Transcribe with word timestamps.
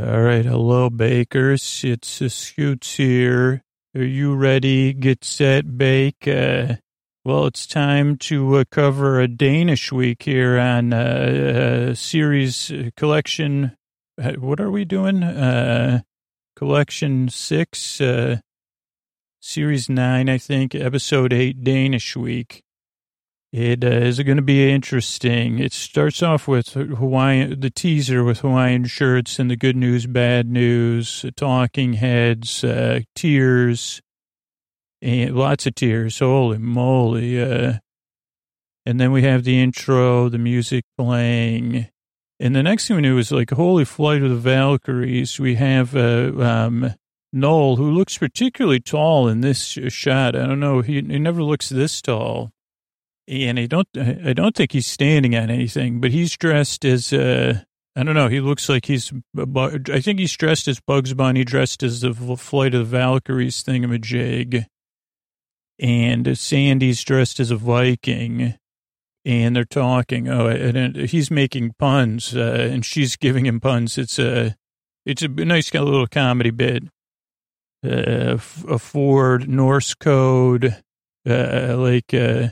All 0.00 0.22
right. 0.22 0.46
Hello, 0.46 0.88
bakers. 0.88 1.82
It's 1.84 2.22
uh, 2.22 2.30
Scoots 2.30 2.94
here. 2.94 3.62
Are 3.94 4.02
you 4.02 4.34
ready? 4.34 4.94
Get 4.94 5.24
set, 5.24 5.76
bake. 5.76 6.26
Uh, 6.26 6.76
well, 7.22 7.44
it's 7.44 7.66
time 7.66 8.16
to 8.18 8.56
uh, 8.56 8.64
cover 8.70 9.20
a 9.20 9.28
Danish 9.28 9.92
week 9.92 10.22
here 10.22 10.58
on 10.58 10.94
uh, 10.94 11.90
uh, 11.90 11.94
series 11.94 12.72
uh, 12.72 12.88
collection. 12.96 13.76
uh, 14.18 14.32
What 14.38 14.58
are 14.58 14.70
we 14.70 14.86
doing? 14.86 15.20
Collection 16.56 17.28
six, 17.28 18.00
series 19.40 19.88
nine, 19.90 20.30
I 20.30 20.38
think, 20.38 20.74
episode 20.74 21.34
eight, 21.34 21.62
Danish 21.62 22.16
week. 22.16 22.62
It 23.52 23.82
uh, 23.82 23.88
is 23.88 24.20
going 24.20 24.36
to 24.36 24.42
be 24.42 24.70
interesting. 24.70 25.58
It 25.58 25.72
starts 25.72 26.22
off 26.22 26.46
with 26.46 26.74
Hawaiian, 26.74 27.58
the 27.58 27.70
teaser 27.70 28.22
with 28.22 28.40
Hawaiian 28.40 28.84
shirts 28.84 29.40
and 29.40 29.50
the 29.50 29.56
good 29.56 29.74
news, 29.74 30.06
bad 30.06 30.48
news, 30.48 31.24
talking 31.34 31.94
heads, 31.94 32.62
uh, 32.62 33.00
tears, 33.16 34.00
and 35.02 35.34
lots 35.34 35.66
of 35.66 35.74
tears. 35.74 36.20
Holy 36.20 36.58
moly. 36.58 37.42
Uh, 37.42 37.78
and 38.86 39.00
then 39.00 39.10
we 39.10 39.22
have 39.22 39.42
the 39.42 39.60
intro, 39.60 40.28
the 40.28 40.38
music 40.38 40.84
playing. 40.96 41.88
And 42.38 42.54
the 42.54 42.62
next 42.62 42.86
thing 42.86 42.96
we 42.96 43.02
knew 43.02 43.16
was 43.16 43.32
like 43.32 43.50
Holy 43.50 43.84
Flight 43.84 44.22
of 44.22 44.30
the 44.30 44.36
Valkyries. 44.36 45.40
We 45.40 45.56
have 45.56 45.96
uh, 45.96 46.32
um, 46.40 46.94
Noel, 47.32 47.74
who 47.74 47.90
looks 47.90 48.16
particularly 48.16 48.78
tall 48.78 49.26
in 49.26 49.40
this 49.40 49.76
shot. 49.88 50.36
I 50.36 50.46
don't 50.46 50.60
know. 50.60 50.82
He, 50.82 50.94
he 51.00 51.18
never 51.18 51.42
looks 51.42 51.68
this 51.68 52.00
tall 52.00 52.52
and 53.30 53.58
I 53.58 53.66
don't, 53.66 53.88
I 53.96 54.32
don't 54.32 54.56
think 54.56 54.72
he's 54.72 54.86
standing 54.86 55.36
on 55.36 55.50
anything, 55.50 56.00
but 56.00 56.10
he's 56.10 56.36
dressed 56.36 56.84
as, 56.84 57.12
uh, 57.12 57.60
I 57.94 58.02
don't 58.02 58.14
know. 58.14 58.28
He 58.28 58.40
looks 58.40 58.68
like 58.68 58.86
he's, 58.86 59.12
I 59.56 60.00
think 60.00 60.18
he's 60.18 60.36
dressed 60.36 60.66
as 60.68 60.80
Bugs 60.80 61.14
Bunny, 61.14 61.44
dressed 61.44 61.82
as 61.82 62.00
the 62.00 62.12
Flight 62.12 62.74
of 62.74 62.90
the 62.90 62.98
Valkyries 62.98 63.62
thingamajig. 63.62 64.66
And 65.78 66.26
Sandi's 66.26 67.04
dressed 67.04 67.40
as 67.40 67.50
a 67.50 67.56
Viking. 67.56 68.54
And 69.24 69.54
they're 69.54 69.64
talking. 69.64 70.28
Oh, 70.28 70.46
and 70.46 70.96
he's 70.96 71.30
making 71.30 71.74
puns, 71.78 72.34
uh, 72.34 72.68
and 72.70 72.84
she's 72.84 73.16
giving 73.16 73.44
him 73.44 73.60
puns. 73.60 73.98
It's 73.98 74.18
a, 74.18 74.56
it's 75.04 75.20
a 75.20 75.28
nice 75.28 75.72
little 75.74 76.06
comedy 76.06 76.50
bit. 76.50 76.84
Uh, 77.84 78.38
a 78.66 78.78
Ford 78.78 79.46
Norse 79.46 79.92
code, 79.94 80.76
uh, 81.28 81.76
like, 81.76 82.14
uh, 82.14 82.48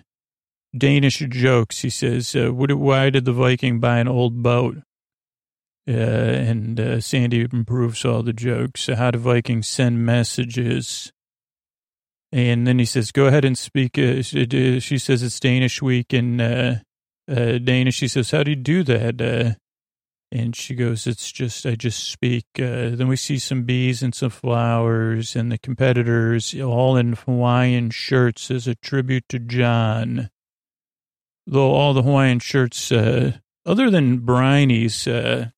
Danish 0.78 1.18
jokes. 1.18 1.80
He 1.80 1.90
says, 1.90 2.34
uh, 2.36 2.52
what, 2.52 2.72
why 2.72 3.10
did 3.10 3.24
the 3.24 3.32
Viking 3.32 3.80
buy 3.80 3.98
an 3.98 4.08
old 4.08 4.42
boat? 4.42 4.78
Uh, 5.88 5.92
and 5.92 6.78
uh, 6.78 7.00
Sandi 7.00 7.48
improves 7.50 8.04
all 8.04 8.22
the 8.22 8.34
jokes. 8.34 8.88
How 8.88 9.10
do 9.10 9.18
Vikings 9.18 9.66
send 9.66 10.04
messages? 10.04 11.12
And 12.30 12.66
then 12.66 12.78
he 12.78 12.84
says, 12.84 13.10
go 13.10 13.24
ahead 13.24 13.46
and 13.46 13.56
speak. 13.56 13.98
Uh, 13.98 14.20
she, 14.20 14.80
she 14.80 14.98
says 14.98 15.22
it's 15.22 15.40
Danish 15.40 15.80
week 15.80 16.12
in 16.12 16.42
uh, 16.42 16.80
uh, 17.26 17.56
Danish. 17.56 18.00
He 18.00 18.08
says, 18.08 18.30
how 18.30 18.42
do 18.42 18.50
you 18.50 18.56
do 18.56 18.82
that? 18.82 19.56
And 20.30 20.54
she 20.54 20.74
goes, 20.74 21.06
it's 21.06 21.32
just, 21.32 21.64
I 21.64 21.74
just 21.74 22.04
speak. 22.04 22.44
Then 22.56 23.08
we 23.08 23.16
see 23.16 23.38
some 23.38 23.62
bees 23.62 24.02
and 24.02 24.14
some 24.14 24.28
flowers 24.28 25.34
and 25.34 25.50
the 25.50 25.56
competitors 25.56 26.54
all 26.54 26.98
in 26.98 27.14
Hawaiian 27.14 27.88
shirts 27.88 28.50
as 28.50 28.68
a 28.68 28.74
tribute 28.74 29.24
to 29.30 29.38
John 29.38 30.28
though 31.48 31.72
all 31.72 31.94
the 31.94 32.02
Hawaiian 32.02 32.38
shirts, 32.38 32.92
uh, 32.92 33.38
other 33.64 33.90
than 33.90 34.20
Bryony's, 34.20 35.06
uh, 35.08 35.48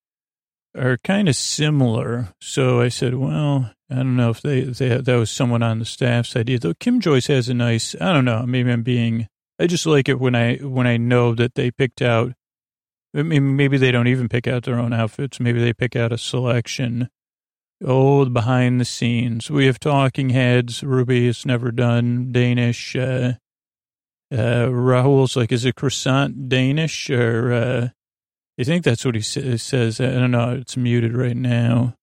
are 0.76 0.98
kind 0.98 1.28
of 1.28 1.36
similar. 1.36 2.28
So 2.40 2.80
I 2.80 2.88
said, 2.88 3.14
well, 3.14 3.72
I 3.90 3.96
don't 3.96 4.16
know 4.16 4.30
if 4.30 4.40
they, 4.40 4.60
they 4.62 4.96
that 4.96 5.16
was 5.16 5.30
someone 5.30 5.62
on 5.62 5.80
the 5.80 5.84
staff's 5.84 6.36
idea. 6.36 6.58
Though 6.58 6.74
Kim 6.74 7.00
Joy's 7.00 7.26
has 7.26 7.48
a 7.48 7.54
nice, 7.54 7.96
I 8.00 8.12
don't 8.12 8.24
know, 8.24 8.46
maybe 8.46 8.70
I'm 8.70 8.82
being, 8.82 9.26
I 9.58 9.66
just 9.66 9.86
like 9.86 10.08
it 10.08 10.20
when 10.20 10.34
I 10.34 10.56
when 10.56 10.86
I 10.86 10.96
know 10.96 11.34
that 11.34 11.54
they 11.54 11.70
picked 11.70 12.00
out. 12.00 12.32
I 13.14 13.22
mean, 13.24 13.56
maybe 13.56 13.76
they 13.76 13.90
don't 13.90 14.06
even 14.06 14.28
pick 14.28 14.46
out 14.46 14.62
their 14.62 14.78
own 14.78 14.92
outfits. 14.92 15.40
Maybe 15.40 15.60
they 15.60 15.72
pick 15.72 15.96
out 15.96 16.12
a 16.12 16.18
selection. 16.18 17.10
Oh, 17.84 18.24
the 18.24 18.30
behind 18.30 18.80
the 18.80 18.84
scenes. 18.84 19.50
We 19.50 19.66
have 19.66 19.80
talking 19.80 20.30
heads. 20.30 20.84
Ruby 20.84 21.26
has 21.26 21.44
never 21.44 21.72
done 21.72 22.30
Danish. 22.30 22.94
Uh, 22.94 23.32
uh, 24.32 24.66
Rahul's 24.68 25.36
like, 25.36 25.52
is 25.52 25.64
it 25.64 25.74
croissant 25.74 26.48
Danish 26.48 27.10
or, 27.10 27.52
uh, 27.52 27.88
I 28.58 28.64
think 28.64 28.84
that's 28.84 29.04
what 29.04 29.14
he 29.14 29.22
sa- 29.22 29.56
says. 29.56 30.00
I 30.00 30.10
don't 30.10 30.30
know. 30.30 30.50
It's 30.50 30.76
muted 30.76 31.16
right 31.16 31.36
now. 31.36 31.94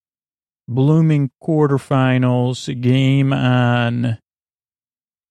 Blooming 0.67 1.29
quarterfinals 1.41 2.81
game 2.81 3.31
on. 3.31 4.17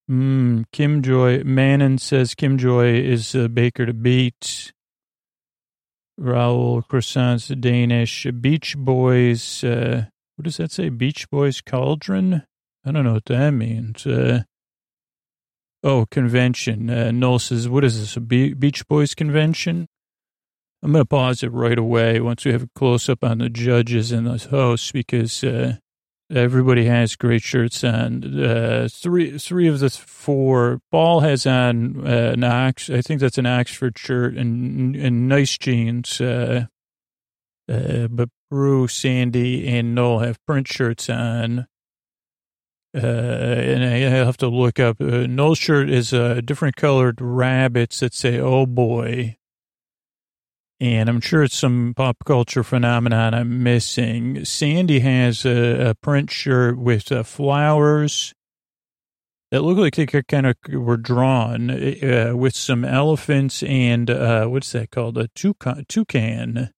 Mm, 0.09 0.65
Kim 0.71 1.03
Joy, 1.03 1.43
Manon 1.43 1.99
says 1.99 2.37
Kim 2.37 2.57
Joy 2.59 2.95
is 2.95 3.35
a 3.35 3.49
baker 3.49 3.87
to 3.87 3.93
beat. 3.93 4.73
Rahul 6.19 6.87
croissants 6.87 7.61
Danish. 7.61 8.27
Beach 8.41 8.77
Boys, 8.77 9.65
uh, 9.65 10.07
what 10.37 10.45
does 10.45 10.59
that 10.59 10.71
say? 10.71 10.89
Beach 10.89 11.29
Boys 11.29 11.61
Cauldron? 11.61 12.45
I 12.85 12.93
don't 12.93 13.05
know 13.05 13.15
what 13.15 13.27
that 13.27 13.51
means. 13.51 14.07
Uh, 14.07 14.45
Oh, 15.87 16.05
convention. 16.11 16.91
Uh, 16.91 17.13
Noel 17.13 17.39
says, 17.39 17.69
what 17.69 17.85
is 17.85 18.01
this, 18.01 18.17
a 18.17 18.21
Beach 18.21 18.89
Boys 18.89 19.15
convention? 19.15 19.87
I'm 20.83 20.91
going 20.91 21.03
to 21.03 21.09
pause 21.09 21.45
it 21.45 21.53
right 21.53 21.79
away 21.79 22.19
once 22.19 22.45
we 22.45 22.51
have 22.51 22.65
a 22.65 22.71
close 22.75 23.09
up 23.09 23.23
on 23.23 23.39
the 23.39 23.49
judges 23.49 24.11
and 24.11 24.27
the 24.27 24.49
hosts 24.49 24.91
because 24.91 25.45
uh, 25.45 25.77
everybody 26.29 26.87
has 26.87 27.15
great 27.15 27.43
shirts 27.43 27.85
on. 27.85 28.25
Uh, 28.43 28.89
three 28.91 29.39
three 29.39 29.69
of 29.69 29.79
the 29.79 29.89
four. 29.91 30.81
Paul 30.91 31.21
has 31.21 31.47
on 31.47 32.05
uh, 32.05 32.33
an 32.33 32.43
Ox, 32.43 32.91
I 32.91 33.01
think 33.01 33.21
that's 33.21 33.39
an 33.39 33.47
Oxford 33.47 33.97
shirt 33.97 34.35
and, 34.37 34.97
and 34.97 35.29
nice 35.29 35.57
jeans. 35.57 36.21
Uh, 36.21 36.67
uh, 37.71 38.09
but 38.09 38.29
Prue, 38.51 38.89
Sandi, 38.89 39.69
and 39.69 39.95
Noel 39.95 40.19
have 40.19 40.45
print 40.47 40.67
shirts 40.67 41.09
on. 41.09 41.69
Uh, 42.97 43.01
and 43.01 43.85
I 43.85 43.99
have 43.99 44.39
to 44.39 44.49
look 44.49 44.81
up. 44.81 45.01
Uh, 45.01 45.27
Noel's 45.27 45.59
shirt 45.59 45.91
is 45.91 46.13
a 46.13 46.39
uh, 46.39 46.41
different 46.41 46.77
colored 46.77 47.21
rabbits 47.21 48.01
that 48.01 48.15
say 48.15 48.39
"Oh 48.39 48.65
boy," 48.65 49.37
and 50.81 51.09
I'm 51.09 51.21
sure 51.21 51.43
it's 51.43 51.57
some 51.57 51.93
pop 51.95 52.17
culture 52.25 52.65
phenomenon 52.65 53.35
I'm 53.35 53.63
missing. 53.63 54.45
Sandi 54.45 55.01
has 55.01 55.45
a, 55.45 55.91
a 55.91 55.95
print 55.95 56.31
shirt 56.31 56.79
with 56.79 57.13
uh, 57.13 57.23
flowers 57.23 58.35
that 59.51 59.63
look 59.63 59.79
like 59.79 59.95
they 59.95 60.07
kind 60.07 60.47
of 60.47 60.57
were 60.69 60.97
drawn 60.97 61.71
uh, 61.71 62.33
with 62.35 62.55
some 62.55 62.85
elephants 62.85 63.63
and 63.63 64.11
uh, 64.11 64.47
what's 64.47 64.73
that 64.73 64.91
called? 64.91 65.17
A 65.19 65.29
toucan. 65.29 65.85
toucan. 65.89 66.71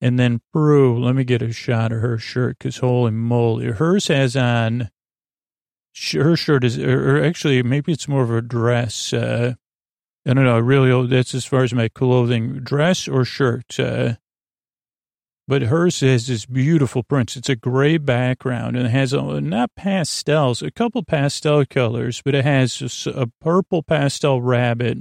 And 0.00 0.18
then 0.18 0.40
Prue, 0.52 1.02
let 1.02 1.14
me 1.14 1.24
get 1.24 1.42
a 1.42 1.52
shot 1.52 1.92
of 1.92 2.00
her 2.00 2.18
shirt 2.18 2.58
because 2.58 2.78
holy 2.78 3.10
moly, 3.10 3.66
hers 3.66 4.08
has 4.08 4.34
on, 4.34 4.90
her 6.12 6.36
shirt 6.36 6.64
is, 6.64 6.78
or 6.78 7.22
actually 7.22 7.62
maybe 7.62 7.92
it's 7.92 8.08
more 8.08 8.22
of 8.22 8.30
a 8.30 8.40
dress. 8.40 9.12
Uh, 9.12 9.54
I 10.26 10.32
don't 10.32 10.44
know, 10.44 10.58
really, 10.58 11.06
that's 11.06 11.34
as 11.34 11.44
far 11.44 11.64
as 11.64 11.74
my 11.74 11.88
clothing, 11.88 12.60
dress 12.60 13.08
or 13.08 13.24
shirt. 13.24 13.78
Uh, 13.78 14.14
but 15.46 15.62
hers 15.62 16.00
has 16.00 16.28
this 16.28 16.46
beautiful 16.46 17.02
print. 17.02 17.36
It's 17.36 17.48
a 17.48 17.56
gray 17.56 17.98
background 17.98 18.76
and 18.76 18.86
it 18.86 18.90
has 18.90 19.12
a, 19.12 19.40
not 19.40 19.74
pastels, 19.74 20.62
a 20.62 20.70
couple 20.70 21.02
pastel 21.02 21.66
colors, 21.66 22.22
but 22.24 22.34
it 22.34 22.44
has 22.44 23.04
a, 23.06 23.10
a 23.10 23.26
purple 23.40 23.82
pastel 23.82 24.40
rabbit 24.40 24.98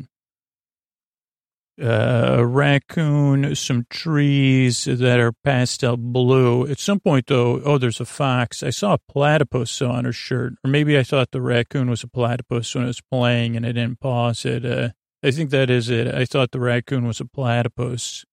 uh, 1.81 2.37
a 2.39 2.45
raccoon, 2.45 3.55
some 3.55 3.85
trees 3.89 4.85
that 4.85 5.19
are 5.19 5.31
pastel 5.31 5.97
blue. 5.97 6.67
At 6.67 6.79
some 6.79 6.99
point, 6.99 7.27
though, 7.27 7.61
oh, 7.63 7.77
there's 7.77 7.99
a 7.99 8.05
fox. 8.05 8.63
I 8.63 8.69
saw 8.69 8.93
a 8.93 8.97
platypus 8.97 9.81
on 9.81 10.05
her 10.05 10.11
shirt, 10.11 10.53
or 10.63 10.69
maybe 10.69 10.97
I 10.97 11.03
thought 11.03 11.31
the 11.31 11.41
raccoon 11.41 11.89
was 11.89 12.03
a 12.03 12.07
platypus 12.07 12.73
when 12.75 12.85
it 12.85 12.87
was 12.87 13.01
playing 13.01 13.55
and 13.55 13.65
I 13.65 13.71
didn't 13.71 13.99
pause 13.99 14.45
it. 14.45 14.65
Uh, 14.65 14.89
I 15.23 15.31
think 15.31 15.49
that 15.49 15.69
is 15.69 15.89
it. 15.89 16.07
I 16.07 16.25
thought 16.25 16.51
the 16.51 16.59
raccoon 16.59 17.05
was 17.05 17.19
a 17.19 17.25
platypus. 17.25 18.25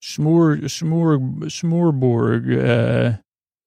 Smoor, 0.00 0.68
Smoor, 0.68 1.18
Smorborg. 1.18 2.58
Uh, 2.58 3.18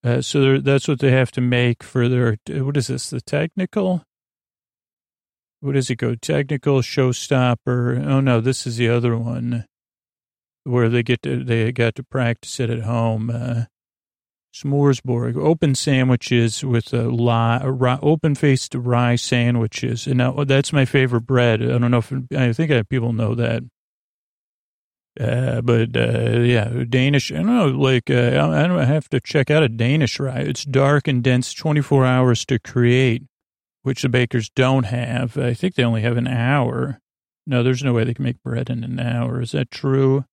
uh, 0.06 0.20
so 0.20 0.58
that's 0.58 0.86
what 0.86 1.00
they 1.00 1.10
have 1.10 1.32
to 1.32 1.40
make 1.40 1.82
for 1.82 2.08
their, 2.08 2.36
what 2.48 2.76
is 2.76 2.88
this, 2.88 3.10
the 3.10 3.20
technical? 3.20 4.04
What 5.60 5.72
does 5.72 5.90
it 5.90 5.96
go? 5.96 6.14
Technical 6.14 6.80
showstopper. 6.80 8.06
Oh 8.06 8.20
no, 8.20 8.40
this 8.40 8.66
is 8.66 8.76
the 8.76 8.88
other 8.88 9.16
one 9.16 9.66
where 10.64 10.88
they 10.88 11.02
get 11.02 11.22
to, 11.22 11.44
they 11.44 11.70
got 11.72 11.94
to 11.94 12.02
practice 12.02 12.58
it 12.60 12.70
at 12.70 12.80
home. 12.80 13.30
Uh, 13.30 13.64
open 14.64 15.74
sandwiches 15.74 16.64
with 16.64 16.92
a 16.92 17.02
lie, 17.02 17.62
open 18.02 18.34
faced 18.34 18.74
rye 18.74 19.16
sandwiches. 19.16 20.06
And 20.06 20.18
now 20.18 20.44
that's 20.44 20.72
my 20.72 20.84
favorite 20.84 21.22
bread. 21.22 21.62
I 21.62 21.78
don't 21.78 21.90
know 21.90 21.98
if, 21.98 22.12
I 22.34 22.52
think 22.52 22.88
people 22.88 23.12
know 23.12 23.34
that. 23.34 23.62
Uh, 25.18 25.62
but 25.62 25.96
uh, 25.96 26.40
yeah, 26.40 26.84
Danish. 26.88 27.32
I 27.32 27.36
don't 27.36 27.46
know. 27.46 27.68
Like 27.68 28.10
uh, 28.10 28.48
I 28.52 28.66
don't 28.66 28.78
have 28.86 29.08
to 29.10 29.20
check 29.20 29.50
out 29.50 29.62
a 29.62 29.68
Danish 29.68 30.20
rye. 30.20 30.40
It's 30.40 30.64
dark 30.64 31.08
and 31.08 31.22
dense, 31.22 31.54
24 31.54 32.04
hours 32.04 32.44
to 32.46 32.58
create, 32.58 33.22
which 33.86 34.02
the 34.02 34.08
bakers 34.08 34.50
don't 34.50 34.86
have. 34.86 35.38
I 35.38 35.54
think 35.54 35.76
they 35.76 35.84
only 35.84 36.02
have 36.02 36.16
an 36.16 36.26
hour. 36.26 36.98
No, 37.46 37.62
there's 37.62 37.84
no 37.84 37.92
way 37.92 38.02
they 38.02 38.14
can 38.14 38.24
make 38.24 38.42
bread 38.42 38.68
in 38.68 38.82
an 38.82 38.98
hour. 38.98 39.40
Is 39.40 39.52
that 39.52 39.70
true? 39.70 40.24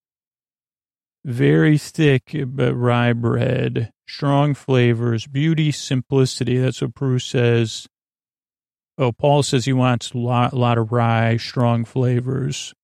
Very 1.24 1.78
thick 1.78 2.34
but 2.48 2.74
rye 2.74 3.12
bread, 3.12 3.92
strong 4.08 4.54
flavors, 4.54 5.28
beauty, 5.28 5.70
simplicity. 5.70 6.58
That's 6.58 6.82
what 6.82 6.96
Prue 6.96 7.20
says. 7.20 7.86
Oh, 8.98 9.12
Paul 9.12 9.44
says 9.44 9.66
he 9.66 9.72
wants 9.72 10.10
a 10.10 10.18
lot, 10.18 10.52
lot 10.52 10.76
of 10.76 10.90
rye, 10.90 11.36
strong 11.36 11.84
flavors, 11.84 12.74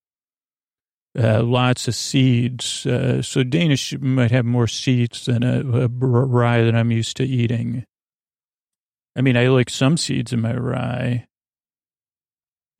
uh, 1.18 1.42
lots 1.42 1.88
of 1.88 1.96
seeds. 1.96 2.86
Uh, 2.86 3.22
so 3.22 3.42
Danish 3.42 3.98
might 3.98 4.30
have 4.30 4.44
more 4.44 4.68
seeds 4.68 5.24
than 5.24 5.42
a, 5.42 5.62
a 5.62 5.88
rye 5.88 6.62
that 6.62 6.76
I'm 6.76 6.92
used 6.92 7.16
to 7.16 7.24
eating. 7.24 7.84
I 9.16 9.22
mean, 9.22 9.36
I 9.36 9.48
like 9.48 9.70
some 9.70 9.96
seeds 9.96 10.32
in 10.32 10.40
my 10.40 10.54
rye. 10.54 11.26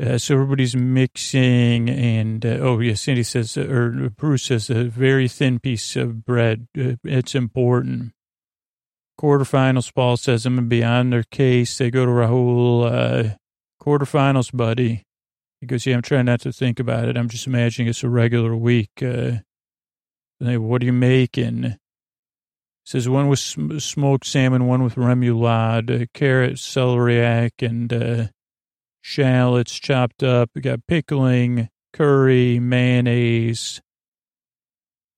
Uh, 0.03 0.17
so 0.17 0.35
everybody's 0.35 0.75
mixing, 0.75 1.91
and 1.91 2.47
uh, 2.47 2.59
oh 2.61 2.81
yes, 2.81 3.03
Sandi 3.03 3.23
says, 3.23 3.59
uh, 3.59 3.67
or 3.69 4.11
Prue 4.17 4.39
says, 4.39 4.71
a 4.71 4.85
very 4.85 5.29
thin 5.29 5.59
piece 5.59 5.95
of 5.95 6.25
bread. 6.25 6.69
Uh, 6.79 6.95
it's 7.05 7.35
important. 7.35 8.13
Quarterfinals, 9.21 9.93
Paul 9.95 10.17
says, 10.17 10.47
I'm 10.47 10.55
gonna 10.55 10.69
be 10.69 10.83
on 10.83 11.11
their 11.11 11.25
case. 11.25 11.77
They 11.77 11.91
go 11.91 12.07
to 12.07 12.13
Rahul. 12.13 12.91
Uh, 12.91 13.35
quarterfinals, 13.83 14.55
buddy. 14.55 15.05
He 15.61 15.67
goes, 15.67 15.85
yeah, 15.85 15.97
I'm 15.97 16.03
trying 16.03 16.27
not 16.27 16.41
to 16.43 16.53
think 16.53 16.81
about 16.81 17.09
it. 17.09 17.17
I'm 17.17 17.29
just 17.29 17.47
imagining 17.47 17.89
it's 17.89 18.03
a 18.03 18.09
regular 18.09 18.57
week. 18.57 18.91
Uh, 19.03 19.39
they, 20.39 20.57
what 20.57 20.83
are 20.83 20.87
you 20.87 20.93
making? 20.93 21.77
Says 22.85 23.09
one 23.09 23.29
with 23.29 23.39
sm- 23.39 23.79
smoked 23.79 24.27
salmon, 24.27 24.67
one 24.67 24.83
with 24.83 24.95
remoulade, 24.97 26.03
uh, 26.03 26.07
carrot, 26.15 26.55
celeriac, 26.55 27.51
and 27.61 27.93
uh, 27.93 28.27
shallots 29.01 29.79
chopped 29.79 30.23
up. 30.23 30.51
We 30.55 30.61
got 30.61 30.87
pickling, 30.87 31.69
curry, 31.93 32.59
mayonnaise, 32.59 33.81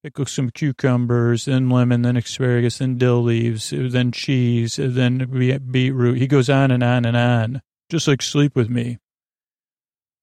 pickle 0.02 0.26
some 0.26 0.50
cucumbers, 0.50 1.44
then 1.44 1.70
lemon, 1.70 2.02
then 2.02 2.16
asparagus, 2.16 2.78
then 2.78 2.98
dill 2.98 3.22
leaves, 3.22 3.70
then 3.70 4.12
cheese, 4.12 4.76
then 4.76 5.60
beetroot. 5.70 6.18
He 6.18 6.26
goes 6.26 6.50
on 6.50 6.70
and 6.70 6.82
on 6.82 7.04
and 7.04 7.16
on, 7.16 7.62
just 7.88 8.08
like 8.08 8.22
sleep 8.22 8.56
with 8.56 8.68
me. 8.68 8.98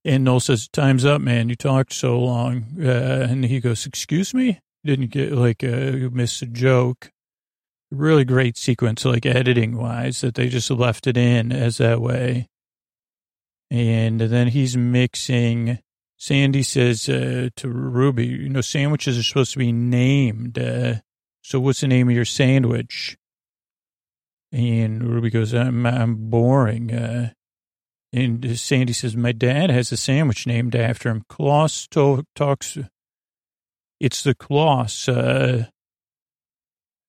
And 0.06 0.24
Noel 0.24 0.40
says, 0.40 0.68
"Time's 0.70 1.06
up, 1.06 1.22
man. 1.22 1.50
You 1.50 1.56
talked 1.56 1.94
so 1.94 2.20
long." 2.20 2.66
Uh, 2.82 3.28
and 3.30 3.44
he 3.46 3.60
goes, 3.60 3.86
"Excuse 3.86 4.34
me." 4.34 4.60
Didn't 4.86 5.12
get 5.12 5.34
like 5.34 5.64
uh, 5.64 6.10
missed 6.12 6.42
a 6.42 6.46
joke. 6.46 7.12
Really 7.92 8.24
great 8.24 8.56
sequence, 8.56 9.04
like 9.04 9.26
editing 9.26 9.76
wise, 9.76 10.22
that 10.22 10.36
they 10.36 10.48
just 10.48 10.70
left 10.70 11.08
it 11.08 11.18
in 11.18 11.52
as 11.52 11.78
that 11.78 12.00
way. 12.00 12.48
And 13.72 14.20
then 14.20 14.48
he's 14.48 14.78
mixing. 14.78 15.80
Sandi 16.18 16.64
says 16.64 17.08
uh, 17.10 17.50
to 17.56 17.70
Ruby, 17.70 18.28
you 18.28 18.50
know, 18.50 18.62
sandwiches 18.62 19.18
are 19.18 19.24
supposed 19.24 19.54
to 19.54 19.60
be 19.60 19.72
named. 19.72 20.60
Uh, 20.60 20.96
so 21.42 21.60
what's 21.60 21.82
the 21.82 21.88
name 21.88 22.10
of 22.10 22.16
your 22.16 22.26
sandwich? 22.26 23.18
And 24.52 25.04
Ruby 25.04 25.30
goes, 25.30 25.54
I'm, 25.54 25.86
I'm 25.86 26.30
boring. 26.30 26.94
Uh, 26.94 27.32
and 28.12 28.60
Sandi 28.60 28.94
says, 28.94 29.16
my 29.16 29.32
dad 29.32 29.70
has 29.70 29.92
a 29.92 29.98
sandwich 29.98 30.46
named 30.48 30.76
after 30.76 31.10
him. 31.10 31.24
Claus 31.30 31.88
to- 31.90 32.26
talks, 32.36 32.78
it's 34.00 34.24
the 34.24 34.36
Claus 34.36 35.08
uh, 35.08 35.68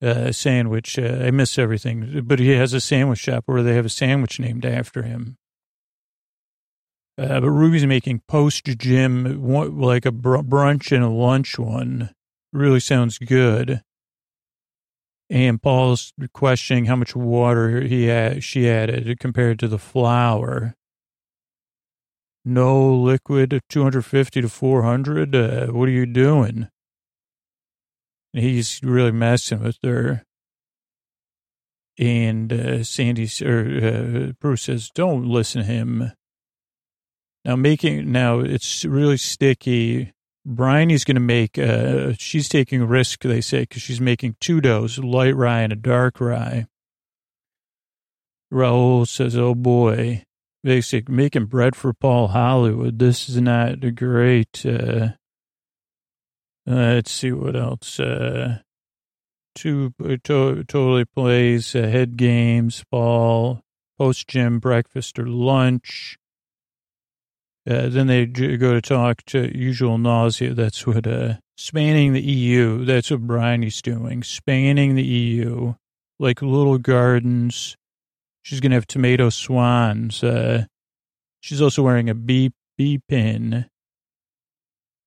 uh, 0.03 0.33
sandwich. 0.33 0.99
Uh, 0.99 1.19
I 1.23 1.31
miss 1.31 1.59
everything, 1.59 2.23
but 2.25 2.39
he 2.39 2.51
has 2.51 2.73
a 2.73 2.81
sandwich 2.81 3.19
shop 3.19 3.45
where 3.47 3.63
they 3.63 3.75
have 3.75 3.87
a 3.87 3.91
sandwich 3.91 4.41
named 4.41 4.65
after 4.65 5.03
him. 5.03 5.37
Uh, 7.19 7.41
but 7.41 7.51
Ruby's 7.51 7.85
making 7.85 8.23
post 8.27 8.65
gym, 8.65 9.43
like 9.79 10.07
a 10.07 10.13
brunch 10.13 10.91
and 10.93 11.05
a 11.05 11.09
lunch 11.09 11.59
one. 11.59 12.11
Really 12.53 12.81
sounds 12.81 13.19
good. 13.19 13.83
And 15.29 15.63
Paul's 15.63 16.13
questioning 16.33 16.87
how 16.87 16.97
much 16.97 17.15
water 17.15 17.83
he 17.83 18.07
had, 18.07 18.43
she 18.43 18.69
added 18.69 19.21
compared 19.21 19.59
to 19.61 19.69
the 19.69 19.79
flour. 19.79 20.75
No 22.45 22.95
liquid, 22.95 23.61
250 23.69 24.41
to 24.41 24.49
400. 24.49 25.37
Uh, 25.37 25.67
what 25.69 25.89
are 25.89 25.93
you 25.93 26.07
doing? 26.07 26.69
He's 28.33 28.81
really 28.83 29.13
messing 29.13 29.63
with 29.63 29.79
her. 29.83 30.25
And 31.99 32.53
uh, 32.53 32.85
Sandi 32.85 33.29
or 33.45 34.29
uh, 34.29 34.33
Prue 34.41 34.57
says, 34.57 34.91
"Don't 34.95 35.27
listen 35.27 35.63
to 35.63 35.67
him." 35.67 36.13
Now 37.45 37.57
making 37.57 38.11
now 38.11 38.41
it's 38.41 38.85
really 38.85 39.17
sticky. 39.17 40.13
Bryony's 40.47 41.05
going 41.05 41.17
to 41.17 41.21
make. 41.21 41.59
Uh, 41.59 42.15
she's 42.19 42.49
taking 42.49 42.81
a 42.81 42.87
risk, 42.87 43.23
they 43.23 43.41
say, 43.41 43.61
because 43.61 43.83
she's 43.83 44.01
making 44.01 44.37
two 44.41 44.61
doughs: 44.61 44.99
light 44.99 45.37
rye 45.37 45.61
and 45.61 45.73
a 45.73 45.77
dark 45.77 46.21
rye. 46.21 46.67
Rahul 48.53 49.07
says, 49.07 49.37
"Oh 49.37 49.55
boy, 49.55 50.25
basic 50.63 51.09
making 51.09 51.47
bread 51.47 51.77
for 51.77 51.93
Paul 51.93 52.29
Hollywood. 52.29 52.99
This 52.99 53.29
is 53.29 53.41
not 53.41 53.85
a 53.85 53.91
great." 53.91 54.65
Uh, 54.65 55.11
let's 56.77 57.11
see 57.13 57.33
what 57.33 57.57
else. 57.57 57.99
Uh, 57.99 58.59
two 59.55 59.93
uh, 60.03 60.17
to, 60.25 60.65
totally 60.65 61.05
plays 61.05 61.75
uh, 61.75 61.83
head 61.83 62.17
games, 62.17 62.85
Paul 62.91 63.61
post 63.99 64.29
gym 64.29 64.59
breakfast 64.59 65.19
or 65.19 65.27
lunch. 65.27 66.17
Uh, 67.69 67.89
then 67.89 68.07
they 68.07 68.25
go 68.25 68.73
to 68.73 68.81
talk 68.81 69.23
to 69.27 69.57
usual 69.57 69.99
nausea. 69.99 70.55
That's 70.55 70.87
what 70.87 71.07
uh, 71.07 71.35
spanning 71.59 72.15
the 72.15 72.23
EU. 72.23 72.85
That's 72.87 73.11
what 73.11 73.27
Bryony's 73.27 73.83
doing. 73.83 74.23
Spanning 74.23 74.95
the 74.95 75.05
EU 75.05 75.75
like 76.19 76.41
little 76.41 76.79
gardens. 76.79 77.77
She's 78.43 78.61
gonna 78.61 78.77
have 78.77 78.87
tomato 78.87 79.29
swans. 79.29 80.25
Uh, 80.25 80.65
she's 81.41 81.61
also 81.61 81.83
wearing 81.83 82.09
a 82.09 82.15
B 82.15 82.53
B 82.79 83.01
pin. 83.09 83.67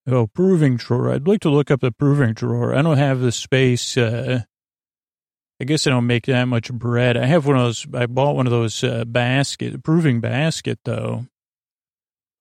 Oh, 0.06 0.28
proving 0.28 0.76
drawer. 0.76 1.12
I'd 1.12 1.28
like 1.28 1.42
to 1.42 1.50
look 1.50 1.72
up 1.72 1.82
the 1.82 1.92
proving 1.92 2.34
drawer. 2.34 2.76
I 2.76 2.82
don't 2.82 2.98
have 2.98 3.22
the 3.22 3.32
space. 3.32 3.96
Uh, 3.96 4.42
I 5.62 5.64
guess 5.64 5.88
I 5.88 5.92
don't 5.92 6.08
make 6.08 6.26
that 6.26 6.46
much 6.46 6.74
bread. 6.74 7.16
I 7.16 7.26
have 7.26 7.46
one 7.46 7.56
of 7.56 7.64
those. 7.64 7.88
I 7.94 8.06
bought 8.08 8.36
one 8.36 8.48
of 8.48 8.52
those 8.52 8.84
uh, 8.84 9.06
basket 9.06 9.82
proving 9.82 10.20
basket 10.20 10.80
though. 10.84 11.28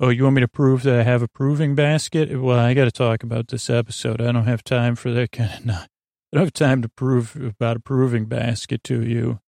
Oh, 0.00 0.08
you 0.08 0.25
want 0.25 0.34
me 0.34 0.40
to 0.40 0.48
prove 0.48 0.82
that 0.82 0.98
I 0.98 1.02
have 1.04 1.22
a 1.22 1.28
proving 1.28 1.76
basket? 1.76 2.40
Well, 2.40 2.58
I 2.58 2.75
got 2.75 2.87
to 2.87 2.90
talk 2.90 3.22
about 3.22 3.46
this 3.46 3.70
episode. 3.70 4.20
I 4.20 4.32
don't 4.32 4.46
have 4.46 4.64
time 4.64 4.96
for 4.96 5.12
that 5.12 5.30
kind 5.30 5.54
of. 5.54 5.64
Not, 5.64 5.88
I 6.32 6.37
don't 6.37 6.46
have 6.46 6.52
time 6.52 6.82
to 6.82 6.88
prove 6.88 7.37
about 7.37 7.76
a 7.76 7.80
proving 7.80 8.25
basket 8.25 8.82
to 8.84 9.00
you. 9.02 9.38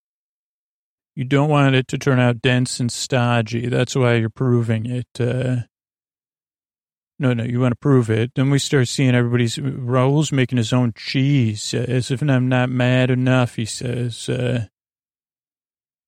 You 1.16 1.24
don't 1.24 1.48
want 1.48 1.74
it 1.74 1.88
to 1.88 1.98
turn 1.98 2.20
out 2.20 2.42
dense 2.42 2.78
and 2.78 2.92
stodgy. 2.92 3.68
That's 3.68 3.96
why 3.96 4.14
you're 4.14 4.30
proving 4.30 4.86
it. 4.86 5.08
Uh, 5.18 5.62
no, 7.18 7.32
no, 7.32 7.44
you 7.44 7.60
want 7.60 7.72
to 7.72 7.76
prove 7.76 8.10
it. 8.10 8.32
Then 8.34 8.50
we 8.50 8.58
start 8.58 8.88
seeing 8.88 9.14
everybody's 9.14 9.56
Rahul's 9.56 10.32
making 10.32 10.58
his 10.58 10.72
own 10.72 10.92
cheese, 10.96 11.72
as 11.74 12.10
if 12.10 12.22
I'm 12.22 12.48
not 12.48 12.70
mad 12.70 13.10
enough. 13.10 13.56
He 13.56 13.64
says. 13.64 14.28
Uh, 14.28 14.66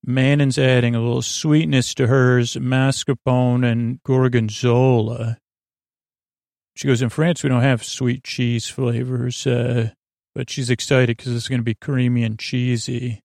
Manon's 0.08 0.56
adding 0.56 0.94
a 0.94 1.00
little 1.00 1.20
sweetness 1.20 1.92
to 1.94 2.06
hers, 2.06 2.54
mascarpone 2.54 3.64
and 3.68 4.00
gorgonzola. 4.04 5.38
She 6.76 6.86
goes, 6.86 7.02
in 7.02 7.08
France, 7.08 7.42
we 7.42 7.48
don't 7.48 7.62
have 7.62 7.82
sweet 7.82 8.22
cheese 8.22 8.68
flavors, 8.68 9.46
uh, 9.46 9.90
but 10.34 10.48
she's 10.48 10.70
excited 10.70 11.16
because 11.16 11.34
it's 11.34 11.48
going 11.48 11.60
to 11.60 11.64
be 11.64 11.74
creamy 11.74 12.22
and 12.22 12.38
cheesy. 12.38 13.22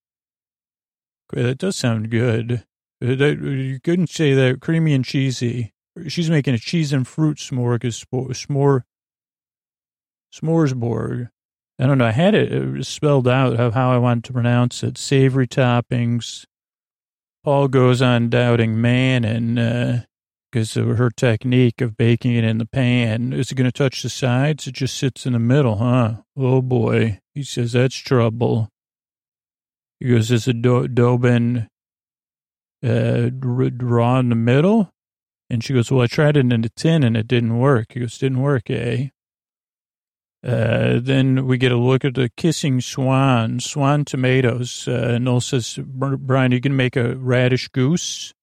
Okay, 1.31 1.43
That 1.43 1.59
does 1.59 1.75
sound 1.75 2.09
good. 2.09 2.63
Uh, 3.03 3.25
you 3.25 3.79
couldn't 3.83 4.09
say 4.09 4.33
that 4.33 4.61
creamy 4.61 4.93
and 4.93 5.05
cheesy. 5.05 5.73
She's 6.07 6.29
making 6.29 6.53
a 6.53 6.59
cheese 6.59 6.93
and 6.93 7.07
fruit 7.07 7.37
smorgasbord, 7.37 8.83
s'moresborg. 10.33 11.29
I 11.79 11.87
don't 11.87 11.97
know. 11.97 12.05
I 12.05 12.11
had 12.11 12.35
it 12.35 12.51
uh, 12.53 12.83
spelled 12.83 13.27
out 13.27 13.59
of 13.59 13.73
how 13.73 13.91
I 13.91 13.97
wanted 13.97 14.23
to 14.25 14.33
pronounce 14.33 14.83
it. 14.83 14.97
Savory 14.97 15.47
toppings, 15.47 16.45
Paul 17.43 17.67
goes 17.67 18.01
on 18.01 18.29
doubting 18.29 18.79
Manon 18.79 20.05
because 20.51 20.77
uh, 20.77 20.83
of 20.83 20.97
her 20.97 21.09
technique 21.09 21.81
of 21.81 21.97
baking 21.97 22.35
it 22.35 22.43
in 22.43 22.59
the 22.59 22.67
pan. 22.67 23.33
Is 23.33 23.51
it 23.51 23.55
going 23.55 23.65
to 23.65 23.71
touch 23.71 24.03
the 24.03 24.09
sides? 24.09 24.67
It 24.67 24.75
just 24.75 24.95
sits 24.95 25.25
in 25.25 25.33
the 25.33 25.39
middle, 25.39 25.77
huh? 25.77 26.17
Oh 26.37 26.61
boy. 26.61 27.19
He 27.33 27.43
says 27.43 27.71
that's 27.71 27.95
trouble. 27.95 28.69
He 29.99 30.09
goes, 30.09 30.31
is 30.31 30.47
a 30.47 30.53
do- 30.53 30.87
dough 30.87 31.17
been 31.17 31.67
uh, 32.83 33.29
raw 33.41 34.19
in 34.19 34.29
the 34.29 34.35
middle? 34.35 34.91
And 35.51 35.61
she 35.61 35.73
goes, 35.73 35.91
well, 35.91 36.01
I 36.01 36.07
tried 36.07 36.37
it 36.37 36.49
in 36.49 36.63
a 36.63 36.69
tin 36.69 37.03
and 37.03 37.17
it 37.17 37.27
didn't 37.27 37.59
work. 37.59 37.87
He 37.89 37.99
goes, 37.99 38.17
didn't 38.17 38.39
work, 38.39 38.69
eh? 38.69 39.09
Uh, 40.47 40.99
then 41.01 41.45
we 41.45 41.57
get 41.57 41.73
a 41.73 41.77
look 41.77 42.05
at 42.05 42.15
the 42.15 42.31
kissing 42.37 42.79
swan, 42.79 43.59
swan 43.59 44.05
tomatoes. 44.05 44.87
Uh, 44.87 45.17
Noel 45.17 45.41
says, 45.41 45.77
Bryony, 45.83 46.55
you 46.55 46.61
can 46.61 46.77
make 46.77 46.95
a 46.95 47.17
radish 47.17 47.67
goose? 47.67 48.33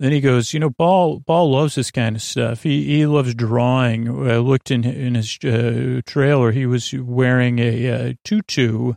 Then 0.00 0.10
he 0.10 0.20
goes, 0.20 0.52
you 0.52 0.58
know, 0.58 0.70
Paul, 0.70 1.22
Paul 1.24 1.52
loves 1.52 1.76
this 1.76 1.92
kind 1.92 2.16
of 2.16 2.22
stuff. 2.22 2.64
He, 2.64 2.84
he 2.96 3.06
loves 3.06 3.32
drawing. 3.32 4.08
I 4.28 4.38
looked 4.38 4.72
in, 4.72 4.82
in 4.82 5.14
his 5.14 5.38
uh, 5.44 6.00
trailer. 6.06 6.50
He 6.50 6.66
was 6.66 6.92
wearing 6.92 7.60
a, 7.60 7.88
uh, 7.88 8.12
tutu 8.24 8.94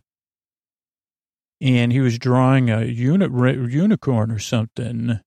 and 1.62 1.91
he 1.91 2.00
was 2.00 2.18
drawing 2.18 2.72
a 2.72 2.86
uni- 2.86 3.72
unicorn 3.72 4.32
or 4.32 4.39
something. 4.39 5.20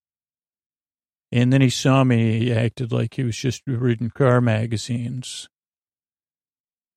And 1.33 1.51
then 1.51 1.63
he 1.63 1.71
saw 1.71 2.05
me. 2.05 2.41
He 2.41 2.53
acted 2.53 2.93
like 2.93 3.15
he 3.15 3.25
was 3.25 3.37
just 3.37 3.63
reading 3.67 4.11
car 4.11 4.43
magazines. 4.43 5.49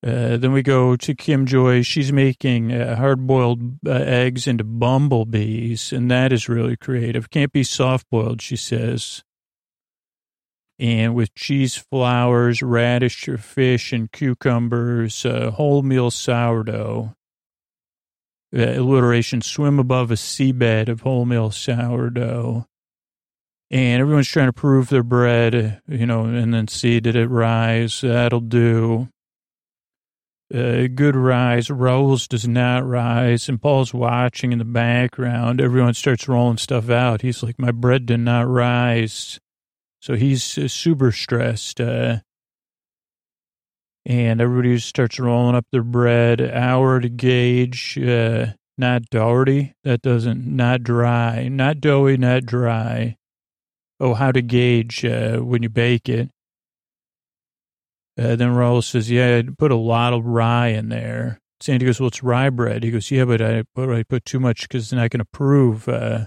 Uh, 0.05 0.37
then 0.37 0.51
we 0.51 0.61
go 0.61 0.95
to 0.95 1.15
Kim 1.15 1.45
Joy. 1.45 1.81
She's 1.81 2.11
making 2.11 2.71
uh, 2.71 2.97
hard 2.97 3.25
boiled 3.25 3.79
uh, 3.87 3.91
eggs 3.91 4.45
into 4.45 4.63
bumblebees, 4.63 5.91
and 5.91 6.11
that 6.11 6.31
is 6.31 6.49
really 6.49 6.75
creative. 6.75 7.31
Can't 7.31 7.51
be 7.51 7.63
soft 7.63 8.07
boiled, 8.11 8.41
she 8.41 8.57
says. 8.57 9.23
And 10.77 11.15
with 11.15 11.33
cheese 11.33 11.77
flowers, 11.77 12.61
radish, 12.61 13.27
or 13.29 13.37
fish, 13.37 13.93
and 13.93 14.11
cucumbers, 14.11 15.25
uh, 15.25 15.51
wholemeal 15.57 16.11
sourdough. 16.11 17.15
Uh, 18.55 18.59
alliteration 18.59 19.41
swim 19.41 19.79
above 19.79 20.11
a 20.11 20.15
seabed 20.15 20.89
of 20.89 21.03
wholemeal 21.03 21.51
sourdough. 21.51 22.67
And 23.75 23.99
everyone's 23.99 24.29
trying 24.29 24.47
to 24.47 24.53
prove 24.53 24.87
their 24.87 25.03
bread, 25.03 25.81
you 25.85 26.05
know, 26.05 26.23
and 26.23 26.53
then 26.53 26.69
see 26.69 27.01
did 27.01 27.17
it 27.17 27.27
rise? 27.27 27.99
That'll 27.99 28.39
do 28.39 29.09
uh, 30.53 30.87
good 30.95 31.17
rise. 31.17 31.69
Rose 31.69 32.25
does 32.25 32.47
not 32.47 32.87
rise. 32.87 33.49
And 33.49 33.61
Paul's 33.61 33.93
watching 33.93 34.53
in 34.53 34.59
the 34.59 34.63
background. 34.63 35.59
Everyone 35.59 35.93
starts 35.93 36.29
rolling 36.29 36.55
stuff 36.55 36.89
out. 36.89 37.21
He's 37.21 37.43
like, 37.43 37.59
my 37.59 37.71
bread 37.71 38.05
did 38.05 38.21
not 38.21 38.47
rise. 38.47 39.41
So 39.99 40.15
he's 40.15 40.57
uh, 40.57 40.69
super 40.69 41.11
stressed. 41.11 41.81
Uh, 41.81 42.19
and 44.05 44.39
everybody 44.39 44.79
starts 44.79 45.19
rolling 45.19 45.55
up 45.57 45.65
their 45.73 45.83
bread. 45.83 46.39
Hour 46.39 47.01
to 47.01 47.09
gauge. 47.09 47.99
Uh, 47.99 48.53
not 48.77 49.09
doughy. 49.09 49.73
That 49.83 50.01
doesn't, 50.01 50.47
not 50.47 50.81
dry. 50.81 51.49
Not 51.49 51.81
doughy, 51.81 52.15
not 52.15 52.45
dry. 52.45 53.17
Oh, 53.99 54.13
how 54.13 54.31
to 54.31 54.41
gauge 54.41 55.05
uh, 55.05 55.37
when 55.37 55.63
you 55.63 55.69
bake 55.69 56.09
it. 56.09 56.29
Uh, 58.17 58.35
then 58.35 58.49
Rahul 58.49 58.83
says, 58.83 59.09
yeah, 59.09 59.37
I 59.37 59.43
put 59.57 59.71
a 59.71 59.75
lot 59.75 60.13
of 60.13 60.25
rye 60.25 60.67
in 60.67 60.89
there. 60.89 61.39
Sandi 61.61 61.85
goes, 61.85 61.99
well, 61.99 62.07
it's 62.07 62.23
rye 62.23 62.49
bread. 62.49 62.83
He 62.83 62.91
goes, 62.91 63.09
yeah, 63.11 63.25
but 63.25 63.41
I 63.41 63.63
put, 63.73 63.89
I 63.89 64.03
put 64.03 64.25
too 64.25 64.39
much 64.39 64.61
because 64.63 64.89
then 64.89 64.99
I 64.99 65.07
can 65.07 65.21
approve. 65.21 65.87
Uh, 65.87 66.25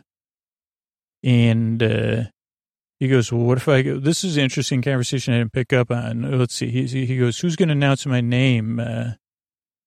and 1.23 1.83
uh, 1.83 2.25
he 2.99 3.09
goes, 3.09 3.31
well, 3.33 3.43
what 3.43 3.59
if 3.59 3.69
I 3.69 3.83
go? 3.83 3.99
This 3.99 4.25
is 4.25 4.37
an 4.37 4.45
interesting 4.45 4.83
conversation 4.83 5.35
I 5.35 5.39
didn't 5.39 5.53
pick 5.53 5.73
up 5.73 5.91
on. 5.91 6.39
Let's 6.39 6.55
see. 6.55 6.71
He, 6.71 7.07
he 7.07 7.19
goes, 7.19 7.39
who's 7.39 7.57
going 7.57 7.69
to 7.69 7.75
announce 7.75 8.07
my 8.07 8.21
name 8.21 8.81
uh, 8.81 9.13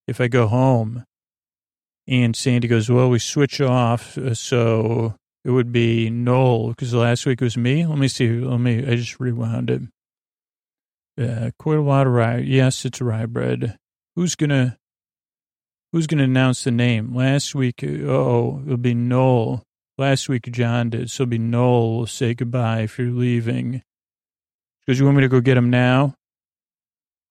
if 0.08 0.22
I 0.22 0.28
go 0.28 0.48
home? 0.48 1.06
And 2.08 2.36
Sandi 2.36 2.68
goes, 2.68 2.90
well, 2.90 3.10
we 3.10 3.20
switch 3.20 3.62
off. 3.62 4.18
Uh, 4.18 4.34
so 4.34 5.16
it 5.44 5.52
would 5.52 5.72
be 5.72 6.10
Noel 6.10 6.70
because 6.70 6.94
last 6.94 7.26
week 7.26 7.42
it 7.42 7.46
was 7.46 7.58
me. 7.58 7.86
Let 7.86 7.98
me 7.98 8.08
see. 8.08 8.30
Let 8.30 8.60
me, 8.60 8.80
I 8.80 8.96
just 8.96 9.20
rewound 9.20 9.70
it. 9.70 9.82
Uh, 11.20 11.52
quite 11.60 11.78
a 11.78 11.82
lot 11.82 12.08
of 12.08 12.14
rye. 12.14 12.38
Yes, 12.38 12.86
it's 12.86 13.02
rye 13.02 13.26
bread. 13.26 13.78
Who's 14.16 14.36
gonna 14.36 14.78
Who's 15.92 16.08
gonna 16.08 16.24
announce 16.24 16.64
the 16.64 16.72
name? 16.72 17.14
Last 17.14 17.54
week, 17.54 17.84
oh, 17.84 18.62
it'll 18.66 18.78
be 18.78 18.94
Noel. 18.94 19.64
Last 19.98 20.30
week, 20.30 20.50
John 20.50 20.90
did. 20.90 21.12
So 21.12 21.24
it'll 21.24 21.32
be 21.32 21.38
Noel. 21.38 22.06
Say 22.06 22.34
goodbye 22.34 22.82
if 22.82 22.98
you're 22.98 23.12
leaving. 23.12 23.84
Because 24.80 25.00
you 25.00 25.06
want 25.06 25.18
me 25.18 25.24
to 25.24 25.28
go 25.28 25.42
get 25.42 25.58
him 25.58 25.70
now? 25.70 26.16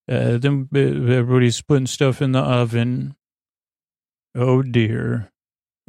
Uh, 0.07 0.37
then 0.37 0.69
everybody's 0.73 1.63
putting 1.63 1.87
stuff 1.87 2.21
in 2.21 2.33
the 2.33 2.41
oven. 2.41 3.17
Oh 4.35 4.61
dear. 4.61 5.31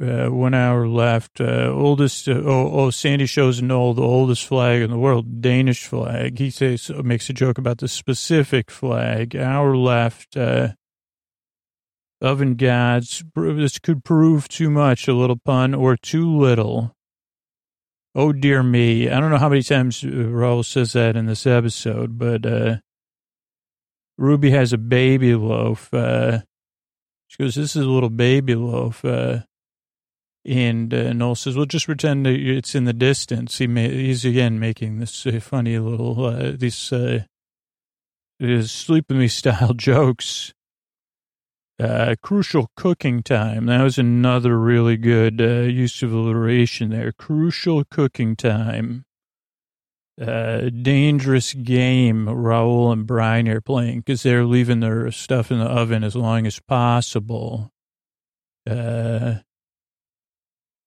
Uh, 0.02 0.28
one 0.30 0.52
hour 0.52 0.88
left. 0.88 1.40
Uh, 1.40 1.70
oldest, 1.72 2.26
uh, 2.26 2.32
oh, 2.32 2.70
oh, 2.72 2.90
Sandi 2.90 3.24
shows 3.26 3.62
Noel 3.62 3.94
the 3.94 4.02
oldest 4.02 4.44
flag 4.46 4.82
in 4.82 4.90
the 4.90 4.98
world, 4.98 5.40
Danish 5.40 5.86
flag. 5.86 6.40
He 6.40 6.50
says, 6.50 6.90
makes 7.04 7.30
a 7.30 7.32
joke 7.32 7.56
about 7.56 7.78
the 7.78 7.86
specific 7.86 8.68
flag. 8.68 9.36
Hour 9.36 9.76
left. 9.76 10.36
Uh, 10.36 10.70
oven 12.20 12.56
gods. 12.56 13.22
This 13.36 13.78
could 13.78 14.02
prove 14.02 14.48
too 14.48 14.70
much, 14.70 15.06
a 15.06 15.14
little 15.14 15.38
pun, 15.44 15.72
or 15.72 15.96
too 15.96 16.36
little. 16.36 16.96
Oh, 18.14 18.32
dear 18.32 18.64
me. 18.64 19.08
I 19.08 19.20
don't 19.20 19.30
know 19.30 19.38
how 19.38 19.50
many 19.50 19.62
times 19.62 20.02
uh, 20.02 20.08
Rahul 20.08 20.64
says 20.64 20.94
that 20.94 21.16
in 21.16 21.26
this 21.26 21.46
episode, 21.46 22.18
but, 22.18 22.44
uh, 22.44 22.76
Ruby 24.18 24.50
has 24.50 24.72
a 24.72 24.78
baby 24.78 25.34
loaf. 25.36 25.90
She 25.92 27.42
goes, 27.42 27.54
this 27.54 27.76
is 27.76 27.84
a 27.84 27.88
little 27.88 28.10
baby 28.10 28.56
loaf. 28.56 29.04
And 30.44 30.92
uh, 30.92 31.12
Noel 31.12 31.36
says, 31.36 31.56
"Well, 31.56 31.66
just 31.66 31.86
pretend 31.86 32.26
it's 32.26 32.74
in 32.74 32.84
the 32.84 32.92
distance." 32.92 33.58
He 33.58 33.68
may, 33.68 33.88
he's 33.90 34.24
again 34.24 34.58
making 34.58 34.98
this 34.98 35.24
uh, 35.24 35.38
funny 35.40 35.78
little 35.78 36.24
uh, 36.26 36.52
these 36.56 36.92
uh, 36.92 37.20
sleep 38.62 39.06
with 39.08 39.18
me 39.18 39.28
style 39.28 39.74
jokes. 39.74 40.52
Uh, 41.80 42.14
crucial 42.22 42.70
cooking 42.76 43.22
time. 43.22 43.66
That 43.66 43.82
was 43.82 43.98
another 43.98 44.58
really 44.58 44.96
good 44.96 45.40
uh, 45.40 45.62
use 45.62 46.02
of 46.02 46.12
alliteration 46.12 46.90
there. 46.90 47.12
Crucial 47.12 47.84
cooking 47.84 48.36
time. 48.36 49.04
Uh, 50.20 50.68
dangerous 50.68 51.54
game 51.54 52.26
Rahul 52.26 52.92
and 52.92 53.06
Bryony 53.06 53.50
are 53.50 53.62
playing 53.62 54.00
because 54.00 54.22
they're 54.22 54.44
leaving 54.44 54.80
their 54.80 55.10
stuff 55.10 55.50
in 55.50 55.58
the 55.58 55.64
oven 55.64 56.04
as 56.04 56.14
long 56.14 56.46
as 56.46 56.60
possible. 56.60 57.70
Uh, 58.68 59.36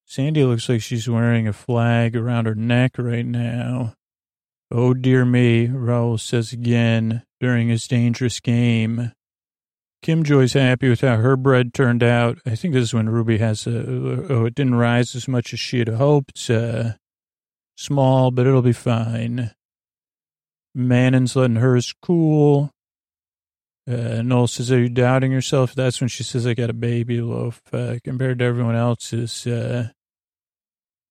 Sandi 0.05 0.43
looks 0.43 0.69
like 0.69 0.81
she's 0.81 1.09
wearing 1.09 1.47
a 1.47 1.53
flag 1.53 2.15
around 2.15 2.45
her 2.45 2.55
neck 2.55 2.91
right 2.97 3.25
now. 3.25 3.95
Oh, 4.71 4.93
dear 4.93 5.25
me, 5.25 5.67
Rahul 5.67 6.19
says 6.19 6.53
again 6.53 7.24
during 7.39 7.69
his 7.69 7.88
dangerous 7.88 8.39
game. 8.39 9.12
Kim 10.01 10.24
Joy's 10.24 10.53
happy 10.53 10.88
with 10.89 11.01
how 11.01 11.17
her 11.17 11.35
bread 11.35 11.74
turned 11.74 12.03
out. 12.03 12.38
I 12.45 12.55
think 12.55 12.74
this 12.74 12.83
is 12.83 12.93
when 12.93 13.09
Ruby 13.09 13.39
has 13.39 13.65
a, 13.65 14.31
oh, 14.31 14.45
it 14.45 14.53
didn't 14.53 14.75
rise 14.75 15.15
as 15.15 15.27
much 15.27 15.51
as 15.53 15.59
she 15.59 15.79
had 15.79 15.89
hoped. 15.89 16.50
Uh, 16.50 16.93
small, 17.75 18.29
but 18.29 18.45
it'll 18.45 18.62
be 18.62 18.74
fine. 18.74 19.51
Manon's 20.75 21.35
letting 21.35 21.55
hers 21.55 21.93
cool. 22.01 22.71
Uh, 23.88 24.22
Noel 24.24 24.48
says, 24.48 24.72
are 24.72 24.80
you 24.80 24.89
doubting 24.89 25.32
yourself? 25.32 25.75
That's 25.75 26.01
when 26.01 26.08
she 26.08 26.24
says, 26.24 26.48
I 26.48 26.54
got 26.56 26.70
a 26.70 26.74
baby 26.74 27.22
loaf. 27.22 27.62
Uh, 27.72 27.98
compared 28.04 28.39
to 28.39 28.46
everyone 28.46 28.75
else's, 28.75 29.46
uh, 29.46 29.89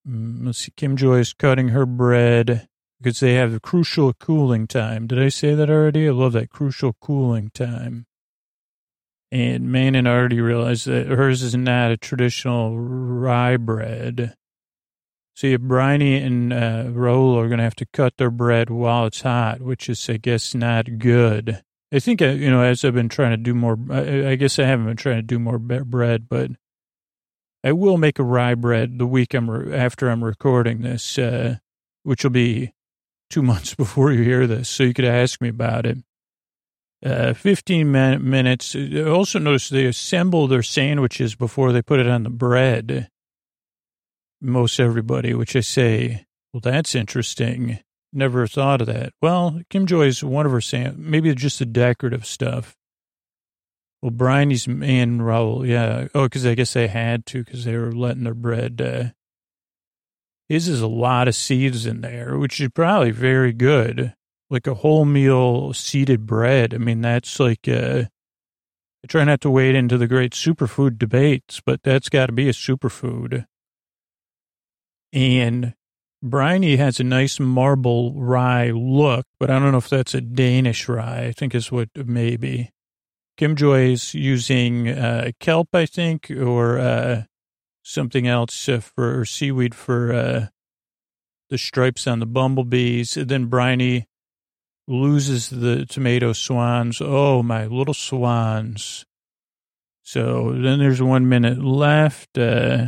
Mm, 0.06 0.44
let's 0.46 0.58
see, 0.58 0.72
Kim 0.76 0.96
Joy 0.96 1.18
is 1.20 1.32
cutting 1.32 1.68
her 1.68 1.86
bread 1.86 2.68
because 3.00 3.20
they 3.20 3.34
have 3.34 3.54
a 3.54 3.60
crucial 3.60 4.12
cooling 4.12 4.66
time. 4.66 5.06
Did 5.06 5.18
I 5.18 5.28
say 5.28 5.54
that 5.54 5.70
already? 5.70 6.06
I 6.08 6.12
love 6.12 6.32
that 6.34 6.50
crucial 6.50 6.94
cooling 7.00 7.50
time. 7.54 8.06
And 9.32 9.72
Manon 9.72 10.06
already 10.06 10.40
realized 10.40 10.86
that 10.86 11.06
hers 11.06 11.42
is 11.42 11.56
not 11.56 11.90
a 11.90 11.96
traditional 11.96 12.78
rye 12.78 13.56
bread. 13.56 14.34
See, 15.34 15.56
Bryony 15.56 16.18
and 16.18 16.52
uh, 16.52 16.84
Rahul 16.84 17.36
are 17.36 17.48
going 17.48 17.58
to 17.58 17.64
have 17.64 17.74
to 17.76 17.86
cut 17.92 18.18
their 18.18 18.30
bread 18.30 18.70
while 18.70 19.06
it's 19.06 19.22
hot, 19.22 19.60
which 19.60 19.88
is, 19.88 20.08
I 20.08 20.18
guess, 20.18 20.54
not 20.54 20.98
good. 20.98 21.62
I 21.94 22.00
think, 22.00 22.20
uh, 22.20 22.26
you 22.26 22.50
know, 22.50 22.60
as 22.60 22.84
I've 22.84 22.94
been 22.94 23.08
trying 23.08 23.30
to 23.30 23.36
do 23.36 23.54
more, 23.54 23.78
I, 23.88 24.34
guess 24.34 24.58
I 24.58 24.64
haven't 24.64 24.86
been 24.86 24.96
trying 24.96 25.18
to 25.18 25.22
do 25.22 25.38
more 25.38 25.60
bread, 25.60 26.28
but 26.28 26.50
I 27.62 27.70
will 27.70 27.98
make 27.98 28.18
a 28.18 28.24
rye 28.24 28.56
bread 28.56 28.98
the 28.98 29.06
week 29.06 29.32
I'm 29.32 29.48
re- 29.48 29.72
after 29.72 30.10
I'm 30.10 30.24
recording 30.24 30.82
this, 30.82 31.16
uh, 31.18 31.58
which 32.02 32.24
will 32.24 32.32
be 32.32 32.72
two 33.30 33.42
months 33.50 33.76
before 33.76 34.10
you 34.10 34.24
hear 34.24 34.48
this, 34.48 34.68
so 34.68 34.82
you 34.82 34.92
could 34.92 35.04
ask 35.04 35.40
me 35.40 35.48
about 35.48 35.86
it. 35.86 35.98
Uh, 37.04 37.32
15 37.32 37.92
min- 37.92 38.28
minutes. 38.28 38.74
I 38.74 39.02
also 39.02 39.38
notice 39.38 39.68
they 39.68 39.86
assemble 39.86 40.48
their 40.48 40.62
sandwiches 40.62 41.36
before 41.36 41.70
they 41.70 41.82
put 41.82 42.00
it 42.00 42.08
on 42.08 42.24
the 42.24 42.30
bread. 42.30 43.08
Most 44.40 44.80
everybody, 44.80 45.32
which 45.32 45.54
I 45.54 45.60
say, 45.60 46.26
well, 46.52 46.60
that's 46.60 46.96
interesting. 46.96 47.78
Never 48.16 48.46
thought 48.46 48.80
of 48.80 48.86
that. 48.86 49.12
Well, 49.20 49.60
Kim 49.70 49.86
Joy's 49.86 50.22
one 50.22 50.46
of 50.46 50.52
her 50.52 50.60
sand, 50.60 50.98
maybe 50.98 51.34
just 51.34 51.58
the 51.58 51.66
decorative 51.66 52.24
stuff. 52.24 52.76
Well, 54.00 54.12
Bryony's 54.12 54.68
and 54.68 55.20
Rahul, 55.20 55.66
yeah. 55.66 56.06
Oh, 56.14 56.26
because 56.26 56.46
I 56.46 56.54
guess 56.54 56.74
they 56.74 56.86
had 56.86 57.26
to 57.26 57.42
because 57.42 57.64
they 57.64 57.76
were 57.76 57.90
letting 57.90 58.22
their 58.22 58.34
bread. 58.34 58.80
Uh, 58.80 59.04
his 60.48 60.68
is 60.68 60.80
a 60.80 60.86
lot 60.86 61.26
of 61.26 61.34
seeds 61.34 61.86
in 61.86 62.02
there, 62.02 62.38
which 62.38 62.60
is 62.60 62.68
probably 62.68 63.10
very 63.10 63.52
good. 63.52 64.14
like 64.50 64.66
a 64.66 64.74
whole 64.74 65.04
meal 65.04 65.72
seeded 65.72 66.26
bread. 66.26 66.74
I 66.74 66.78
mean, 66.78 67.00
that's 67.00 67.40
like, 67.40 67.66
uh, 67.68 68.04
I 69.02 69.06
try 69.08 69.24
not 69.24 69.40
to 69.42 69.50
wade 69.50 69.74
into 69.74 69.98
the 69.98 70.06
great 70.06 70.32
superfood 70.32 70.98
debates, 70.98 71.60
but 71.64 71.82
that's 71.82 72.08
got 72.08 72.26
to 72.26 72.32
be 72.32 72.48
a 72.48 72.52
superfood. 72.52 73.46
And 75.12 75.74
Bryony 76.24 76.76
has 76.76 76.98
a 76.98 77.04
nice 77.04 77.38
marble 77.38 78.14
rye 78.14 78.70
look, 78.70 79.26
but 79.38 79.50
I 79.50 79.58
don't 79.58 79.72
know 79.72 79.78
if 79.78 79.90
that's 79.90 80.14
a 80.14 80.22
Danish 80.22 80.88
rye. 80.88 81.26
I 81.26 81.32
think 81.32 81.54
is 81.54 81.70
what 81.70 81.90
maybe. 81.94 82.70
Kim 83.36 83.54
Joy's 83.54 84.14
using 84.14 84.88
uh, 84.88 85.32
kelp, 85.38 85.74
I 85.74 85.84
think, 85.84 86.30
or 86.30 86.78
uh, 86.78 87.24
something 87.82 88.26
else 88.26 88.70
uh, 88.70 88.80
for 88.80 89.26
seaweed 89.26 89.74
for 89.74 90.14
uh, 90.14 90.46
the 91.50 91.58
stripes 91.58 92.06
on 92.06 92.20
the 92.20 92.26
bumblebees. 92.26 93.18
And 93.18 93.28
then 93.28 93.46
Bryony 93.46 94.08
loses 94.88 95.50
the 95.50 95.84
tomato 95.84 96.32
swans. 96.32 97.02
Oh, 97.02 97.42
my 97.42 97.66
little 97.66 97.92
swans. 97.92 99.04
So 100.00 100.52
then 100.52 100.78
there's 100.78 101.02
one 101.02 101.28
minute 101.28 101.62
left. 101.62 102.38
Uh, 102.38 102.86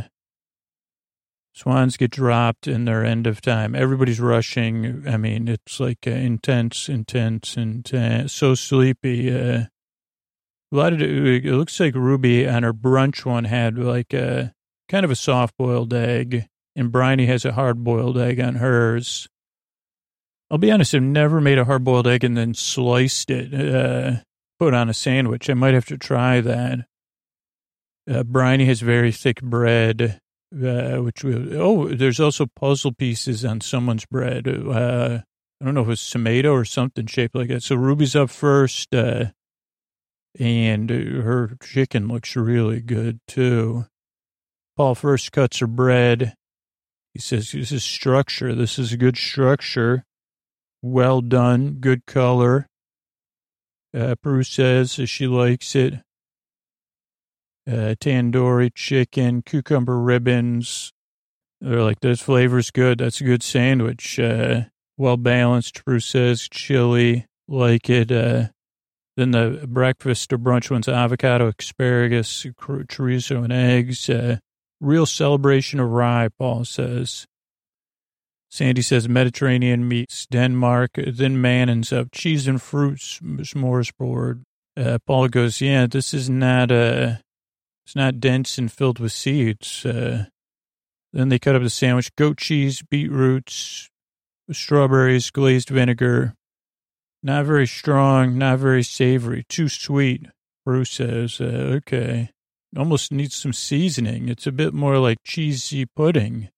swans 1.57 1.97
get 1.97 2.11
dropped 2.11 2.67
in 2.67 2.85
their 2.85 3.03
end 3.03 3.25
of 3.25 3.41
time. 3.41 3.73
Everybody's 3.73 4.19
rushing. 4.19 5.03
I 5.07 5.17
mean, 5.17 5.47
it's 5.47 5.79
like 5.79 6.05
uh, 6.05 6.11
intense, 6.11 6.87
intense, 6.87 7.57
intense. 7.57 8.31
So 8.31 8.53
sleepy. 8.53 9.33
Uh, 9.33 9.63
a 10.71 10.75
lot 10.75 10.93
of 10.93 11.01
it, 11.01 11.45
looks 11.45 11.79
like 11.79 11.95
Ruby 11.95 12.47
on 12.47 12.61
her 12.61 12.73
brunch 12.73 13.25
one 13.25 13.45
had 13.45 13.77
like 13.79 14.13
a 14.13 14.53
kind 14.87 15.03
of 15.03 15.09
a 15.11 15.15
soft 15.15 15.57
boiled 15.57 15.93
egg, 15.93 16.45
and 16.75 16.91
Bryony 16.91 17.25
has 17.25 17.43
a 17.43 17.53
hard 17.53 17.83
boiled 17.83 18.17
egg 18.17 18.39
on 18.39 18.55
hers. 18.55 19.27
I'll 20.51 20.57
be 20.59 20.71
honest, 20.71 20.93
I've 20.93 21.01
never 21.01 21.41
made 21.41 21.57
a 21.57 21.65
hard 21.65 21.83
boiled 21.83 22.07
egg 22.07 22.23
and 22.23 22.37
then 22.37 22.53
sliced 22.53 23.31
it, 23.31 23.53
uh, 23.53 24.21
put 24.59 24.73
on 24.73 24.89
a 24.89 24.93
sandwich. 24.93 25.49
I 25.49 25.55
might 25.55 25.73
have 25.73 25.85
to 25.85 25.97
try 25.97 26.39
that. 26.41 26.85
Uh, 28.09 28.23
Bryony 28.23 28.65
has 28.65 28.79
very 28.81 29.11
thick 29.11 29.41
bread, 29.41 30.19
uh, 30.53 30.97
which 30.97 31.23
will, 31.23 31.61
oh, 31.61 31.87
there's 31.89 32.19
also 32.19 32.45
puzzle 32.45 32.93
pieces 32.93 33.43
on 33.43 33.61
someone's 33.61 34.05
bread. 34.05 34.47
Uh, 34.47 35.19
I 35.61 35.65
don't 35.65 35.73
know 35.73 35.81
if 35.81 35.89
it's 35.89 36.09
tomato 36.09 36.51
or 36.51 36.65
something 36.65 37.07
shaped 37.07 37.35
like 37.35 37.49
that. 37.49 37.63
So 37.63 37.75
Ruby's 37.75 38.15
up 38.15 38.29
first, 38.29 38.93
uh, 38.93 39.25
and 40.39 40.89
her 40.89 41.57
chicken 41.61 42.07
looks 42.07 42.35
really 42.35 42.81
good 42.81 43.19
too. 43.27 43.85
Paul 44.75 44.93
first 44.93 45.31
cuts 45.31 45.59
her 45.59 45.67
bread. 45.67 46.35
He 47.13 47.19
says, 47.19 47.51
This 47.51 47.71
is 47.71 47.83
structure. 47.83 48.53
This 48.53 48.77
is 48.77 48.93
a 48.93 48.97
good 48.97 49.17
structure. 49.17 50.03
Well 50.83 51.21
done. 51.21 51.77
Good 51.79 52.05
color. 52.05 52.67
Uh, 53.97 54.13
Prue 54.21 54.43
says 54.43 54.91
she 54.91 55.25
likes 55.25 55.75
it. 55.75 55.95
Uh, 57.67 57.95
tandoori 57.99 58.73
chicken, 58.73 59.41
cucumber 59.41 59.99
ribbons. 59.99 60.93
They're 61.59 61.83
like, 61.83 61.99
this 61.99 62.21
flavor's 62.21 62.71
good. 62.71 62.99
That's 62.99 63.19
a 63.19 63.25
good 63.25 63.43
sandwich. 63.43 64.19
Uh, 64.19 64.65
well 64.95 65.17
balanced. 65.17 65.83
Prue 65.83 65.99
says 65.99 66.47
chili, 66.49 67.25
like 67.47 67.89
it. 67.89 68.11
Uh, 68.11 68.47
then 69.17 69.31
the 69.31 69.65
breakfast 69.67 70.31
or 70.31 70.37
brunch 70.37 70.71
one's 70.71 70.87
avocado, 70.87 71.51
asparagus, 71.59 72.45
chorizo, 72.45 73.43
and 73.43 73.51
eggs. 73.51 74.09
Uh, 74.09 74.37
Real 74.79 75.07
celebration 75.07 75.79
of 75.79 75.89
rye, 75.89 76.29
Paul 76.37 76.63
says. 76.63 77.25
Sandi 78.51 78.83
says 78.83 79.09
Mediterranean 79.09 79.87
meats, 79.87 80.27
Denmark, 80.27 80.91
then 80.95 81.41
man 81.41 81.67
ends 81.67 81.91
up 81.91 82.09
cheese 82.11 82.47
and 82.47 82.61
fruits, 82.61 83.19
smorgasbord. 83.19 84.43
Uh, 84.77 84.99
Paul 85.05 85.29
goes, 85.29 85.61
yeah, 85.61 85.87
this 85.87 86.13
is 86.13 86.29
not, 86.29 86.71
uh, 86.71 87.15
it's 87.87 87.95
not 87.95 88.19
dense 88.19 88.57
and 88.57 88.69
filled 88.69 88.99
with 88.99 89.13
seeds. 89.13 89.85
Uh, 89.85 90.25
then 91.13 91.29
they 91.29 91.39
cut 91.39 91.55
up 91.55 91.63
the 91.63 91.69
sandwich, 91.69 92.13
goat 92.17 92.37
cheese, 92.37 92.83
beetroots, 92.83 93.89
strawberries, 94.51 95.31
glazed 95.31 95.69
vinegar. 95.69 96.35
Not 97.23 97.45
very 97.45 97.65
strong, 97.65 98.37
not 98.37 98.59
very 98.59 98.83
savory, 98.83 99.45
too 99.47 99.69
sweet, 99.69 100.27
Prue 100.65 100.83
says. 100.83 101.39
Uh, 101.39 101.77
okay 101.77 102.31
almost 102.75 103.11
needs 103.11 103.35
some 103.35 103.53
seasoning. 103.53 104.27
It's 104.27 104.47
a 104.47 104.51
bit 104.51 104.73
more 104.73 104.97
like 104.99 105.19
cheesy 105.23 105.85
pudding. 105.85 106.49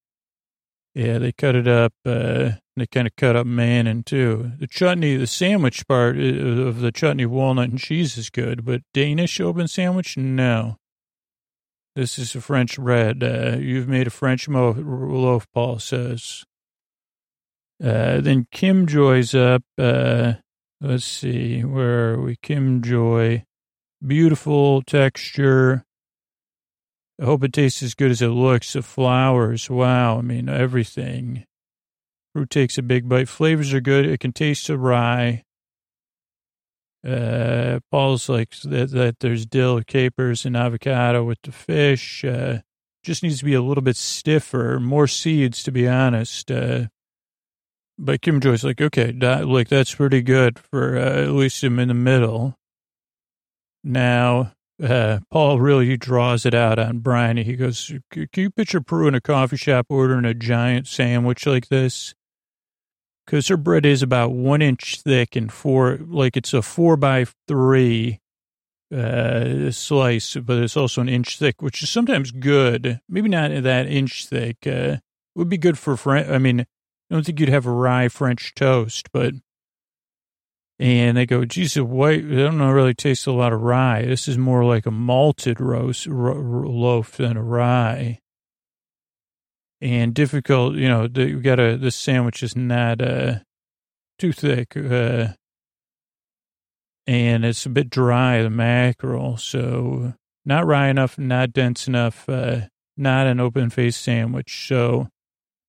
Yeah, 0.95 1.19
they 1.19 1.31
cut 1.31 1.55
it 1.55 1.67
up. 1.67 1.93
Uh, 2.05 2.51
they 2.75 2.87
kind 2.87 3.07
of 3.07 3.15
cut 3.15 3.35
up 3.35 3.45
Manon 3.45 4.03
too. 4.03 4.53
The 4.57 4.67
chutney, 4.67 5.17
the 5.17 5.27
sandwich 5.27 5.87
part 5.87 6.17
uh, 6.17 6.21
of 6.21 6.79
the 6.79 6.91
chutney, 6.91 7.25
walnut 7.25 7.69
and 7.69 7.79
cheese 7.79 8.17
is 8.17 8.29
good, 8.29 8.65
but 8.65 8.81
Danish 8.93 9.39
open 9.39 9.67
sandwich, 9.67 10.17
no. 10.17 10.78
This 11.99 12.17
is 12.17 12.33
a 12.33 12.39
French 12.39 12.77
bread. 12.77 13.21
Uh, 13.21 13.57
you've 13.59 13.89
made 13.89 14.07
a 14.07 14.09
French 14.09 14.47
mo- 14.47 14.71
loaf, 14.71 15.45
Paul 15.53 15.79
says. 15.79 16.45
Uh, 17.83 18.21
then 18.21 18.47
Kim 18.53 18.87
Joy's 18.87 19.35
up. 19.35 19.63
Uh, 19.77 20.35
let's 20.79 21.03
see, 21.03 21.59
where 21.65 22.13
are 22.13 22.21
we? 22.21 22.37
Kim 22.41 22.81
Joy. 22.81 23.43
Beautiful 24.01 24.81
texture. 24.83 25.83
I 27.21 27.25
hope 27.25 27.43
it 27.43 27.51
tastes 27.51 27.83
as 27.83 27.95
good 27.95 28.11
as 28.11 28.21
it 28.21 28.29
looks. 28.29 28.71
The 28.71 28.81
flowers, 28.81 29.69
wow. 29.69 30.19
I 30.19 30.21
mean, 30.21 30.47
everything. 30.47 31.43
Prue 32.33 32.45
takes 32.45 32.77
a 32.77 32.81
big 32.81 33.09
bite. 33.09 33.27
Flavors 33.27 33.73
are 33.73 33.81
good. 33.81 34.05
It 34.05 34.21
can 34.21 34.31
taste 34.31 34.67
the 34.67 34.77
rye. 34.77 35.43
Uh, 37.05 37.79
Paul's 37.91 38.27
like 38.27 38.51
that, 38.63 38.91
that 38.91 39.19
there's 39.19 39.45
dill, 39.45 39.81
capers, 39.81 40.45
and 40.45 40.57
avocado 40.57 41.23
with 41.23 41.41
the 41.43 41.51
fish. 41.51 42.25
Uh, 42.25 42.59
just 43.03 43.23
needs 43.23 43.39
to 43.39 43.45
be 43.45 43.53
a 43.53 43.61
little 43.61 43.81
bit 43.81 43.95
stiffer, 43.95 44.79
more 44.79 45.07
seeds, 45.07 45.63
to 45.63 45.71
be 45.71 45.87
honest. 45.87 46.51
Uh, 46.51 46.87
but 47.97 48.21
Kim 48.21 48.39
Joy's 48.39 48.63
like, 48.63 48.81
okay, 48.81 49.11
that, 49.11 49.47
like 49.47 49.69
that's 49.69 49.95
pretty 49.95 50.21
good 50.21 50.59
for 50.59 50.97
uh, 50.97 51.23
at 51.23 51.31
least 51.31 51.63
I'm 51.63 51.79
in 51.79 51.87
the 51.87 51.93
middle. 51.93 52.57
Now, 53.83 54.53
uh, 54.81 55.19
Paul 55.31 55.59
really 55.59 55.97
draws 55.97 56.45
it 56.45 56.53
out 56.53 56.79
on 56.79 56.99
Bryony. 56.99 57.43
He 57.43 57.55
goes, 57.55 57.91
"Can 58.11 58.27
you 58.35 58.49
picture 58.49 58.81
Prue 58.81 59.07
in 59.07 59.15
a 59.15 59.21
coffee 59.21 59.57
shop 59.57 59.87
ordering 59.89 60.25
a 60.25 60.33
giant 60.33 60.87
sandwich 60.87 61.45
like 61.45 61.67
this?" 61.67 62.13
Because 63.29 63.47
her 63.49 63.57
bread 63.57 63.85
is 63.85 64.01
about 64.01 64.31
one 64.31 64.59
inch 64.59 65.01
thick 65.01 65.35
and 65.35 65.53
four, 65.53 65.99
like 66.01 66.35
it's 66.35 66.51
a 66.51 66.63
four 66.63 66.97
by 66.97 67.27
three 67.47 68.21
uh, 68.91 69.69
slice, 69.69 70.35
but 70.35 70.57
it's 70.57 70.75
also 70.75 71.01
an 71.01 71.09
inch 71.09 71.37
thick, 71.37 71.61
which 71.61 71.83
is 71.83 71.91
sometimes 71.91 72.31
good. 72.31 72.99
Maybe 73.07 73.29
not 73.29 73.51
that 73.61 73.85
inch 73.85 74.25
thick. 74.25 74.65
Uh, 74.65 74.97
would 75.35 75.47
be 75.47 75.59
good 75.59 75.77
for 75.77 75.95
French. 75.95 76.27
I 76.27 76.39
mean, 76.39 76.61
I 76.61 76.65
don't 77.11 77.23
think 77.23 77.39
you'd 77.39 77.49
have 77.49 77.67
a 77.67 77.71
rye 77.71 78.07
French 78.07 78.55
toast, 78.55 79.11
but 79.11 79.35
and 80.79 81.15
they 81.15 81.27
go, 81.27 81.45
geez, 81.45 81.79
white, 81.79 82.25
I 82.25 82.35
don't 82.35 82.57
know, 82.57 82.71
really 82.71 82.95
taste 82.95 83.27
a 83.27 83.31
lot 83.31 83.53
of 83.53 83.61
rye. 83.61 84.05
This 84.05 84.27
is 84.27 84.39
more 84.39 84.65
like 84.65 84.87
a 84.87 84.91
malted 84.91 85.61
roast 85.61 86.07
loaf 86.07 87.15
than 87.15 87.37
a 87.37 87.43
rye. 87.43 88.21
And 89.81 90.13
difficult, 90.13 90.75
you 90.75 90.89
know, 90.89 91.07
the, 91.07 91.29
you 91.29 91.39
got 91.39 91.59
a, 91.59 91.77
the 91.77 91.91
sandwich 91.91 92.43
is 92.43 92.55
not 92.55 93.01
uh, 93.01 93.39
too 94.17 94.33
thick. 94.33 94.75
Uh, 94.75 95.29
and 97.07 97.45
it's 97.45 97.65
a 97.65 97.69
bit 97.69 97.89
dry, 97.89 98.41
the 98.41 98.49
mackerel. 98.49 99.37
So 99.37 100.13
not 100.45 100.65
rye 100.65 100.89
enough, 100.89 101.17
not 101.17 101.53
dense 101.53 101.87
enough, 101.87 102.27
uh, 102.27 102.61
not 102.97 103.27
an 103.27 103.39
open 103.39 103.69
face 103.69 103.95
sandwich. 103.95 104.67
So 104.67 105.07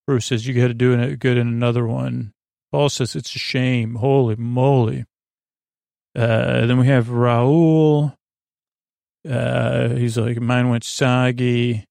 Prue 0.07 0.20
says, 0.20 0.46
you 0.46 0.55
got 0.55 0.68
to 0.68 0.75
do 0.75 0.92
it 0.92 1.18
good 1.20 1.38
in 1.38 1.46
another 1.46 1.87
one. 1.87 2.33
Paul 2.73 2.88
says 2.88 3.14
it's 3.14 3.35
a 3.35 3.38
shame. 3.38 3.96
Holy 3.96 4.37
moly. 4.37 5.05
Uh, 6.16 6.66
then 6.66 6.79
we 6.79 6.88
have 6.88 7.07
Rahul. 7.07 8.14
Uh, 9.29 9.90
he's 9.90 10.18
like, 10.18 10.40
mine 10.40 10.68
went 10.68 10.83
soggy. 10.85 11.85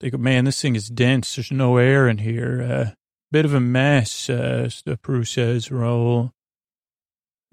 They 0.00 0.10
go, 0.10 0.18
man, 0.18 0.44
this 0.44 0.60
thing 0.60 0.76
is 0.76 0.88
dense. 0.88 1.36
There's 1.36 1.50
no 1.50 1.78
air 1.78 2.08
in 2.08 2.18
here. 2.18 2.62
Uh, 2.62 2.90
bit 3.32 3.44
of 3.44 3.54
a 3.54 3.60
mess, 3.60 4.28
uh, 4.28 4.68
Prue 5.02 5.24
says, 5.24 5.68
Rahul. 5.68 6.32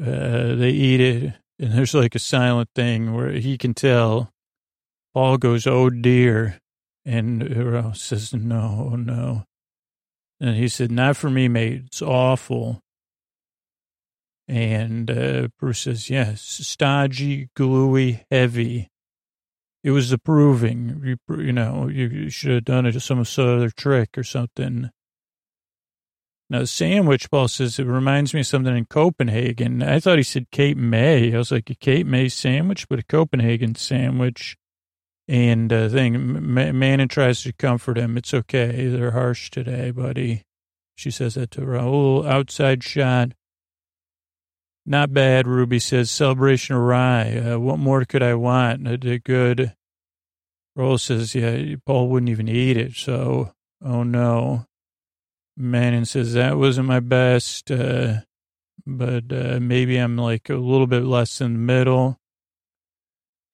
Uh, 0.01 0.55
they 0.55 0.71
eat 0.71 0.99
it, 0.99 1.33
and 1.59 1.73
there's 1.73 1.93
like 1.93 2.15
a 2.15 2.19
silent 2.19 2.69
thing 2.75 3.13
where 3.13 3.31
he 3.31 3.57
can 3.57 3.73
tell. 3.73 4.31
Paul 5.13 5.37
goes, 5.37 5.67
oh 5.67 5.89
dear. 5.89 6.59
And 7.05 7.41
Rahul 7.41 7.95
says, 7.95 8.33
no, 8.33 8.95
no. 8.95 9.43
And 10.39 10.55
he 10.55 10.67
said, 10.67 10.91
not 10.91 11.15
for 11.15 11.29
me, 11.29 11.47
mate. 11.47 11.83
It's 11.85 12.01
awful. 12.01 12.81
And 14.47 15.09
uh, 15.09 15.47
Prue 15.57 15.73
says, 15.73 16.09
yes, 16.09 16.41
stodgy, 16.41 17.49
gluey, 17.55 18.25
heavy. 18.29 18.89
It 19.83 19.91
was 19.91 20.11
approving. 20.11 21.01
You, 21.03 21.43
you 21.43 21.51
know, 21.51 21.89
you, 21.89 22.29
should 22.29 22.51
have 22.51 22.65
done 22.65 22.85
it 22.85 22.99
some 23.01 23.19
other 23.19 23.69
trick 23.69 24.17
or 24.17 24.23
something. 24.23 24.89
Now, 26.49 26.59
the 26.59 26.67
sandwich, 26.67 27.29
Paul 27.29 27.47
says, 27.47 27.79
it 27.79 27.85
reminds 27.85 28.33
me 28.33 28.41
of 28.41 28.47
something 28.47 28.75
in 28.75 28.85
Copenhagen. 28.85 29.81
I 29.81 29.99
thought 29.99 30.19
he 30.19 30.23
said 30.23 30.51
Cape 30.51 30.77
May. 30.77 31.33
I 31.33 31.37
was 31.37 31.51
like, 31.51 31.69
a 31.69 31.75
Cape 31.75 32.05
May 32.05 32.29
sandwich, 32.29 32.87
but 32.87 32.99
a 32.99 33.03
Copenhagen 33.03 33.75
sandwich. 33.75 34.55
And 35.27 35.71
uh, 35.71 35.89
thing, 35.89 36.53
Manon 36.53 37.07
tries 37.07 37.43
to 37.43 37.53
comfort 37.53 37.97
him. 37.97 38.17
It's 38.17 38.33
okay. 38.33 38.87
They're 38.87 39.11
harsh 39.11 39.49
today, 39.49 39.91
buddy. 39.91 40.43
She 40.95 41.11
says 41.11 41.35
that 41.35 41.51
to 41.51 41.61
Rahul. 41.61 42.27
Outside 42.27 42.83
shot. 42.83 43.33
Not 44.85 45.13
bad, 45.13 45.47
Ruby 45.47 45.79
says. 45.79 46.11
Celebration 46.11 46.75
rye. 46.75 47.37
Uh, 47.37 47.59
what 47.59 47.79
more 47.79 48.03
could 48.05 48.23
I 48.23 48.33
want? 48.33 48.87
A, 48.87 49.19
good. 49.19 49.73
Roll 50.75 50.97
says, 50.97 51.35
yeah, 51.35 51.75
Paul 51.85 52.09
wouldn't 52.09 52.29
even 52.29 52.47
eat 52.47 52.77
it. 52.77 52.93
So, 52.93 53.53
oh 53.83 54.03
no. 54.03 54.65
Manon 55.55 56.05
says, 56.05 56.33
that 56.33 56.57
wasn't 56.57 56.87
my 56.87 56.99
best. 56.99 57.71
Uh, 57.71 58.21
but 58.85 59.31
uh, 59.31 59.59
maybe 59.61 59.97
I'm 59.97 60.17
like 60.17 60.49
a 60.49 60.55
little 60.55 60.87
bit 60.87 61.03
less 61.03 61.39
in 61.39 61.53
the 61.53 61.59
middle. 61.59 62.19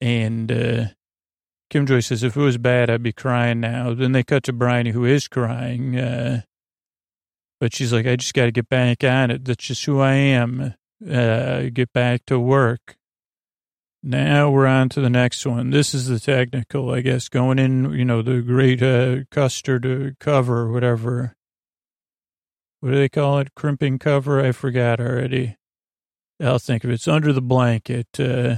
And 0.02 0.52
uh, 0.52 0.86
Kim 1.70 1.86
Joy 1.86 2.00
says, 2.00 2.24
if 2.24 2.36
it 2.36 2.42
was 2.42 2.58
bad, 2.58 2.90
I'd 2.90 3.04
be 3.04 3.14
crying 3.14 3.60
now. 3.60 3.94
Then 3.94 4.14
they 4.14 4.24
cut 4.24 4.44
to 4.46 4.54
Bryony, 4.54 4.92
who 4.92 5.06
is 5.06 5.28
crying. 5.28 5.96
Uh, 6.00 6.42
but 7.60 7.76
she's 7.76 7.94
like, 7.94 8.08
I 8.08 8.16
just 8.16 8.34
got 8.34 8.46
to 8.46 8.52
get 8.52 8.70
back 8.70 9.04
on 9.04 9.30
it. 9.30 9.46
That's 9.46 9.66
just 9.66 9.86
who 9.86 10.00
I 10.00 10.14
am. 10.14 10.74
Uh, 11.08 11.70
get 11.74 11.94
back 11.94 12.26
to 12.26 12.40
work. 12.40 12.98
Now 14.02 14.50
we're 14.50 14.68
on 14.68 14.90
to 14.90 15.02
the 15.02 15.10
next 15.10 15.46
one. 15.46 15.72
This 15.72 15.94
is 15.94 16.08
the 16.08 16.20
technical, 16.20 16.92
I 16.92 17.02
guess, 17.02 17.28
going 17.28 17.60
in, 17.60 17.92
you 17.92 18.06
know, 18.06 18.22
the 18.22 18.42
great 18.42 18.82
uh, 18.82 19.26
custard 19.30 19.86
uh, 19.86 20.12
cover, 20.20 20.72
whatever. 20.72 21.36
What 22.80 22.92
do 22.92 22.96
they 22.96 23.10
call 23.10 23.40
it? 23.40 23.56
Crimping 23.56 24.00
cover? 24.00 24.40
I 24.40 24.54
forgot 24.54 25.02
already. 25.02 25.58
I'll 26.42 26.60
think 26.60 26.86
of 26.86 26.90
it. 26.90 26.94
It's 26.94 27.08
under 27.10 27.34
the 27.34 27.42
blanket. 27.42 28.08
Uh, 28.18 28.58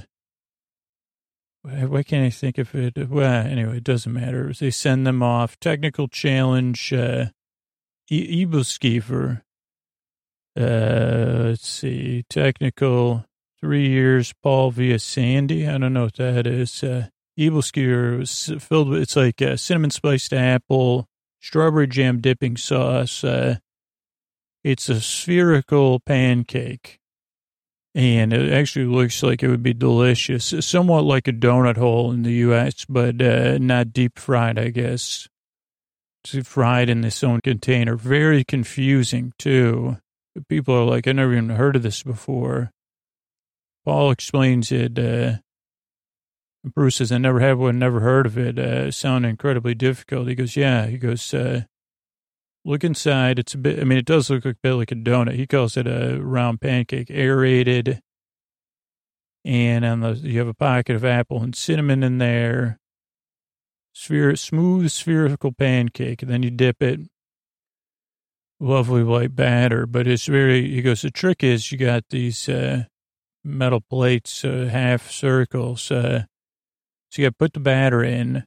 why 1.64 2.04
can't 2.04 2.26
I 2.26 2.30
think 2.30 2.58
of 2.58 2.74
it? 2.76 3.10
Well, 3.10 3.46
anyway, 3.46 3.78
it 3.78 3.84
doesn't 3.84 4.14
matter. 4.14 4.52
They 4.54 4.72
send 4.72 5.06
them 5.06 5.24
off. 5.24 5.60
Technical 5.60 6.08
challenge, 6.08 6.94
uh, 6.94 7.26
Aebleskiver. 8.12 9.42
Uh, 10.60 11.46
let's 11.46 11.68
see. 11.68 12.24
Technical, 12.30 13.26
three 13.60 13.88
years, 13.90 14.34
Paul 14.44 14.72
via 14.72 15.00
Sandi. 15.00 15.68
I 15.68 15.78
don't 15.78 15.94
know 15.94 16.06
what 16.06 16.16
that 16.16 16.48
is. 16.48 16.84
Uh, 16.84 17.08
Aebleskiver 17.40 18.20
was 18.20 18.54
filled 18.60 18.90
with, 18.90 19.02
it's 19.02 19.16
like 19.16 19.42
uh, 19.42 19.56
cinnamon 19.56 19.92
spiced 19.92 20.34
apple, 20.34 21.08
strawberry 21.40 21.88
jam 21.88 22.20
dipping 22.20 22.58
sauce. 22.58 23.24
Uh, 23.24 23.58
it's 24.64 24.90
a 24.90 25.02
spherical 25.02 26.00
pancake 26.02 27.02
and 27.94 28.32
it 28.32 28.54
actually 28.54 28.86
looks 28.86 29.22
like 29.22 29.44
it 29.44 29.50
would 29.50 29.64
be 29.64 29.74
delicious, 29.74 30.54
somewhat 30.66 31.04
like 31.04 31.28
a 31.28 31.34
donut 31.34 31.78
hole 31.78 32.12
in 32.12 32.24
the 32.24 32.34
U.S., 32.34 32.86
but 32.88 33.22
uh, 33.22 33.58
not 33.58 33.92
deep 33.92 34.18
fried, 34.18 34.58
I 34.58 34.70
guess. 34.70 35.28
It's 36.24 36.48
fried 36.48 36.90
in 36.90 37.04
its 37.04 37.24
own 37.24 37.42
container. 37.42 37.96
Very 37.98 38.44
confusing, 38.44 39.34
too. 39.38 39.98
People 40.48 40.76
are 40.76 40.86
like, 40.86 41.08
I 41.08 41.12
never 41.12 41.34
even 41.34 41.50
heard 41.50 41.76
of 41.76 41.84
this 41.84 42.04
before. 42.04 42.72
Paul 43.86 44.12
explains 44.12 44.72
it. 44.72 44.98
Uh, 44.98 45.38
Prue 46.76 46.89
says, 46.89 47.12
I 47.12 47.17
never 47.17 47.39
have 47.39 47.58
one, 47.58 47.80
never 47.80 48.00
heard 48.02 48.26
of 48.26 48.38
it. 48.38 48.60
Uh, 48.60 48.91
sound 48.91 49.26
incredibly 49.26 49.74
difficult. 49.74 50.28
He 50.28 50.36
goes, 50.36 50.56
Yeah. 50.56 50.88
He 50.88 50.98
goes, 50.98 51.34
uh, 51.34 51.63
Look 52.63 52.84
inside. 52.84 53.39
It's 53.39 53.56
a 53.56 53.58
bit, 53.58 53.80
I 53.80 53.84
mean, 53.84 53.98
it 53.98 54.06
does 54.06 54.30
look 54.30 54.46
a 54.46 54.56
bit 54.62 54.74
like 54.74 54.91
a 54.91 54.96
donut. 54.96 55.34
He 55.34 55.48
calls 55.48 55.78
it 55.78 55.88
a 55.88 56.20
round 56.22 56.62
pancake, 56.62 57.10
aerated. 57.10 58.02
And 59.44 59.84
on 59.84 60.02
the, 60.02 60.12
you 60.13 60.38
have 60.38 60.48
a 60.48 60.54
pocket 60.54 60.96
of 60.96 61.04
apple 61.04 61.41
and 61.41 61.56
cinnamon 61.56 62.04
in 62.04 62.20
there. 62.20 62.78
Sphere, 63.94 64.36
smooth 64.36 64.91
spherical 64.91 65.52
pancake. 65.52 66.22
And 66.22 66.32
then 66.32 66.44
you 66.44 66.52
dip 66.52 66.84
it. 66.84 67.00
Lovely 68.63 69.04
white 69.04 69.36
batter, 69.36 69.88
but 69.88 70.08
it's 70.08 70.28
very, 70.28 70.69
he 70.69 70.82
goes, 70.82 71.02
the 71.02 71.10
trick 71.10 71.43
is 71.43 71.71
you 71.71 71.78
got 71.78 72.04
these, 72.10 72.47
uh, 72.47 72.84
metal 73.43 73.82
plates, 73.82 74.45
uh, 74.45 74.69
half 74.71 75.10
circles. 75.10 75.89
Uh, 75.89 76.26
so 77.10 77.21
you 77.21 77.26
got 77.26 77.32
to 77.32 77.38
put 77.38 77.54
the 77.54 77.60
batter 77.60 78.04
in. 78.04 78.38
As 78.38 78.45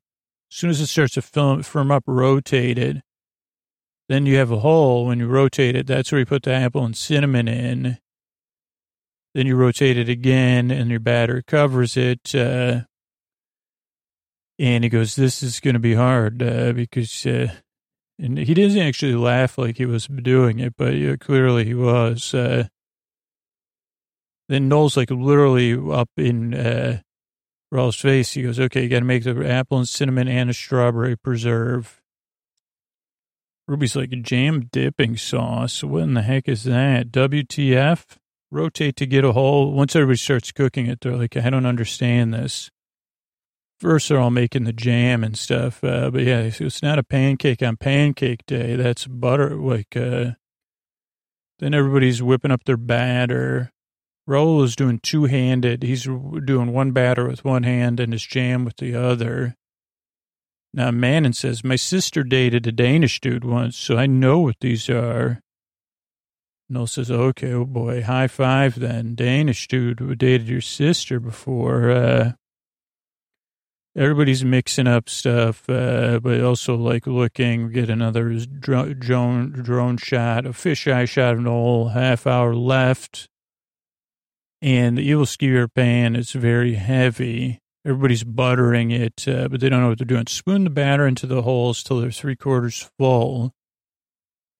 soon 0.48 0.70
as 0.70 0.80
it 0.80 0.86
starts 0.86 1.14
to 1.14 1.22
film, 1.22 1.62
firm 1.64 1.90
up, 1.90 2.04
rotate 2.06 2.78
it 2.78 3.02
then 4.08 4.26
you 4.26 4.36
have 4.36 4.50
a 4.50 4.60
hole 4.60 5.06
when 5.06 5.18
you 5.18 5.26
rotate 5.26 5.76
it. 5.76 5.86
That's 5.86 6.12
where 6.12 6.18
you 6.18 6.26
put 6.26 6.42
the 6.42 6.52
apple 6.52 6.84
and 6.84 6.96
cinnamon 6.96 7.48
in. 7.48 7.98
Then 9.34 9.46
you 9.46 9.56
rotate 9.56 9.96
it 9.96 10.08
again 10.08 10.70
and 10.70 10.90
your 10.90 11.00
batter 11.00 11.42
covers 11.42 11.96
it. 11.96 12.34
Uh, 12.34 12.82
and 14.58 14.84
he 14.84 14.90
goes, 14.90 15.16
this 15.16 15.42
is 15.42 15.58
going 15.58 15.74
to 15.74 15.80
be 15.80 15.94
hard 15.94 16.42
uh, 16.42 16.72
because, 16.72 17.26
uh, 17.26 17.52
and 18.18 18.38
he 18.38 18.54
didn't 18.54 18.78
actually 18.78 19.14
laugh 19.14 19.58
like 19.58 19.76
he 19.76 19.86
was 19.86 20.06
doing 20.06 20.58
it, 20.60 20.74
but 20.76 20.94
clearly 21.20 21.64
he 21.64 21.74
was. 21.74 22.32
Uh, 22.32 22.68
then 24.48 24.68
Noel's 24.68 24.96
like 24.96 25.10
literally 25.10 25.74
up 25.92 26.10
in 26.16 26.54
uh, 26.54 27.00
Rahul's 27.72 27.96
face. 27.96 28.32
He 28.32 28.42
goes, 28.42 28.60
okay, 28.60 28.82
you 28.82 28.88
got 28.88 29.00
to 29.00 29.04
make 29.04 29.24
the 29.24 29.48
apple 29.48 29.78
and 29.78 29.88
cinnamon 29.88 30.28
and 30.28 30.50
a 30.50 30.54
strawberry 30.54 31.16
preserve. 31.16 32.00
Ruby's 33.66 33.96
like 33.96 34.10
jam 34.22 34.68
dipping 34.70 35.16
sauce. 35.16 35.82
What 35.82 36.02
in 36.02 36.14
the 36.14 36.22
heck 36.22 36.48
is 36.48 36.64
that? 36.64 37.10
WTF? 37.10 38.04
Rotate 38.50 38.96
to 38.96 39.06
get 39.06 39.24
a 39.24 39.32
hole. 39.32 39.72
Once 39.72 39.96
everybody 39.96 40.18
starts 40.18 40.52
cooking 40.52 40.86
it, 40.86 41.00
they're 41.00 41.16
like, 41.16 41.36
I 41.36 41.50
don't 41.50 41.66
understand 41.66 42.34
this. 42.34 42.70
First, 43.80 44.08
they're 44.08 44.20
all 44.20 44.30
making 44.30 44.64
the 44.64 44.72
jam 44.72 45.24
and 45.24 45.36
stuff. 45.36 45.82
Uh, 45.82 46.10
but 46.10 46.22
yeah, 46.22 46.50
it's 46.58 46.82
not 46.82 46.98
a 46.98 47.02
pancake 47.02 47.62
on 47.62 47.76
pancake 47.76 48.46
day. 48.46 48.76
That's 48.76 49.06
butter. 49.06 49.56
Like, 49.56 49.96
uh, 49.96 50.32
then 51.58 51.74
everybody's 51.74 52.22
whipping 52.22 52.50
up 52.50 52.64
their 52.64 52.76
batter. 52.76 53.72
Rahul 54.28 54.64
is 54.64 54.76
doing 54.76 55.00
two 55.00 55.24
handed. 55.24 55.82
He's 55.82 56.04
doing 56.04 56.72
one 56.72 56.92
batter 56.92 57.28
with 57.28 57.44
one 57.44 57.64
hand 57.64 58.00
and 58.00 58.12
his 58.12 58.24
jam 58.24 58.64
with 58.64 58.76
the 58.76 58.94
other. 58.94 59.54
Now, 60.72 60.90
Manon 60.90 61.34
says, 61.34 61.62
My 61.62 61.76
sister 61.76 62.24
dated 62.24 62.66
a 62.66 62.72
Danish 62.72 63.20
dude 63.20 63.44
once, 63.44 63.76
so 63.76 63.96
I 63.96 64.06
know 64.06 64.40
what 64.40 64.56
these 64.60 64.88
are. 64.88 65.40
Noel 66.68 66.86
says, 66.86 67.10
Okay, 67.10 67.52
oh 67.52 67.64
boy, 67.64 68.02
high 68.02 68.28
five 68.28 68.80
then. 68.80 69.14
Danish 69.14 69.68
dude 69.68 70.00
who 70.00 70.14
dated 70.14 70.48
your 70.48 70.60
sister 70.60 71.20
before. 71.20 71.90
Uh, 71.90 72.32
everybody's 73.96 74.44
mixing 74.44 74.86
up 74.86 75.08
stuff, 75.08 75.68
uh, 75.68 76.18
but 76.20 76.40
also 76.40 76.76
like 76.76 77.06
looking, 77.06 77.70
get 77.70 77.88
another 77.88 78.34
drone, 78.44 79.52
drone 79.52 79.96
shot, 79.96 80.46
a 80.46 80.50
fisheye 80.50 81.08
shot 81.08 81.34
of 81.34 81.40
Noel, 81.40 81.88
half 81.88 82.26
hour 82.26 82.54
left. 82.54 83.28
And 84.60 84.96
the 84.96 85.10
aebleskiver 85.10 85.68
pan 85.74 86.16
is 86.16 86.32
very 86.32 86.74
heavy. 86.74 87.60
Everybody's 87.86 88.24
buttering 88.24 88.90
it, 88.90 89.28
uh, 89.28 89.48
but 89.48 89.60
they 89.60 89.68
don't 89.68 89.82
know 89.82 89.88
what 89.90 89.98
they're 89.98 90.06
doing. 90.06 90.26
Spoon 90.26 90.64
the 90.64 90.70
batter 90.70 91.06
into 91.06 91.26
the 91.26 91.42
holes 91.42 91.82
till 91.82 92.00
they're 92.00 92.10
three 92.10 92.36
quarters 92.36 92.88
full. 92.98 93.52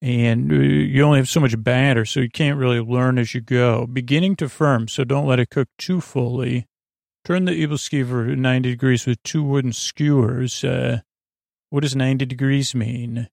And 0.01 0.51
uh, 0.51 0.55
you 0.55 1.01
only 1.01 1.17
have 1.17 1.29
so 1.29 1.39
much 1.39 1.61
batter, 1.63 2.05
so 2.05 2.19
you 2.19 2.29
can't 2.29 2.59
really 2.59 2.79
learn 2.79 3.17
as 3.17 3.33
you 3.33 3.41
go. 3.41 3.87
Beginning 3.87 4.35
to 4.35 4.47
firm, 4.47 4.87
so 4.87 5.03
don't 5.03 5.25
let 5.25 5.39
it 5.39 5.49
cook 5.49 5.69
too 5.79 6.01
fully. 6.01 6.67
Turn 7.25 7.45
the 7.45 7.65
aebleskiver 7.65 8.37
90 8.37 8.69
degrees 8.69 9.07
with 9.07 9.21
two 9.23 9.43
wooden 9.43 9.73
skewers. 9.73 10.63
Uh, 10.63 10.99
what 11.71 11.81
does 11.81 11.95
90 11.95 12.23
degrees 12.27 12.75
mean? 12.75 13.29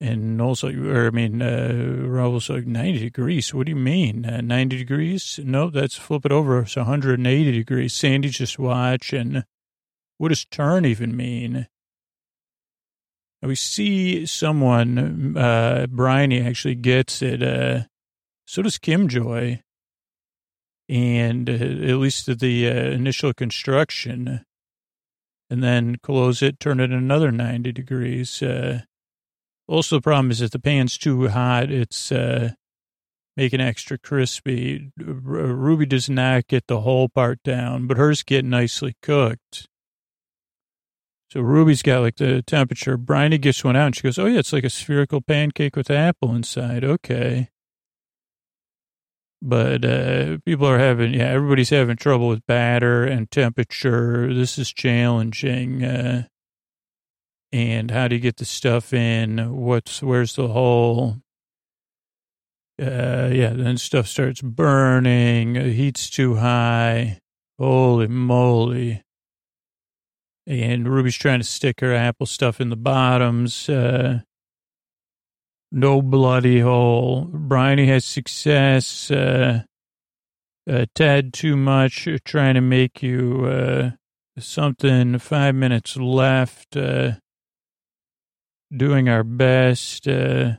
And 0.00 0.40
also, 0.40 0.68
or 0.68 1.08
I 1.08 1.10
mean, 1.10 1.42
uh, 1.42 1.72
Rahul's 2.06 2.48
like 2.48 2.66
90 2.66 2.98
degrees. 2.98 3.52
What 3.52 3.66
do 3.66 3.70
you 3.70 3.76
mean? 3.76 4.24
Uh, 4.24 4.40
90 4.40 4.78
degrees? 4.78 5.38
No, 5.44 5.68
that's 5.68 5.96
flip 5.96 6.24
it 6.24 6.32
over. 6.32 6.60
It's 6.60 6.76
180 6.76 7.52
degrees. 7.52 7.92
Sandi 7.92 8.30
just 8.30 8.58
watch. 8.58 9.12
And 9.12 9.44
what 10.16 10.30
does 10.30 10.46
turn 10.46 10.86
even 10.86 11.14
mean? 11.14 11.68
We 13.42 13.56
see 13.56 14.24
someone, 14.24 15.36
uh, 15.36 15.86
actually 15.90 16.76
gets 16.76 17.20
it. 17.20 17.42
Uh, 17.42 17.82
so 18.46 18.62
does 18.62 18.78
Kim 18.78 19.06
Joy. 19.06 19.60
And 20.90 21.48
uh, 21.48 21.52
at 21.52 21.96
least 21.98 22.26
the 22.26 22.68
uh, 22.68 22.72
initial 22.72 23.32
construction. 23.32 24.44
And 25.48 25.62
then 25.62 25.96
close 26.02 26.42
it, 26.42 26.58
turn 26.58 26.80
it 26.80 26.90
another 26.90 27.30
90 27.30 27.72
degrees. 27.72 28.42
Uh, 28.42 28.82
also, 29.68 29.96
the 29.96 30.02
problem 30.02 30.32
is 30.32 30.40
if 30.42 30.50
the 30.50 30.58
pan's 30.58 30.98
too 30.98 31.28
hot, 31.28 31.70
it's 31.70 32.10
uh, 32.10 32.50
making 33.36 33.60
extra 33.60 33.98
crispy. 33.98 34.90
Ruby 34.96 35.86
does 35.86 36.10
not 36.10 36.48
get 36.48 36.66
the 36.66 36.80
whole 36.80 37.08
part 37.08 37.40
down, 37.44 37.86
but 37.86 37.96
hers 37.96 38.22
get 38.24 38.44
nicely 38.44 38.96
cooked. 39.00 39.68
So 41.30 41.40
Ruby's 41.40 41.82
got 41.82 42.00
like 42.00 42.16
the 42.16 42.42
temperature. 42.42 42.96
Bryony 42.96 43.38
gets 43.38 43.62
one 43.62 43.76
out 43.76 43.86
and 43.86 43.96
she 43.96 44.02
goes, 44.02 44.18
Oh, 44.18 44.26
yeah, 44.26 44.40
it's 44.40 44.52
like 44.52 44.64
a 44.64 44.70
spherical 44.70 45.20
pancake 45.20 45.76
with 45.76 45.90
apple 45.90 46.34
inside. 46.34 46.82
Okay. 46.82 47.50
But 49.42 49.84
uh, 49.84 50.38
people 50.44 50.66
are 50.66 50.78
having, 50.78 51.14
yeah, 51.14 51.28
everybody's 51.28 51.70
having 51.70 51.96
trouble 51.96 52.28
with 52.28 52.46
batter 52.46 53.04
and 53.04 53.30
temperature. 53.30 54.32
This 54.32 54.58
is 54.58 54.72
challenging. 54.72 55.82
Uh, 55.82 56.24
and 57.50 57.90
how 57.90 58.06
do 58.06 58.16
you 58.16 58.20
get 58.20 58.36
the 58.36 58.44
stuff 58.44 58.92
in? 58.92 59.56
What's, 59.56 60.02
where's 60.02 60.36
the 60.36 60.48
hole? 60.48 61.16
Uh, 62.80 63.30
yeah, 63.32 63.52
then 63.54 63.76
stuff 63.78 64.06
starts 64.06 64.40
burning. 64.42 65.54
Heat's 65.54 66.10
too 66.10 66.36
high. 66.36 67.18
Holy 67.58 68.08
moly. 68.08 69.02
And 70.46 70.88
Ruby's 70.88 71.16
trying 71.16 71.40
to 71.40 71.46
stick 71.46 71.80
her 71.80 71.94
apple 71.94 72.26
stuff 72.26 72.60
in 72.60 72.70
the 72.70 72.76
bottoms. 72.76 73.68
Uh, 73.68 74.20
no 75.72 76.02
bloody 76.02 76.60
hole. 76.60 77.26
Bryony 77.30 77.86
has 77.86 78.04
success. 78.04 79.10
Uh, 79.10 79.62
uh, 80.68 80.86
Ted, 80.94 81.32
too 81.32 81.56
much, 81.56 82.06
uh, 82.06 82.18
trying 82.24 82.54
to 82.54 82.60
make 82.60 83.02
you 83.02 83.44
uh, 83.46 83.90
something. 84.38 85.18
Five 85.18 85.54
minutes 85.54 85.96
left. 85.96 86.76
Uh, 86.76 87.12
doing 88.74 89.08
our 89.08 89.24
best. 89.24 90.06
Uh, 90.06 90.54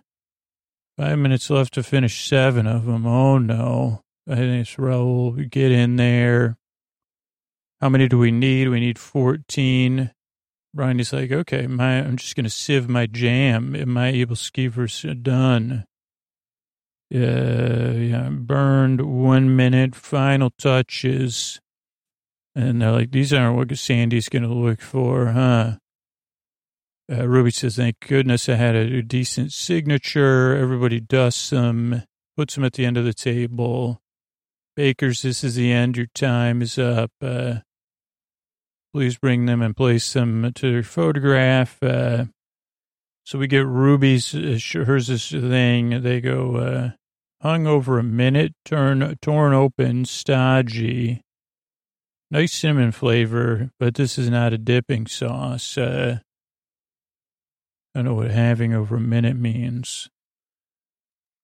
five 0.97 1.17
minutes 1.17 1.50
left 1.50 1.74
to 1.76 1.84
finish 1.84 2.28
seven 2.28 2.67
of 2.67 2.86
them. 2.86 3.06
Oh, 3.06 3.38
no. 3.38 4.02
I 4.28 4.36
think 4.36 4.67
it's 4.67 4.76
Rahul. 4.76 5.50
Get 5.50 5.71
in 5.71 5.95
there. 5.95 6.58
How 7.80 7.89
many 7.89 8.08
do 8.08 8.17
we 8.17 8.32
need? 8.32 8.69
We 8.69 8.80
need 8.80 9.00
14. 9.00 10.12
Bryony's 10.73 11.12
like, 11.12 11.31
okay, 11.31 11.67
my, 11.67 11.99
I'm 11.99 12.15
just 12.15 12.36
going 12.36 12.45
to 12.45 12.49
sieve 12.49 12.88
my 12.88 13.05
jam. 13.05 13.71
My 13.91 14.12
aebleskivers 14.12 15.21
done. 15.21 15.86
Uh, 17.13 17.17
yeah, 17.17 18.29
burned 18.31 19.01
one 19.01 19.53
minute, 19.55 19.95
final 19.95 20.49
touches. 20.51 21.60
And 22.55 22.81
they're 22.81 22.91
like, 22.91 23.12
these 23.12 23.34
aren't 23.34 23.57
what 23.57 23.67
Sandi's 23.69 24.29
going 24.29 24.43
to 24.43 24.49
look 24.49 24.81
for, 24.81 25.27
huh? 25.27 25.77
Uh, 27.12 27.27
Ruby 27.27 27.51
says, 27.51 27.75
thank 27.75 27.99
goodness 28.07 28.47
I 28.47 28.55
had 28.55 28.75
a, 28.75 28.99
a 28.99 29.01
decent 29.01 29.51
signature. 29.51 30.55
Everybody 30.55 31.01
dusts 31.01 31.49
them, 31.49 32.03
puts 32.38 32.55
them 32.55 32.63
at 32.63 32.73
the 32.73 32.86
end 32.86 32.95
of 32.95 33.03
the 33.03 33.13
table. 33.13 34.01
Bakers, 34.77 35.21
this 35.21 35.43
is 35.43 35.55
the 35.55 35.69
end. 35.69 35.97
Your 35.97 36.07
time 36.15 36.62
is 36.62 36.77
up. 36.79 37.12
Uh, 37.21 37.55
Please 38.93 39.17
bring 39.17 39.45
them 39.45 39.62
and 39.62 39.75
place 39.75 40.12
them 40.13 40.51
to 40.54 40.71
their 40.71 40.84
photograph. 40.84 41.82
Uh, 41.82 42.25
so 43.23 43.39
we 43.39 43.47
get 43.47 43.65
Ruby's, 43.65 44.36
uh, 44.36 44.60
hers 44.84 45.08
this 45.08 45.32
thing. 45.32 46.01
They 46.01 46.19
go, 46.19 46.56
uh, 46.58 46.89
hung 47.41 47.67
over 47.67 47.97
a 47.99 48.04
minute, 48.04 48.54
turn, 48.65 49.17
torn 49.21 49.54
open, 49.54 50.06
stodgy. 50.06 51.21
Nice 52.30 52.54
cinnamon 52.54 52.91
flavor, 52.91 53.71
but 53.80 53.95
this 53.95 54.17
is 54.17 54.30
not 54.30 54.54
a 54.54 54.58
dipping 54.58 55.08
sauce. 55.08 55.77
Uh, 55.77 56.19
I 57.93 57.99
don't 57.99 58.06
know 58.06 58.13
what 58.13 58.32
having 58.32 58.73
over 58.73 58.95
a 58.95 59.01
minute 59.01 59.36
means. 59.36 60.10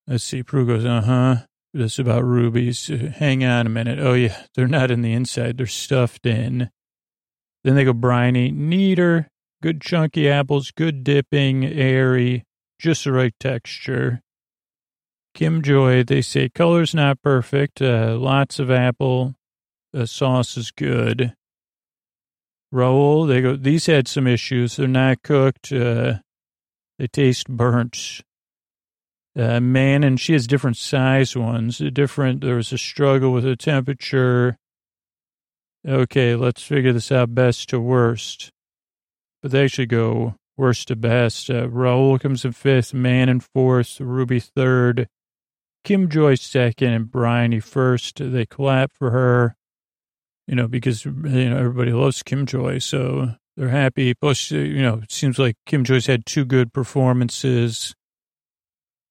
Let's 0.08 0.24
see. 0.24 0.44
Prue 0.44 0.66
goes, 0.66 0.86
uh 0.86 1.02
huh. 1.02 1.46
This 1.74 2.00
about 2.00 2.24
rubies. 2.24 2.88
Hang 2.88 3.44
on 3.44 3.68
a 3.68 3.70
minute. 3.70 4.00
Oh, 4.00 4.14
yeah. 4.14 4.46
They're 4.56 4.68
not 4.68 4.90
in 4.90 5.02
the 5.02 5.12
inside. 5.12 5.58
They're 5.58 5.68
stuffed 5.68 6.26
in. 6.26 6.70
Then 7.64 7.76
they 7.76 7.84
go 7.84 7.94
Bryony, 7.94 8.52
neater, 8.52 9.28
good 9.62 9.82
chunky 9.82 10.30
apples, 10.30 10.72
good 10.72 11.04
dipping, 11.04 11.66
airy, 11.66 12.44
just 12.80 13.04
the 13.04 13.12
right 13.12 13.34
texture. 13.40 14.22
Kim 15.34 15.62
Joy, 15.62 16.04
they 16.04 16.22
say 16.22 16.50
color's 16.50 16.96
not 16.96 17.22
perfect, 17.22 17.82
uh, 17.82 18.18
lots 18.18 18.60
of 18.60 18.72
apple, 18.72 19.36
the 19.94 20.08
sauce 20.08 20.58
is 20.58 20.72
good. 20.72 21.34
Rahul, 22.74 23.28
they 23.28 23.42
go, 23.42 23.56
these 23.56 23.86
had 23.86 24.08
some 24.08 24.28
issues. 24.28 24.76
They're 24.76 24.88
not 24.88 25.24
cooked. 25.24 25.72
Uh, 25.72 26.16
they 27.00 27.08
taste 27.08 27.48
burnt. 27.48 28.22
Uh, 29.38 29.60
man, 29.60 30.04
and 30.04 30.20
she 30.20 30.34
has 30.34 30.48
different 30.48 30.78
size 30.78 31.36
ones. 31.36 31.78
Different. 31.78 32.42
There 32.42 32.56
was 32.56 32.74
a 32.74 32.78
struggle 32.78 33.32
with 33.32 33.44
the 33.44 33.56
temperature. 33.56 34.58
Okay, 35.88 36.36
let's 36.36 36.64
figure 36.64 36.92
this 36.92 37.14
out 37.14 37.34
best 37.34 37.70
to 37.70 37.80
worst. 37.80 38.52
But 39.42 39.52
they 39.52 39.70
should 39.70 39.88
go 39.88 40.36
worst 40.58 40.90
to 40.90 40.98
best. 40.98 41.50
Uh, 41.50 41.68
Rahul 41.68 42.20
comes 42.20 42.44
in 42.44 42.52
fifth, 42.52 42.94
Man 42.94 43.30
in 43.30 43.40
fourth, 43.40 44.02
Ruby 44.02 44.42
third, 44.42 45.08
Kim 45.86 46.10
Joy 46.10 46.36
second, 46.36 46.92
and 46.92 47.10
Bryony 47.10 47.62
first. 47.62 48.18
They 48.20 48.46
clap 48.46 48.92
for 48.92 49.12
her, 49.12 49.56
you 50.46 50.56
know, 50.56 50.68
because, 50.68 51.06
you 51.06 51.14
know, 51.14 51.58
everybody 51.58 51.94
loves 51.94 52.22
Kim 52.22 52.46
Joy, 52.46 52.80
so 52.80 53.36
they're 53.56 53.70
happy. 53.70 54.14
Plus, 54.14 54.52
you 54.52 54.82
know, 54.82 54.96
it 55.04 55.12
seems 55.12 55.40
like 55.40 55.56
Kim 55.66 55.86
Joy's 55.86 56.08
had 56.08 56.26
two 56.26 56.44
good 56.44 56.74
performances. 56.74 57.96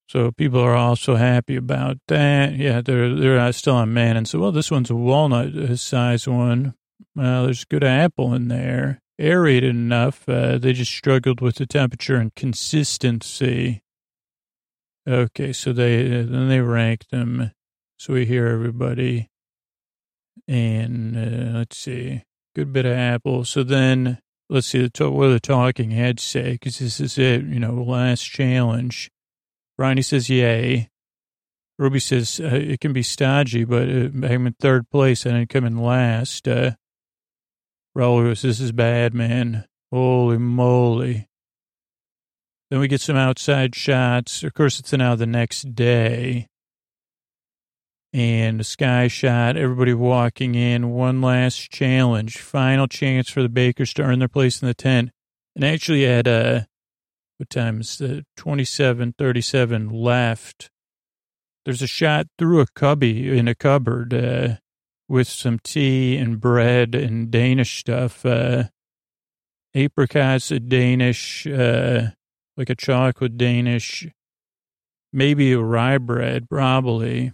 So 0.08 0.30
people 0.30 0.60
are 0.60 0.76
also 0.76 1.16
happy 1.16 1.56
about 1.56 1.98
that. 2.08 2.54
Yeah, 2.54 2.80
they're 2.80 3.14
they're 3.14 3.52
still 3.52 3.74
on 3.74 3.92
man 3.92 4.16
and 4.16 4.28
so 4.28 4.38
well. 4.38 4.52
This 4.52 4.70
one's 4.70 4.90
a 4.90 4.94
walnut 4.94 5.78
size 5.78 6.28
one. 6.28 6.74
Well, 7.14 7.44
there's 7.44 7.64
good 7.64 7.82
apple 7.82 8.32
in 8.34 8.48
there, 8.48 9.00
aerated 9.18 9.70
enough. 9.70 10.28
Uh, 10.28 10.58
they 10.58 10.72
just 10.72 10.92
struggled 10.92 11.40
with 11.40 11.56
the 11.56 11.66
temperature 11.66 12.16
and 12.16 12.34
consistency. 12.34 13.82
Okay, 15.08 15.52
so 15.52 15.72
they 15.72 16.02
then 16.08 16.48
they 16.48 16.60
ranked 16.60 17.10
them. 17.10 17.50
So 17.98 18.12
we 18.12 18.26
hear 18.26 18.46
everybody, 18.46 19.30
and 20.46 21.16
uh, 21.16 21.58
let's 21.58 21.78
see, 21.78 22.22
good 22.54 22.72
bit 22.72 22.86
of 22.86 22.92
apple. 22.92 23.44
So 23.44 23.64
then 23.64 24.18
let's 24.48 24.68
see 24.68 24.86
the 24.86 25.10
what 25.10 25.28
the 25.28 25.40
talking 25.40 25.90
heads 25.90 26.22
say 26.22 26.52
because 26.52 26.78
this 26.78 27.00
is 27.00 27.18
it. 27.18 27.44
You 27.44 27.58
know, 27.58 27.74
last 27.82 28.22
challenge. 28.22 29.10
Ronnie 29.78 30.02
says, 30.02 30.30
yay. 30.30 30.90
Ruby 31.78 32.00
says, 32.00 32.40
uh, 32.40 32.46
it 32.46 32.80
can 32.80 32.92
be 32.92 33.02
stodgy, 33.02 33.64
but 33.64 33.88
uh, 33.88 34.08
I'm 34.26 34.46
in 34.46 34.54
third 34.58 34.90
place. 34.90 35.26
and 35.26 35.36
I 35.36 35.40
didn't 35.40 35.50
come 35.50 35.64
in 35.64 35.76
last. 35.76 36.48
Uh, 36.48 36.72
Rahul 37.96 38.40
this 38.40 38.60
is 38.60 38.72
bad, 38.72 39.14
man. 39.14 39.66
Holy 39.90 40.38
moly. 40.38 41.28
Then 42.70 42.80
we 42.80 42.88
get 42.88 43.00
some 43.00 43.16
outside 43.16 43.74
shots. 43.74 44.42
Of 44.42 44.54
course, 44.54 44.80
it's 44.80 44.92
now 44.92 45.14
the 45.14 45.26
next 45.26 45.74
day. 45.74 46.48
And 48.12 48.60
a 48.60 48.64
sky 48.64 49.08
shot, 49.08 49.56
everybody 49.56 49.94
walking 49.94 50.54
in. 50.54 50.90
One 50.90 51.20
last 51.20 51.70
challenge. 51.70 52.38
Final 52.38 52.86
chance 52.86 53.30
for 53.30 53.42
the 53.42 53.48
Bakers 53.48 53.92
to 53.94 54.02
earn 54.02 54.18
their 54.18 54.28
place 54.28 54.60
in 54.60 54.68
the 54.68 54.74
tent. 54.74 55.10
And 55.54 55.64
actually, 55.64 56.06
at 56.06 56.26
uh, 56.26 56.62
what 57.38 57.50
time 57.50 57.80
is 57.80 58.00
it? 58.00 58.24
27, 58.36 59.14
37 59.18 59.90
left. 59.90 60.70
There's 61.64 61.82
a 61.82 61.86
shot 61.86 62.26
through 62.38 62.60
a 62.60 62.66
cubby 62.74 63.36
in 63.36 63.48
a 63.48 63.54
cupboard 63.54 64.14
uh, 64.14 64.56
with 65.08 65.28
some 65.28 65.58
tea 65.58 66.16
and 66.16 66.40
bread 66.40 66.94
and 66.94 67.30
Danish 67.30 67.80
stuff. 67.80 68.24
Uh, 68.24 68.64
apricots, 69.74 70.48
Danish, 70.48 71.46
uh, 71.46 72.10
like 72.56 72.70
a 72.70 72.74
chocolate 72.74 73.36
Danish, 73.36 74.06
maybe 75.12 75.52
a 75.52 75.60
rye 75.60 75.98
bread, 75.98 76.48
probably. 76.48 77.32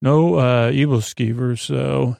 No 0.00 0.36
uh, 0.36 0.70
aebleskivers, 0.70 1.60
so 1.60 2.16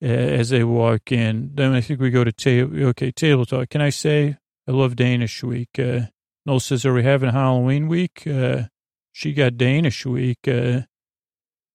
as 0.00 0.50
they 0.50 0.64
walk 0.64 1.12
in. 1.12 1.50
Then 1.54 1.72
I 1.72 1.80
think 1.80 2.00
we 2.00 2.10
go 2.10 2.24
to 2.24 2.32
table. 2.32 2.84
Okay, 2.88 3.12
table 3.12 3.46
talk. 3.46 3.70
Can 3.70 3.80
I 3.80 3.90
say 3.90 4.36
I 4.68 4.72
love 4.72 4.96
Danish 4.96 5.42
week. 5.42 5.78
Uh, 5.78 6.02
Noel 6.46 6.60
says, 6.60 6.84
are 6.84 6.94
we 6.94 7.02
having 7.02 7.30
Halloween 7.30 7.88
week? 7.88 8.26
Uh, 8.26 8.64
she 9.12 9.32
got 9.32 9.56
Danish 9.56 10.06
week. 10.06 10.46
Uh, 10.46 10.82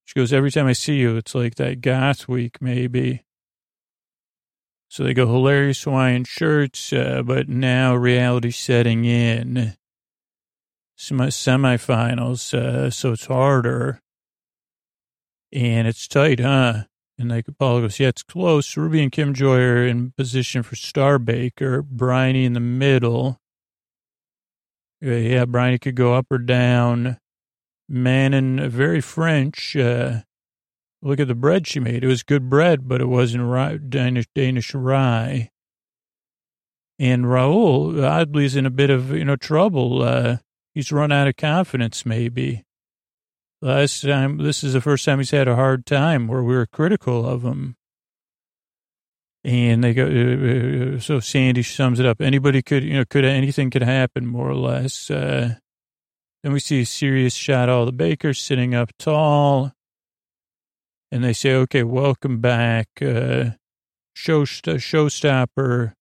she 0.06 0.14
goes, 0.16 0.32
every 0.32 0.52
time 0.52 0.68
I 0.68 0.74
see 0.74 0.96
you, 0.96 1.18
it's 1.18 1.36
like 1.36 1.56
that 1.56 1.82
goth 1.82 2.28
week, 2.28 2.62
maybe. 2.62 3.24
So 4.90 5.04
they 5.04 5.14
go 5.14 5.28
hilarious 5.28 5.84
Hawaiian 5.84 6.24
shirts, 6.24 6.94
uh, 6.94 7.22
but 7.26 7.50
now 7.50 7.94
reality 7.94 8.52
setting 8.52 9.04
in. 9.04 9.76
Sem- 10.96 11.20
semifinals, 11.20 12.54
uh, 12.54 12.90
so 12.90 13.12
it's 13.12 13.26
harder. 13.26 14.02
And 15.52 15.88
it's 15.88 16.08
tight, 16.08 16.40
huh? 16.40 16.84
And 17.20 17.30
like 17.30 17.46
Paul 17.58 17.82
goes, 17.82 18.00
yeah, 18.00 18.10
it's 18.10 18.24
close. 18.24 18.78
Ruby 18.78 19.02
and 19.02 19.12
Kim 19.12 19.34
Joy 19.34 19.58
are 19.58 19.88
in 19.88 20.12
position 20.12 20.62
for 20.62 20.76
Star 20.76 21.18
Baker. 21.18 21.82
Bryony 21.82 22.46
in 22.46 22.54
the 22.54 22.60
middle. 22.60 23.40
Yeah, 25.02 25.46
Bryony 25.46 25.80
could 25.80 25.96
go 25.96 26.14
up 26.14 26.28
or 26.30 26.38
down. 26.38 27.18
Manon, 27.90 28.70
very 28.70 29.02
French. 29.02 29.76
Uh, 29.76 30.22
look 31.02 31.20
at 31.20 31.28
the 31.28 31.36
bread 31.36 31.66
she 31.68 31.80
made. 31.80 32.04
It 32.04 32.08
was 32.08 32.22
good 32.22 32.50
bread, 32.50 32.88
but 32.88 33.02
it 33.02 33.08
wasn't 33.08 33.46
rye, 33.46 33.78
Danish, 33.78 34.26
Danish 34.36 34.74
rye. 34.76 35.50
And 37.00 37.26
Rahul, 37.26 38.04
oddly, 38.04 38.46
is 38.46 38.56
in 38.56 38.66
a 38.66 38.72
bit 38.72 38.90
of, 38.90 39.12
you 39.12 39.26
know, 39.26 39.36
trouble. 39.36 40.02
Uh, 40.02 40.38
he's 40.74 40.92
run 40.92 41.12
out 41.12 41.28
of 41.28 41.36
confidence, 41.36 42.06
maybe. 42.06 42.64
Last 43.60 44.02
time, 44.02 44.38
this 44.38 44.64
is 44.64 44.74
the 44.74 44.82
first 44.82 45.04
time 45.04 45.18
he's 45.18 45.32
had 45.32 45.48
a 45.48 45.56
hard 45.56 45.86
time 45.86 46.28
where 46.28 46.44
we 46.44 46.56
were 46.56 46.68
critical 46.68 47.28
of 47.28 47.44
him. 47.44 47.76
And 49.44 49.84
they 49.84 49.94
go, 49.94 50.06
uh, 50.06 50.98
uh, 50.98 51.00
so 51.00 51.20
Sandi 51.20 51.64
sums 51.64 52.00
it 52.00 52.06
up. 52.06 52.22
Anybody 52.22 52.62
could, 52.62 52.84
you 52.84 52.94
know, 52.94 53.06
could, 53.06 53.26
anything 53.26 53.72
could 53.72 53.82
happen 53.82 54.28
more 54.28 54.50
or 54.50 54.56
less. 54.56 55.10
Uh, 55.10 55.56
then 56.44 56.54
we 56.54 56.60
see 56.60 56.82
a 56.82 56.86
serious 56.86 57.34
shot, 57.34 57.68
all 57.68 57.86
the 57.86 57.92
bakers 57.92 58.40
sitting 58.40 58.76
up 58.76 58.92
tall. 59.00 59.72
And 61.12 61.24
they 61.24 61.34
say, 61.34 61.54
okay, 61.54 61.82
welcome 61.82 62.40
back. 62.40 62.90
Uh, 63.02 63.52
show, 64.14 64.44
showstopper. 64.44 65.94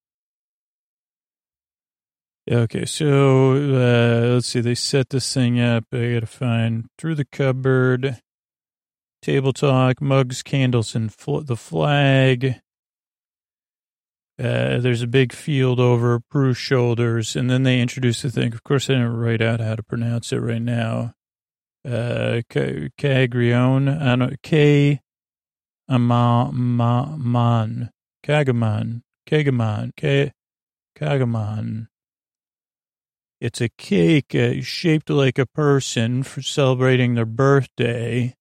Okay, 2.48 2.84
so 2.84 3.54
uh, 3.54 4.34
let's 4.34 4.46
see. 4.46 4.60
They 4.60 4.76
set 4.76 5.10
this 5.10 5.34
thing 5.34 5.58
up. 5.58 5.84
I 5.92 6.12
got 6.12 6.20
to 6.20 6.26
find 6.26 6.86
through 6.96 7.16
the 7.16 7.24
cupboard, 7.24 8.20
table 9.20 9.52
talk, 9.52 10.00
mugs, 10.00 10.44
candles, 10.44 10.94
and 10.94 11.12
fl- 11.12 11.40
the 11.40 11.56
flag. 11.56 12.60
Uh, 14.38 14.78
there's 14.78 15.02
a 15.02 15.08
big 15.08 15.32
field 15.32 15.80
over 15.80 16.20
Prue's 16.20 16.56
shoulders, 16.56 17.34
and 17.34 17.50
then 17.50 17.64
they 17.64 17.80
introduce 17.80 18.22
the 18.22 18.30
thing. 18.30 18.52
Of 18.52 18.62
course, 18.62 18.88
I 18.88 18.92
didn't 18.92 19.16
write 19.16 19.42
out 19.42 19.58
how 19.58 19.74
to 19.74 19.82
pronounce 19.82 20.32
it 20.32 20.38
right 20.38 20.62
now. 20.62 21.14
Uh, 21.84 22.42
Cagrione, 22.48 23.88
I 23.88 24.14
don't 24.14 24.40
K, 24.42 25.00
Amaman, 25.90 27.88
Kagaman, 28.24 29.02
Kagaman, 29.28 29.96
K, 29.96 30.32
Kagaman. 30.96 31.88
It's 33.40 33.60
a 33.60 33.68
cake 33.68 34.34
uh, 34.34 34.62
shaped 34.62 35.10
like 35.10 35.38
a 35.38 35.46
person 35.46 36.22
for 36.22 36.42
celebrating 36.42 37.14
their 37.14 37.26
birthday. 37.26 38.34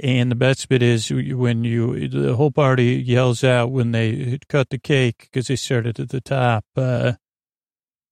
And 0.00 0.30
the 0.30 0.36
best 0.36 0.68
bit 0.68 0.82
is 0.82 1.10
when 1.10 1.64
you, 1.64 2.08
the 2.08 2.36
whole 2.36 2.50
party 2.50 2.96
yells 2.96 3.44
out 3.44 3.70
when 3.70 3.92
they 3.92 4.38
cut 4.48 4.70
the 4.70 4.78
cake 4.78 5.28
because 5.30 5.46
they 5.46 5.56
started 5.56 6.00
at 6.00 6.08
the 6.10 6.20
top. 6.20 6.64
Uh, 6.76 7.12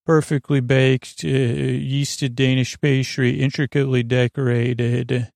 perfectly 0.07 0.61
baked, 0.61 1.25
uh, 1.25 1.29
yeasted 1.29 2.35
Danish 2.35 2.81
pastry, 2.81 3.41
intricately 3.41 4.03
decorated, 4.03 5.31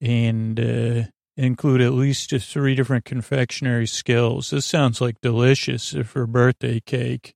and 0.00 0.60
uh, 0.60 1.02
include 1.36 1.80
at 1.80 1.92
least 1.92 2.30
three 2.30 2.74
different 2.74 3.04
confectionery 3.04 3.86
skills. 3.86 4.50
This 4.50 4.66
sounds 4.66 5.00
like 5.00 5.20
delicious 5.20 5.94
for 6.04 6.22
a 6.22 6.28
birthday 6.28 6.80
cake. 6.80 7.34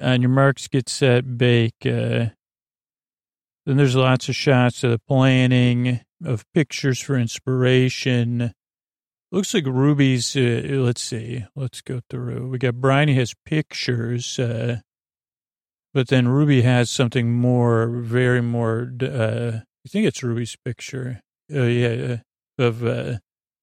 On 0.00 0.20
your 0.20 0.30
marks, 0.30 0.68
get 0.68 0.88
set, 0.88 1.38
bake. 1.38 1.74
Uh, 1.84 2.26
then 3.64 3.76
there's 3.76 3.96
lots 3.96 4.28
of 4.28 4.36
shots 4.36 4.84
of 4.84 4.90
the 4.90 5.00
planning 5.08 6.00
of 6.24 6.44
pictures 6.52 7.00
for 7.00 7.16
inspiration. 7.16 8.52
Looks 9.32 9.54
like 9.54 9.66
Ruby's, 9.66 10.36
uh, 10.36 10.62
let's 10.64 11.02
see, 11.02 11.44
let's 11.56 11.80
go 11.80 12.00
through. 12.08 12.48
We 12.48 12.58
got 12.58 12.76
Bryony 12.76 13.14
has 13.14 13.34
pictures, 13.44 14.38
uh, 14.38 14.80
but 15.92 16.08
then 16.08 16.28
Ruby 16.28 16.62
has 16.62 16.90
something 16.90 17.32
more, 17.32 17.88
very 17.88 18.40
more, 18.40 18.92
uh, 19.02 19.60
I 19.84 19.88
think 19.88 20.06
it's 20.06 20.22
Ruby's 20.22 20.56
picture. 20.64 21.20
Uh, 21.52 21.62
yeah, 21.62 22.16
of, 22.58 22.84
uh, 22.84 23.14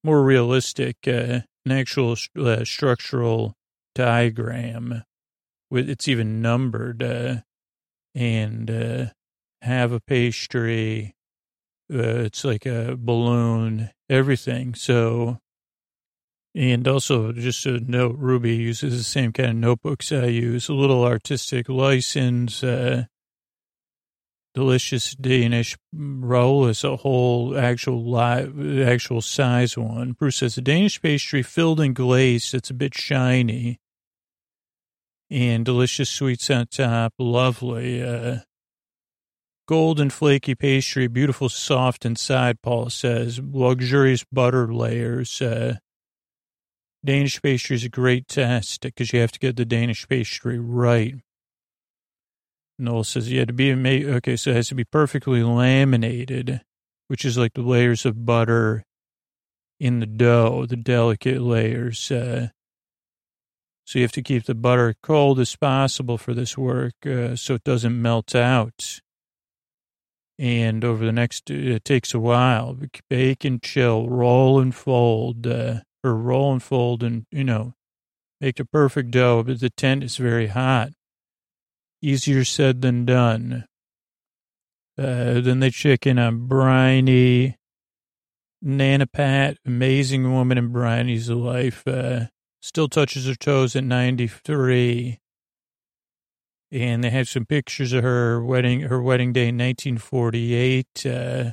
more 0.02 0.22
realistic, 0.22 0.96
uh, 1.06 1.40
an 1.64 1.72
actual 1.72 2.16
uh, 2.38 2.64
structural 2.64 3.54
diagram 3.94 5.02
it's 5.74 6.08
even 6.08 6.40
numbered, 6.40 7.02
uh, 7.02 7.36
and, 8.14 8.70
uh, 8.70 9.06
have 9.62 9.92
a 9.92 10.00
pastry, 10.00 11.14
uh, 11.92 11.98
it's 11.98 12.44
like 12.44 12.66
a 12.66 12.96
balloon, 12.98 13.90
everything. 14.08 14.74
So, 14.74 15.38
and 16.54 16.86
also 16.86 17.32
just 17.32 17.66
a 17.66 17.80
note, 17.80 18.16
Ruby 18.18 18.54
uses 18.54 18.96
the 18.96 19.04
same 19.04 19.32
kind 19.32 19.50
of 19.50 19.56
notebooks 19.56 20.12
I 20.12 20.26
use, 20.26 20.68
a 20.68 20.74
little 20.74 21.04
artistic 21.04 21.68
license, 21.68 22.62
uh, 22.62 23.04
delicious 24.54 25.14
Danish 25.16 25.76
roll 25.92 26.66
is 26.66 26.84
a 26.84 26.96
whole 26.96 27.58
actual 27.58 28.04
live, 28.04 28.54
actual 28.80 29.20
size 29.20 29.76
one. 29.76 30.14
Prue 30.14 30.30
says 30.30 30.56
a 30.56 30.60
Danish 30.60 31.02
pastry 31.02 31.42
filled 31.42 31.80
and 31.80 31.94
glazed. 31.94 32.54
It's 32.54 32.70
a 32.70 32.74
bit 32.74 32.94
shiny 32.94 33.80
and 35.30 35.64
delicious 35.64 36.10
sweets 36.10 36.50
on 36.50 36.66
top. 36.66 37.12
Lovely. 37.18 38.02
Uh, 38.02 38.38
Golden 39.66 40.10
flaky 40.10 40.54
pastry, 40.54 41.06
beautiful 41.06 41.48
soft 41.48 42.04
inside, 42.04 42.60
Paul 42.60 42.90
says. 42.90 43.40
Luxurious 43.42 44.22
butter 44.30 44.72
layers. 44.72 45.40
Uh, 45.40 45.76
Danish 47.02 47.40
pastry 47.40 47.76
is 47.76 47.84
a 47.84 47.88
great 47.88 48.28
test 48.28 48.82
because 48.82 49.14
you 49.14 49.20
have 49.20 49.32
to 49.32 49.38
get 49.38 49.56
the 49.56 49.64
Danish 49.64 50.06
pastry 50.06 50.58
right. 50.58 51.14
Noel 52.78 53.04
says 53.04 53.30
had 53.30 53.48
to 53.48 53.54
be 53.54 53.74
made. 53.74 54.06
Okay, 54.06 54.36
so 54.36 54.50
it 54.50 54.56
has 54.56 54.68
to 54.68 54.74
be 54.74 54.84
perfectly 54.84 55.42
laminated, 55.42 56.60
which 57.08 57.24
is 57.24 57.38
like 57.38 57.54
the 57.54 57.62
layers 57.62 58.04
of 58.04 58.26
butter 58.26 58.84
in 59.80 60.00
the 60.00 60.06
dough, 60.06 60.66
the 60.66 60.76
delicate 60.76 61.40
layers. 61.40 62.10
Uh, 62.10 62.48
so 63.84 63.98
you 63.98 64.04
have 64.04 64.12
to 64.12 64.22
keep 64.22 64.44
the 64.44 64.54
butter 64.54 64.94
cold 65.02 65.38
as 65.38 65.56
possible 65.56 66.18
for 66.18 66.34
this 66.34 66.56
work 66.56 66.94
uh, 67.06 67.36
so 67.36 67.54
it 67.54 67.64
doesn't 67.64 68.00
melt 68.00 68.34
out 68.34 69.00
and 70.38 70.84
over 70.84 71.04
the 71.04 71.12
next, 71.12 71.50
it 71.50 71.84
takes 71.84 72.12
a 72.12 72.18
while. 72.18 72.76
Bake 73.08 73.44
and 73.44 73.62
chill, 73.62 74.08
roll 74.08 74.58
and 74.58 74.74
fold, 74.74 75.46
uh, 75.46 75.80
or 76.02 76.14
roll 76.14 76.52
and 76.52 76.62
fold, 76.62 77.02
and 77.02 77.26
you 77.30 77.44
know, 77.44 77.74
make 78.40 78.58
a 78.58 78.64
perfect 78.64 79.12
dough. 79.12 79.44
But 79.44 79.60
the 79.60 79.70
tent 79.70 80.02
is 80.02 80.16
very 80.16 80.48
hot. 80.48 80.90
Easier 82.02 82.44
said 82.44 82.82
than 82.82 83.04
done. 83.04 83.66
Uh, 84.98 85.40
then 85.40 85.60
they 85.60 85.70
check 85.70 86.06
in 86.06 86.18
on 86.18 86.46
Bryony, 86.46 87.56
Nana 88.60 89.06
Pat, 89.06 89.56
amazing 89.64 90.32
woman 90.32 90.58
in 90.58 90.72
Bryony's 90.72 91.30
life. 91.30 91.86
Uh, 91.86 92.26
still 92.64 92.88
touches 92.88 93.26
her 93.26 93.34
toes 93.34 93.76
at 93.76 93.84
93 93.84 95.20
and 96.72 97.04
they 97.04 97.10
have 97.10 97.28
some 97.28 97.44
pictures 97.44 97.92
of 97.92 98.02
her 98.02 98.42
wedding, 98.42 98.80
her 98.80 99.02
wedding 99.02 99.34
day 99.34 99.48
in 99.48 99.58
1948. 99.58 101.06
Uh, 101.06 101.50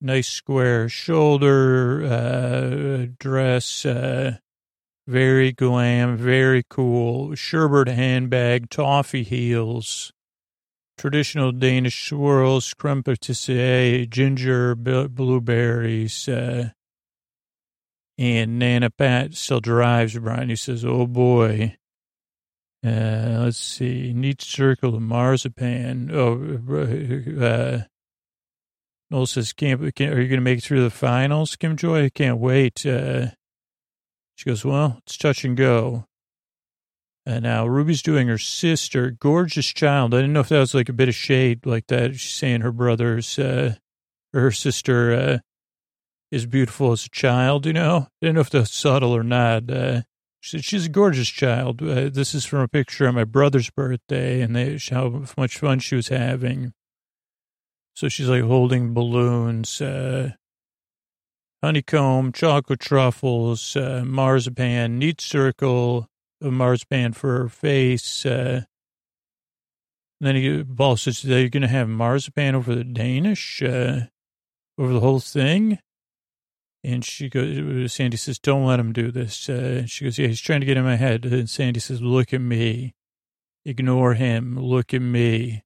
nice 0.00 0.28
square 0.28 0.88
shoulder 0.88 2.04
uh, 2.04 3.06
dress, 3.18 3.86
uh, 3.86 4.38
very 5.06 5.52
glam, 5.52 6.16
very 6.16 6.64
cool. 6.68 7.30
Sherbert 7.30 7.88
handbag, 7.88 8.68
toffee 8.68 9.22
heels, 9.22 10.12
traditional 10.98 11.52
Danish 11.52 12.08
swirls, 12.08 12.74
crumpetier, 12.74 14.10
ginger, 14.10 14.74
blueberries. 14.74 16.28
Uh, 16.28 16.70
and 18.18 18.58
Nana 18.58 18.90
Pat 18.90 19.34
still 19.34 19.60
drives 19.60 20.18
Brian. 20.18 20.48
He 20.48 20.56
says, 20.56 20.84
"Oh 20.84 21.06
boy." 21.06 21.76
Uh, 22.84 23.40
let's 23.40 23.58
see. 23.58 24.12
Neat 24.12 24.40
circle 24.40 24.94
of 24.94 25.02
marzipan. 25.02 26.10
Oh, 26.14 26.60
uh, 27.44 27.82
Noel 29.10 29.26
says, 29.26 29.52
can't, 29.52 29.94
can, 29.96 30.12
are 30.12 30.20
you 30.20 30.28
going 30.28 30.38
to 30.38 30.44
make 30.44 30.58
it 30.58 30.64
through 30.64 30.84
the 30.84 30.90
finals, 30.90 31.56
Kim 31.56 31.76
Joy? 31.76 32.04
I 32.04 32.08
can't 32.08 32.38
wait. 32.38 32.86
Uh, 32.86 33.28
she 34.36 34.48
goes, 34.48 34.64
well, 34.64 34.98
it's 35.04 35.16
touch 35.16 35.44
and 35.44 35.56
go. 35.56 36.04
And 37.26 37.42
now 37.42 37.66
Ruby's 37.66 38.02
doing 38.02 38.28
her 38.28 38.38
sister, 38.38 39.10
gorgeous 39.10 39.66
child. 39.66 40.14
I 40.14 40.18
didn't 40.18 40.32
know 40.32 40.40
if 40.40 40.48
that 40.50 40.60
was 40.60 40.74
like 40.74 40.88
a 40.88 40.94
bit 40.94 41.08
of 41.08 41.14
shade 41.14 41.66
like 41.66 41.88
that. 41.88 42.14
She's 42.14 42.34
saying 42.34 42.60
her 42.60 42.72
brother's, 42.72 43.38
uh, 43.38 43.74
her 44.32 44.50
sister, 44.52 45.12
uh, 45.12 45.38
is 46.30 46.46
beautiful 46.46 46.92
as 46.92 47.06
a 47.06 47.10
child, 47.10 47.66
you 47.66 47.72
know? 47.72 48.08
I 48.22 48.26
don't 48.26 48.34
know 48.34 48.40
if 48.40 48.50
that's 48.50 48.74
subtle 48.74 49.16
or 49.16 49.22
not. 49.22 49.70
Uh, 49.70 50.02
she, 50.40 50.60
she's 50.60 50.86
a 50.86 50.90
gorgeous 50.90 51.28
child. 51.28 51.82
Uh, 51.82 52.08
this 52.10 52.34
is 52.34 52.44
from 52.44 52.60
a 52.60 52.68
picture 52.68 53.06
of 53.06 53.14
my 53.14 53.24
brother's 53.24 53.70
birthday, 53.70 54.40
and 54.40 54.54
they, 54.54 54.78
how 54.90 55.24
much 55.36 55.58
fun 55.58 55.78
she 55.78 55.96
was 55.96 56.08
having. 56.08 56.72
So 57.94 58.08
she's 58.08 58.28
like 58.28 58.44
holding 58.44 58.94
balloons, 58.94 59.80
uh, 59.80 60.32
honeycomb, 61.62 62.32
chocolate 62.32 62.80
truffles, 62.80 63.74
uh, 63.74 64.04
marzipan, 64.06 64.98
neat 64.98 65.20
circle 65.20 66.06
of 66.40 66.52
marzipan 66.52 67.12
for 67.14 67.38
her 67.38 67.48
face. 67.48 68.24
Uh, 68.24 68.62
then 70.20 70.36
he, 70.36 70.62
Paul 70.62 70.96
says, 70.96 71.24
"Are 71.24 71.40
you 71.40 71.50
going 71.50 71.62
to 71.62 71.68
have 71.68 71.88
marzipan 71.88 72.54
over 72.54 72.74
the 72.74 72.84
Danish, 72.84 73.62
uh, 73.62 74.02
over 74.78 74.92
the 74.92 75.00
whole 75.00 75.20
thing?" 75.20 75.78
And 76.88 77.04
she 77.04 77.28
goes, 77.28 77.92
Sandi 77.92 78.16
says, 78.16 78.38
don't 78.38 78.64
let 78.64 78.80
him 78.80 78.94
do 78.94 79.10
this. 79.10 79.46
Uh, 79.46 79.84
she 79.84 80.06
goes, 80.06 80.18
yeah, 80.18 80.28
he's 80.28 80.40
trying 80.40 80.60
to 80.60 80.66
get 80.66 80.78
in 80.78 80.84
my 80.84 80.96
head. 80.96 81.26
And 81.26 81.48
Sandi 81.48 81.80
says, 81.80 82.00
look 82.00 82.32
at 82.32 82.40
me. 82.40 82.94
Ignore 83.66 84.14
him. 84.14 84.58
Look 84.58 84.94
at 84.94 85.02
me. 85.02 85.64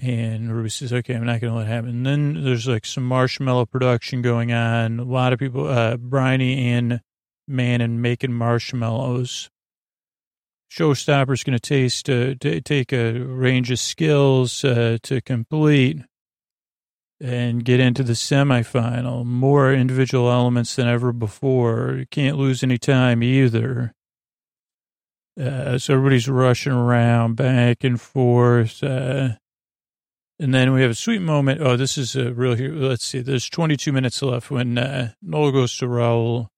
And 0.00 0.54
Ruby 0.54 0.68
says, 0.68 0.92
okay, 0.92 1.14
I'm 1.14 1.26
not 1.26 1.40
going 1.40 1.52
to 1.52 1.58
let 1.58 1.66
it 1.66 1.70
happen. 1.70 1.90
And 1.90 2.06
then 2.06 2.44
there's 2.44 2.68
like 2.68 2.86
some 2.86 3.02
marshmallow 3.02 3.66
production 3.66 4.22
going 4.22 4.52
on. 4.52 5.00
A 5.00 5.02
lot 5.02 5.32
of 5.32 5.40
people, 5.40 5.66
uh, 5.66 5.96
Bryony 5.96 6.68
and 6.68 7.00
Manon 7.48 8.00
making 8.00 8.32
marshmallows. 8.32 9.50
Showstopper's 10.70 11.42
going 11.42 11.58
to 11.58 11.60
taste, 11.60 12.08
uh, 12.08 12.34
t- 12.40 12.60
take 12.60 12.92
a 12.92 13.18
range 13.18 13.72
of 13.72 13.80
skills 13.80 14.62
uh, 14.62 14.98
to 15.02 15.20
complete 15.20 16.04
and 17.20 17.64
get 17.64 17.80
into 17.80 18.02
the 18.02 18.14
semifinal. 18.14 19.24
More 19.24 19.72
individual 19.72 20.30
elements 20.30 20.76
than 20.76 20.88
ever 20.88 21.12
before. 21.12 21.96
You 21.98 22.06
can't 22.10 22.38
lose 22.38 22.62
any 22.62 22.78
time 22.78 23.22
either. 23.22 23.92
Uh, 25.38 25.78
so 25.78 25.94
everybody's 25.94 26.28
rushing 26.28 26.72
around 26.72 27.36
back 27.36 27.84
and 27.84 28.00
forth. 28.00 28.82
Uh, 28.82 29.30
and 30.38 30.54
then 30.54 30.72
we 30.72 30.80
have 30.82 30.90
a 30.90 30.94
sweet 30.94 31.20
moment. 31.20 31.60
Oh, 31.60 31.76
this 31.76 31.98
is 31.98 32.16
a 32.16 32.32
real, 32.32 32.54
let's 32.56 33.04
see, 33.04 33.20
there's 33.20 33.48
22 33.48 33.92
minutes 33.92 34.22
left 34.22 34.50
when 34.50 34.78
uh, 34.78 35.12
Noel 35.22 35.52
goes 35.52 35.76
to 35.76 35.86
Rahul. 35.86 36.48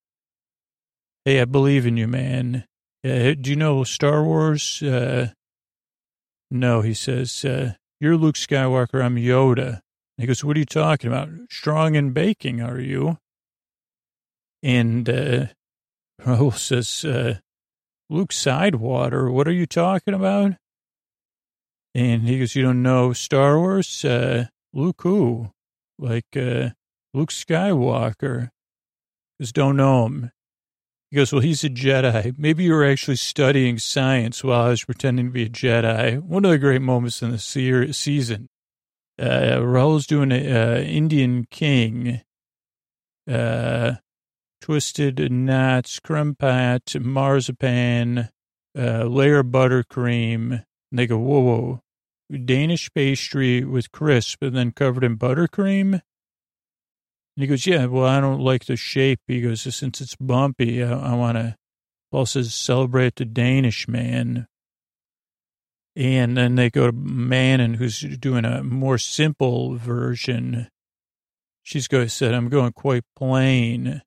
Hey, 1.25 1.41
I 1.41 1.45
believe 1.45 1.87
in 1.87 1.97
you, 1.97 2.07
man. 2.07 2.65
Uh, 3.05 3.35
do 3.41 3.51
you 3.51 3.57
know 3.57 3.83
Star 3.83 4.23
Wars? 4.23 4.83
Uh, 4.83 5.31
no, 6.51 6.81
he 6.81 6.95
says, 6.95 7.45
uh, 7.45 7.73
you're 8.01 8.17
Luke 8.17 8.37
Skywalker. 8.37 9.05
I'm 9.05 9.17
Yoda. 9.17 9.81
He 10.19 10.27
goes, 10.27 10.45
what 10.45 10.57
are 10.57 10.61
you 10.61 10.67
talking 10.67 11.09
about? 11.09 11.29
Strong 11.51 11.95
in 11.95 12.13
baking, 12.13 12.61
are 12.61 12.79
you? 12.79 13.19
And 14.63 15.09
uh, 15.09 15.47
Rahul 16.21 16.57
says, 16.57 17.05
uh, 17.05 17.39
Luke 18.09 18.33
Sidewater, 18.33 19.31
what 19.31 19.49
are 19.49 19.53
you 19.53 19.67
talking 19.67 20.15
about? 20.15 20.53
And 21.95 22.23
he 22.23 22.39
goes, 22.39 22.55
you 22.55 22.63
don't 22.63 22.83
know 22.83 23.13
Star 23.13 23.59
Wars? 23.59 24.05
Uh, 24.05 24.47
Luke 24.73 25.03
who? 25.03 25.51
Like 25.99 26.37
uh, 26.37 26.71
Luke 27.15 27.31
Skywalker. 27.31 28.51
Just 29.41 29.55
don't 29.55 29.77
know 29.77 30.07
him. 30.07 30.31
He 31.11 31.17
goes, 31.17 31.33
well, 31.33 31.43
he's 31.43 31.65
a 31.65 31.69
Jedi. 31.69 32.35
Maybe 32.39 32.65
you 32.65 32.73
were 32.73 32.87
actually 32.87 33.17
studying 33.17 33.79
science 33.79 34.43
while 34.43 34.63
I 34.63 34.69
was 34.69 34.85
pretending 34.85 35.27
to 35.27 35.33
be 35.33 35.45
a 35.45 35.49
Jedi. 35.49 36.19
One 36.21 36.45
of 36.45 36.51
the 36.51 36.59
great 36.59 36.81
moments 36.81 37.21
in 37.21 37.33
the 37.33 37.39
se- 37.39 37.93
season. 37.93 38.49
Uh, 39.19 39.61
Rahul's 39.61 40.07
doing 40.07 40.33
an 40.33 40.57
uh, 40.57 40.81
Indian 40.81 41.47
king. 41.51 42.23
Uh, 43.31 43.95
twisted 44.63 45.31
nuts, 45.31 45.99
creme 45.99 46.35
pat, 46.35 46.95
marzipan, 47.01 48.31
uh, 48.79 49.05
layer 49.05 49.43
buttercream. 49.43 50.65
And 50.91 50.99
they 50.99 51.07
go, 51.07 51.19
whoa, 51.19 51.41
whoa, 51.41 51.81
Danish 52.45 52.91
pastry 52.95 53.65
with 53.65 53.93
crisp 53.93 54.43
and 54.43 54.57
then 54.57 54.71
covered 54.71 55.05
in 55.05 55.19
buttercream. 55.19 55.95
And 55.95 56.03
he 57.43 57.47
goes, 57.47 57.67
yeah, 57.67 57.87
well, 57.87 58.07
I 58.07 58.21
don't 58.21 58.41
like 58.41 58.67
the 58.67 58.77
shape. 58.77 59.21
He 59.27 59.41
goes, 59.41 59.63
since 59.63 60.01
it's 60.01 60.17
bumpy, 60.17 60.83
I, 60.83 61.13
I 61.13 61.15
want 61.15 61.39
to, 61.39 61.57
Paul 62.11 62.27
says, 62.27 62.55
celebrate 62.55 63.17
the 63.17 63.25
Danish 63.25 63.89
man. 63.89 64.47
And 65.95 66.36
then 66.36 66.55
they 66.55 66.70
go 66.70 66.86
to 66.86 66.97
Manon, 66.97 67.74
who's 67.74 68.01
doing 68.01 68.45
a 68.45 68.62
more 68.62 68.97
simple 68.97 69.76
version. 69.76 70.68
She's 71.62 71.86
going, 71.86 72.09
said, 72.09 72.34
I'm 72.34 72.49
going 72.49 72.72
quite 72.72 73.05
plain. 73.14 74.03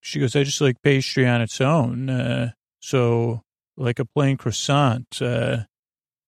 She 0.00 0.20
goes, 0.20 0.36
I 0.36 0.44
just 0.44 0.60
like 0.60 0.80
pastry 0.82 1.26
on 1.26 1.40
its 1.40 1.60
own. 1.60 2.08
Uh, 2.08 2.52
so 2.80 3.42
like 3.76 3.98
a 3.98 4.04
plain 4.04 4.36
croissant. 4.36 5.20
Uh, 5.20 5.64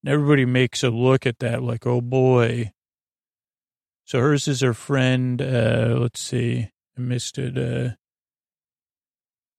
everybody 0.06 0.44
makes 0.44 0.82
a 0.82 0.90
look 0.90 1.26
at 1.26 1.38
that 1.38 1.62
like, 1.62 1.86
oh 1.86 2.00
boy. 2.00 2.72
So 4.04 4.20
hers 4.20 4.48
is 4.48 4.60
her 4.60 4.74
friend. 4.74 5.40
Uh, 5.40 5.96
let's 5.98 6.20
see. 6.20 6.68
I 6.96 7.00
missed 7.00 7.38
it. 7.38 7.56
Uh, 7.56 7.94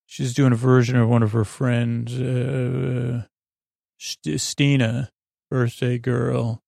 she's 0.06 0.34
doing 0.34 0.52
a 0.52 0.56
version 0.56 0.96
of 0.96 1.08
one 1.08 1.22
of 1.22 1.32
her 1.32 1.44
friends, 1.44 2.12
Stina, 3.98 5.10
birthday 5.50 5.98
girl. 5.98 6.62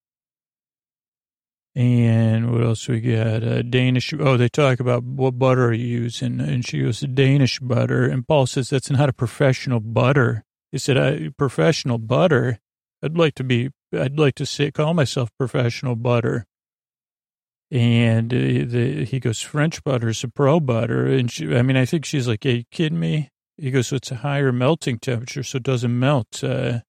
And 1.75 2.51
what 2.51 2.63
else 2.63 2.89
we 2.89 3.01
got? 3.01 3.45
Uh, 3.45 3.63
Danish. 3.63 4.13
Oh, 4.19 4.37
they 4.37 4.49
talk 4.49 4.81
about 4.81 5.05
what 5.05 5.39
butter 5.39 5.67
are 5.67 5.73
you 5.73 5.87
using, 5.87 6.41
and 6.41 6.67
she 6.67 6.83
goes 6.83 7.01
Danish 7.01 7.61
butter. 7.61 8.05
And 8.05 8.27
Paul 8.27 8.47
says 8.47 8.71
that's 8.71 8.91
not 8.91 9.09
a 9.09 9.13
professional 9.13 9.79
butter. 9.79 10.45
He 10.73 10.79
said, 10.79 10.97
uh, 10.97 11.31
"Professional 11.37 11.99
butter. 11.99 12.59
I'd 13.03 13.17
like 13.17 13.35
to 13.37 13.45
be. 13.45 13.71
I'd 13.93 14.19
like 14.19 14.35
to 14.37 14.47
say 14.47 14.73
call 14.73 14.93
myself 14.93 15.31
professional 15.39 15.95
butter." 15.95 16.47
And 17.71 18.33
uh, 18.33 18.37
the, 18.37 19.05
he 19.05 19.21
goes, 19.21 19.43
French 19.43 19.85
butter 19.85 20.09
is 20.09 20.25
a 20.25 20.29
pro 20.29 20.59
butter. 20.59 21.07
And 21.07 21.31
she, 21.31 21.55
I 21.55 21.63
mean, 21.63 21.77
I 21.77 21.85
think 21.85 22.05
she's 22.05 22.27
like, 22.27 22.45
Are 22.47 22.51
you 22.51 22.65
kidding 22.71 22.99
me? 22.99 23.31
He 23.57 23.71
goes, 23.71 23.89
so 23.89 23.97
it's 23.97 24.11
a 24.11 24.17
higher 24.17 24.53
melting 24.53 25.01
temperature, 25.01 25.43
so 25.43 25.57
it 25.57 25.65
doesn't 25.65 25.99
melt. 25.99 26.43
Uh, 26.43 26.81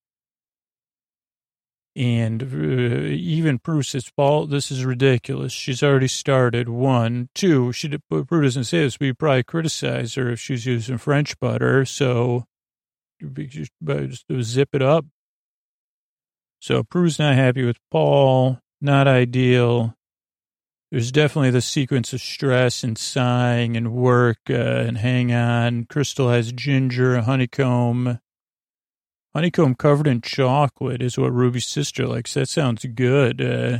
and 1.95 2.43
uh, 2.43 3.07
even 3.07 3.59
Prue 3.59 3.81
says, 3.81 4.09
Paul, 4.15 4.47
this 4.47 4.71
is 4.71 4.85
ridiculous. 4.85 5.51
She's 5.51 5.83
already 5.83 6.07
started. 6.07 6.69
One. 6.69 7.29
Two, 7.35 7.71
she, 7.73 7.97
Prue 8.09 8.41
doesn't 8.41 8.65
say 8.65 8.81
this, 8.81 8.97
you 8.99 9.13
probably 9.13 9.43
criticize 9.43 10.15
her 10.15 10.29
if 10.29 10.39
she's 10.39 10.65
using 10.65 10.97
French 10.97 11.39
butter. 11.39 11.85
So 11.85 12.45
just 13.21 13.71
zip 14.41 14.69
it 14.73 14.81
up. 14.81 15.05
So 16.61 16.83
Prue's 16.83 17.19
not 17.19 17.35
happy 17.35 17.65
with 17.65 17.77
Paul. 17.89 18.59
Not 18.81 19.07
ideal. 19.07 19.95
There's 20.91 21.11
definitely 21.11 21.51
the 21.51 21.61
sequence 21.61 22.13
of 22.13 22.21
stress 22.21 22.83
and 22.83 22.97
sighing 22.97 23.77
and 23.77 23.91
work 23.91 24.39
uh, 24.49 24.53
and 24.53 24.97
hang 24.97 25.33
on. 25.33 25.85
Crystal 25.85 26.29
has 26.29 26.51
ginger, 26.51 27.21
honeycomb. 27.21 28.19
Honeycomb 29.35 29.75
covered 29.75 30.07
in 30.07 30.21
chocolate 30.21 31.01
is 31.01 31.17
what 31.17 31.31
Ruby's 31.31 31.67
sister 31.67 32.07
likes. 32.07 32.33
That 32.33 32.49
sounds 32.49 32.85
good. 32.85 33.41
Uh, 33.41 33.79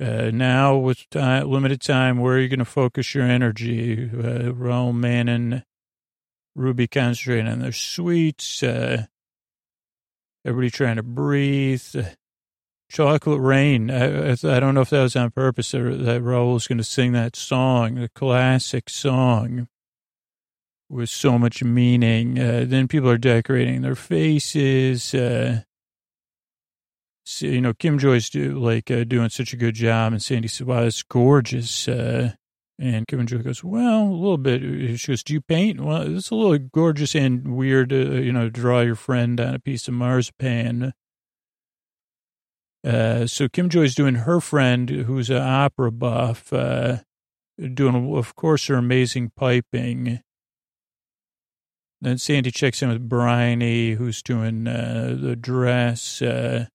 uh, 0.00 0.30
now, 0.32 0.76
with 0.76 1.08
time, 1.10 1.48
limited 1.48 1.80
time, 1.80 2.18
where 2.18 2.34
are 2.34 2.40
you 2.40 2.48
going 2.48 2.58
to 2.58 2.64
focus 2.64 3.14
your 3.14 3.24
energy? 3.24 4.04
Uh, 4.04 4.52
Rahul, 4.52 4.94
Manon, 4.94 5.62
Ruby 6.56 6.88
concentrating 6.88 7.48
on 7.48 7.60
their 7.60 7.72
sweets. 7.72 8.62
Uh, 8.62 9.06
everybody 10.44 10.70
trying 10.70 10.96
to 10.96 11.02
breathe. 11.02 11.82
Chocolate 12.90 13.40
Rain. 13.40 13.90
I, 13.90 14.30
I, 14.32 14.60
don't 14.60 14.74
know 14.74 14.80
if 14.80 14.90
that 14.90 15.02
was 15.02 15.14
on 15.14 15.30
purpose 15.30 15.72
that 15.72 16.22
was 16.22 16.66
going 16.66 16.78
to 16.78 16.84
sing 16.84 17.12
that 17.12 17.36
song, 17.36 17.96
the 17.96 18.08
classic 18.08 18.88
song 18.88 19.68
with 20.88 21.10
so 21.10 21.38
much 21.38 21.62
meaning. 21.62 22.38
Uh, 22.38 22.64
then 22.66 22.88
people 22.88 23.10
are 23.10 23.18
decorating 23.18 23.82
their 23.82 23.94
faces. 23.94 25.14
Uh, 25.14 25.62
so, 27.24 27.46
you 27.46 27.60
know, 27.60 27.74
Kim 27.74 27.98
Joy's 27.98 28.30
do, 28.30 28.58
like 28.58 28.90
uh, 28.90 29.04
doing 29.04 29.28
such 29.28 29.52
a 29.52 29.56
good 29.56 29.74
job, 29.74 30.12
and 30.12 30.22
Sandi 30.22 30.48
said, 30.48 30.66
"Wow, 30.66 30.84
it's 30.84 31.02
gorgeous." 31.02 31.86
Uh, 31.86 32.32
and 32.78 33.06
Kim 33.06 33.26
Joy 33.26 33.38
goes, 33.38 33.62
"Well, 33.62 34.04
a 34.04 34.14
little 34.14 34.38
bit." 34.38 34.98
She 34.98 35.08
goes, 35.08 35.22
"Do 35.22 35.34
you 35.34 35.42
paint?" 35.42 35.80
Well, 35.80 36.16
it's 36.16 36.30
a 36.30 36.34
little 36.34 36.58
gorgeous 36.72 37.14
and 37.14 37.54
weird. 37.54 37.92
Uh, 37.92 37.96
you 37.96 38.32
know, 38.32 38.48
draw 38.48 38.80
your 38.80 38.94
friend 38.94 39.38
on 39.40 39.54
a 39.54 39.58
piece 39.58 39.88
of 39.88 39.94
marzipan. 39.94 40.94
Uh, 42.82 43.26
so 43.26 43.48
Kim 43.48 43.68
Joy's 43.68 43.94
doing 43.94 44.14
her 44.14 44.40
friend, 44.40 44.88
who's 44.88 45.28
an 45.28 45.42
opera 45.42 45.92
buff, 45.92 46.52
uh, 46.52 46.98
doing, 47.74 48.16
of 48.16 48.34
course, 48.36 48.68
her 48.68 48.76
amazing 48.76 49.32
piping. 49.36 50.20
Then 52.00 52.18
Sandi 52.18 52.50
checks 52.50 52.80
in 52.80 52.90
with 52.90 53.08
Bryony, 53.08 53.92
who's 53.92 54.22
doing 54.22 54.68
uh, 54.68 55.16
the 55.20 55.34
dress. 55.34 56.22
Uh, 56.22 56.66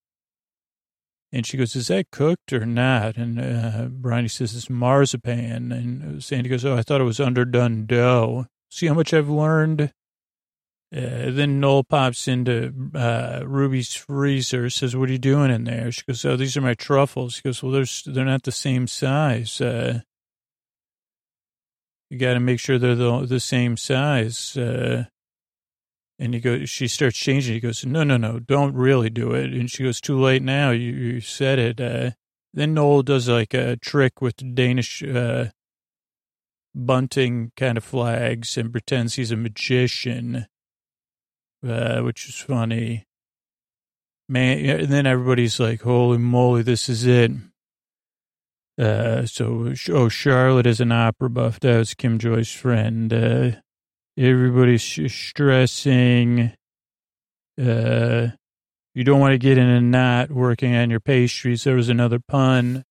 and 1.32 1.46
she 1.46 1.58
goes, 1.58 1.76
is 1.76 1.88
that 1.88 2.12
cooked 2.12 2.54
or 2.54 2.66
not? 2.66 3.16
And 3.18 3.40
uh, 3.40 4.28
says, 4.28 4.56
it's 4.56 4.70
marzipan. 4.70 5.72
And 5.72 6.24
Sandi 6.24 6.50
goes, 6.50 6.66
oh, 6.66 6.76
I 6.76 6.84
thought 6.84 7.02
it 7.02 7.06
was 7.06 7.20
underdone 7.20 7.86
dough. 7.86 8.48
See 8.70 8.88
how 8.88 8.94
much 8.94 9.14
I've 9.14 9.30
learned? 9.30 9.92
Uh, 10.96 11.32
then 11.32 11.60
Noel 11.60 11.84
pops 11.84 12.28
into 12.28 12.72
uh, 12.94 13.42
Ruby's 13.46 13.96
freezer, 13.96 14.70
says, 14.70 14.96
what 14.96 15.10
are 15.10 15.12
you 15.14 15.18
doing 15.18 15.50
in 15.50 15.64
there? 15.64 15.92
She 15.92 16.04
goes, 16.08 16.24
oh, 16.24 16.36
these 16.36 16.56
are 16.56 16.62
my 16.62 16.76
truffles. 16.76 17.36
She 17.36 17.42
goes, 17.42 17.64
well, 17.64 17.72
they're, 17.72 17.86
they're 18.06 18.26
not 18.26 18.44
the 18.44 18.52
same 18.52 18.86
size. 18.86 19.60
Uh, 19.60 20.02
you 22.12 22.20
got 22.20 22.36
to 22.36 22.40
make 22.40 22.60
sure 22.60 22.78
they're 22.78 22.94
the, 22.94 23.26
the 23.26 23.40
same 23.40 23.76
size. 23.76 24.56
And 26.20 26.34
he 26.34 26.40
goes, 26.40 26.70
she 26.70 26.88
starts 26.88 27.18
changing. 27.18 27.56
He 27.56 27.60
goes, 27.60 27.86
no, 27.86 28.04
no, 28.04 28.18
no, 28.18 28.40
don't 28.40 28.76
really 28.76 29.10
do 29.10 29.34
it. 29.34 29.52
And 29.54 29.70
she 29.70 29.84
goes, 29.84 30.00
too 30.00 30.20
late 30.20 30.44
now. 30.44 30.72
You, 30.72 30.92
you 30.92 31.22
said 31.22 31.60
it. 31.60 31.82
Uh, 31.82 32.12
then 32.54 32.76
Noel 32.76 33.02
does 33.02 33.28
like 33.28 33.54
a 33.54 33.78
trick 33.78 34.22
with 34.22 34.56
Danish, 34.56 35.02
uh, 35.04 35.48
bunting 36.76 37.52
kind 37.56 37.78
of 37.78 37.84
flags 37.84 38.58
and 38.58 38.72
pretends 38.72 39.16
he's 39.16 39.32
a 39.32 39.38
magician, 39.38 40.48
uh, 41.68 42.02
which 42.02 42.28
is 42.28 42.36
funny. 42.36 43.06
Man, 44.30 44.66
and 44.66 44.88
then 44.88 45.06
everybody's 45.06 45.60
like, 45.60 45.82
holy 45.82 46.18
moly, 46.18 46.62
this 46.62 46.90
is 46.90 47.06
it. 47.06 47.32
Uh, 48.80 49.26
so, 49.26 49.74
oh, 49.90 50.10
Charlotte 50.10 50.66
is 50.66 50.80
an 50.80 50.92
opera 50.92 51.30
buff. 51.30 51.60
That 51.60 51.78
was 51.78 51.94
Kim 51.94 52.18
Joy's 52.18 52.52
friend. 52.52 53.14
Uh, 53.14 53.52
everybody's 54.18 54.84
stressing. 55.12 56.54
Uh, 57.60 58.28
you 58.96 59.04
don't 59.04 59.20
want 59.20 59.34
to 59.34 59.38
get 59.38 59.58
in 59.58 59.68
a 59.68 59.82
knot 59.82 60.32
working 60.32 60.76
on 60.76 60.90
your 60.90 61.00
pastries. 61.00 61.64
There 61.64 61.76
was 61.76 61.90
another 61.90 62.20
pun. 62.20 62.84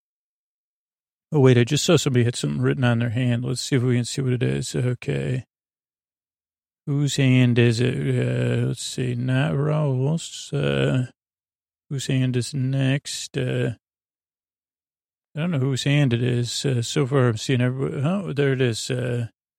Oh, 1.31 1.41
wait, 1.41 1.57
I 1.57 1.65
just 1.65 1.85
saw 1.85 1.97
somebody 1.97 2.25
had 2.25 2.37
something 2.37 2.61
written 2.61 2.85
on 2.85 2.99
their 2.99 3.11
hand. 3.11 3.45
Let's 3.45 3.63
see 3.63 3.77
if 3.77 3.83
we 3.83 3.97
can 3.97 4.05
see 4.05 4.21
what 4.21 4.35
it 4.35 4.43
is. 4.43 4.75
Okay. 4.75 5.45
Whose 6.87 7.17
hand 7.17 7.59
is 7.59 7.81
it? 7.81 7.95
Uh, 7.95 8.67
let's 8.67 8.83
see. 8.83 9.15
Not 9.15 9.53
Rahul's. 9.53 10.53
Uh, 10.53 11.07
whose 11.89 12.09
hand 12.09 12.37
is 12.37 12.53
next? 12.53 13.39
Uh, 13.39 13.75
I 15.35 15.41
don't 15.41 15.53
know 15.53 15.59
whose 15.61 15.85
hand 15.85 16.13
it 16.13 16.23
is. 16.23 16.67
Uh, 16.67 16.83
so 16.83 17.07
far, 17.07 17.29
I'm 17.29 17.37
seeing 17.37 17.61
everybody. 17.61 18.03
Oh, 18.05 18.33
there 18.33 18.53
it 18.53 18.61
is. 18.61 18.91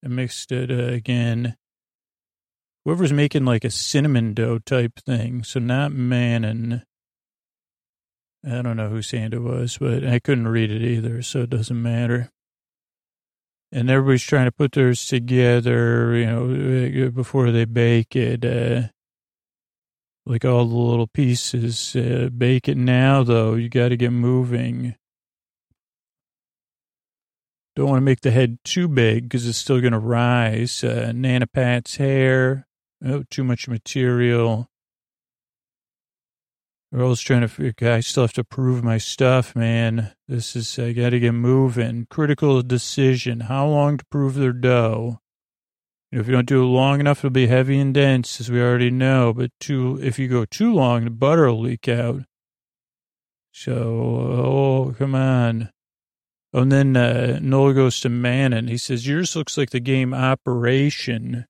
Uh, 0.04 0.06
I 0.06 0.08
mixed 0.08 0.52
it 0.52 0.70
uh, 0.70 0.92
again. 0.92 1.56
Whoever's 2.84 3.12
making 3.12 3.44
like 3.44 3.64
a 3.64 3.70
cinnamon 3.70 4.34
dough 4.34 4.58
type 4.58 4.98
thing. 5.04 5.42
So 5.42 5.60
not 5.60 5.92
Manon. 5.92 6.82
I 8.46 8.60
don't 8.60 8.76
know 8.76 8.90
who 8.90 9.00
Santa 9.00 9.40
was, 9.40 9.78
but 9.78 10.04
I 10.04 10.18
couldn't 10.18 10.48
read 10.48 10.70
it 10.70 10.82
either, 10.82 11.22
so 11.22 11.40
it 11.40 11.50
doesn't 11.50 11.80
matter. 11.80 12.30
And 13.72 13.90
everybody's 13.90 14.22
trying 14.22 14.44
to 14.44 14.52
put 14.52 14.72
theirs 14.72 15.06
together, 15.06 16.14
you 16.14 16.26
know, 16.26 17.10
before 17.10 17.50
they 17.50 17.64
bake 17.64 18.14
it. 18.14 18.44
Uh, 18.44 18.88
like 20.26 20.44
all 20.44 20.66
the 20.66 20.74
little 20.74 21.06
pieces. 21.06 21.94
Uh, 21.96 22.28
bake 22.36 22.68
it 22.68 22.76
now, 22.76 23.22
though. 23.22 23.54
You 23.54 23.68
got 23.68 23.90
to 23.90 23.96
get 23.96 24.10
moving. 24.10 24.94
Don't 27.76 27.88
want 27.88 27.98
to 27.98 28.04
make 28.04 28.20
the 28.20 28.30
head 28.30 28.58
too 28.64 28.86
big 28.86 29.24
because 29.24 29.48
it's 29.48 29.58
still 29.58 29.80
going 29.80 29.92
to 29.92 29.98
rise. 29.98 30.84
Uh, 30.84 31.12
Nana 31.14 31.46
Pat's 31.46 31.96
hair. 31.96 32.66
Oh, 33.04 33.24
too 33.30 33.42
much 33.42 33.68
material. 33.68 34.68
We're 36.92 37.02
always 37.02 37.20
trying 37.20 37.40
to, 37.40 37.48
figure, 37.48 37.90
I 37.90 37.98
still 37.98 38.22
have 38.22 38.32
to 38.34 38.44
prove 38.44 38.84
my 38.84 38.98
stuff, 38.98 39.56
man. 39.56 40.12
This 40.28 40.54
is, 40.54 40.78
I 40.78 40.92
got 40.92 41.10
to 41.10 41.18
get 41.18 41.32
moving. 41.32 42.06
Critical 42.08 42.62
decision. 42.62 43.40
How 43.40 43.66
long 43.66 43.98
to 43.98 44.04
prove 44.06 44.34
their 44.34 44.52
dough? 44.52 45.18
if 46.12 46.28
you 46.28 46.32
don't 46.32 46.46
do 46.46 46.62
it 46.62 46.66
long 46.66 47.00
enough, 47.00 47.18
it'll 47.18 47.30
be 47.30 47.48
heavy 47.48 47.80
and 47.80 47.92
dense, 47.92 48.40
as 48.40 48.48
we 48.48 48.62
already 48.62 48.90
know. 48.90 49.32
But 49.32 49.50
too, 49.58 49.98
if 50.00 50.16
you 50.16 50.28
go 50.28 50.44
too 50.44 50.72
long, 50.72 51.04
the 51.04 51.10
butter 51.10 51.46
will 51.48 51.62
leak 51.62 51.88
out. 51.88 52.22
So, 53.50 53.72
oh, 53.72 54.94
come 54.96 55.16
on. 55.16 55.70
And 56.54 56.70
then 56.70 56.96
uh, 56.96 57.40
Noel 57.42 57.72
goes 57.72 57.98
to 58.00 58.08
Manon. 58.08 58.68
He 58.68 58.78
says, 58.78 59.08
yours 59.08 59.34
looks 59.34 59.58
like 59.58 59.70
the 59.70 59.80
game 59.80 60.14
Operation. 60.14 61.46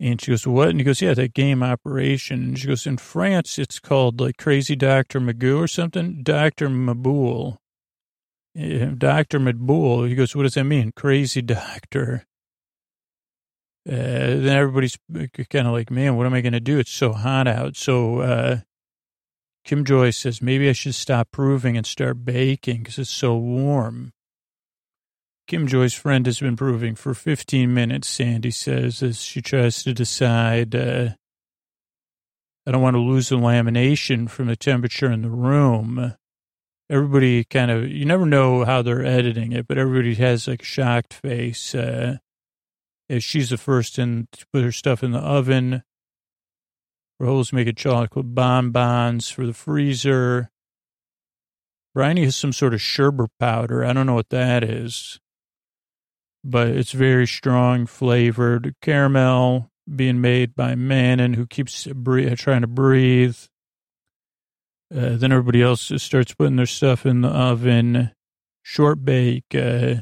And 0.00 0.20
she 0.20 0.30
goes, 0.32 0.46
what? 0.46 0.70
And 0.70 0.80
he 0.80 0.84
goes, 0.84 1.02
yeah, 1.02 1.12
that 1.12 1.34
game 1.34 1.62
Operation. 1.62 2.42
And 2.42 2.58
she 2.58 2.68
goes, 2.68 2.86
in 2.86 2.96
France, 2.96 3.58
it's 3.58 3.78
called 3.78 4.18
like 4.18 4.38
Crazy 4.38 4.74
Dr. 4.74 5.20
Magoo 5.20 5.58
or 5.58 5.68
something. 5.68 6.22
Dr. 6.22 6.70
Maboul. 6.70 7.58
Dr. 8.56 9.38
Maboul. 9.38 10.08
He 10.08 10.14
goes, 10.14 10.34
what 10.34 10.44
does 10.44 10.54
that 10.54 10.64
mean? 10.64 10.92
Crazy 10.96 11.42
doctor. 11.42 12.24
Uh, 13.86 13.92
then 13.92 14.56
everybody's 14.56 14.96
kind 15.50 15.66
of 15.66 15.72
like, 15.74 15.90
man, 15.90 16.16
what 16.16 16.26
am 16.26 16.34
I 16.34 16.40
going 16.40 16.52
to 16.54 16.60
do? 16.60 16.78
It's 16.78 16.92
so 16.92 17.12
hot 17.12 17.46
out. 17.46 17.76
So, 17.76 18.20
uh, 18.20 18.60
Kim 19.64 19.84
Joy 19.84 20.10
says, 20.10 20.42
maybe 20.42 20.68
I 20.68 20.72
should 20.72 20.94
stop 20.94 21.30
proving 21.30 21.76
and 21.76 21.86
start 21.86 22.24
baking 22.24 22.78
because 22.78 22.98
it's 22.98 23.10
so 23.10 23.36
warm. 23.36 24.12
Kim 25.46 25.66
Joy's 25.66 25.94
friend 25.94 26.26
has 26.26 26.40
been 26.40 26.56
proving 26.56 26.94
for 26.94 27.14
15 27.14 27.72
minutes, 27.72 28.08
Sandi 28.08 28.50
says, 28.50 29.02
as 29.02 29.22
she 29.22 29.40
tries 29.42 29.82
to 29.82 29.92
decide, 29.92 30.74
uh, 30.74 31.10
I 32.66 32.70
don't 32.70 32.82
want 32.82 32.94
to 32.94 33.00
lose 33.00 33.28
the 33.28 33.36
lamination 33.36 34.30
from 34.30 34.46
the 34.46 34.56
temperature 34.56 35.10
in 35.10 35.22
the 35.22 35.30
room. 35.30 36.14
Everybody 36.88 37.44
kind 37.44 37.70
of, 37.70 37.88
you 37.88 38.04
never 38.04 38.26
know 38.26 38.64
how 38.64 38.82
they're 38.82 39.04
editing 39.04 39.52
it, 39.52 39.66
but 39.66 39.78
everybody 39.78 40.14
has 40.16 40.46
like 40.46 40.62
a 40.62 40.64
shocked 40.64 41.14
face. 41.14 41.74
Uh, 41.74 42.18
as 43.12 43.22
she's 43.22 43.50
the 43.50 43.58
first 43.58 43.98
in 43.98 44.26
to 44.32 44.46
put 44.52 44.64
her 44.64 44.72
stuff 44.72 45.02
in 45.02 45.12
the 45.12 45.18
oven. 45.18 45.82
Rahul's 47.20 47.52
making 47.52 47.76
chocolate 47.76 48.34
bonbons 48.34 49.30
for 49.30 49.46
the 49.46 49.52
freezer. 49.52 50.50
Bryony 51.94 52.24
has 52.24 52.36
some 52.36 52.52
sort 52.52 52.74
of 52.74 52.80
sherbet 52.80 53.30
powder. 53.38 53.84
I 53.84 53.92
don't 53.92 54.06
know 54.06 54.14
what 54.14 54.30
that 54.30 54.64
is, 54.64 55.20
but 56.42 56.68
it's 56.68 56.92
very 56.92 57.26
strong 57.26 57.86
flavored 57.86 58.74
caramel 58.80 59.70
being 59.94 60.20
made 60.20 60.54
by 60.54 60.74
Manon, 60.74 61.34
who 61.34 61.46
keeps 61.46 61.86
breathe, 61.86 62.38
trying 62.38 62.62
to 62.62 62.66
breathe. 62.66 63.36
Uh, 64.94 65.16
then 65.16 65.32
everybody 65.32 65.62
else 65.62 65.90
starts 65.96 66.34
putting 66.34 66.56
their 66.56 66.66
stuff 66.66 67.06
in 67.06 67.20
the 67.20 67.28
oven. 67.28 68.10
Short 68.62 69.04
bake. 69.04 69.54
Uh, 69.54 69.96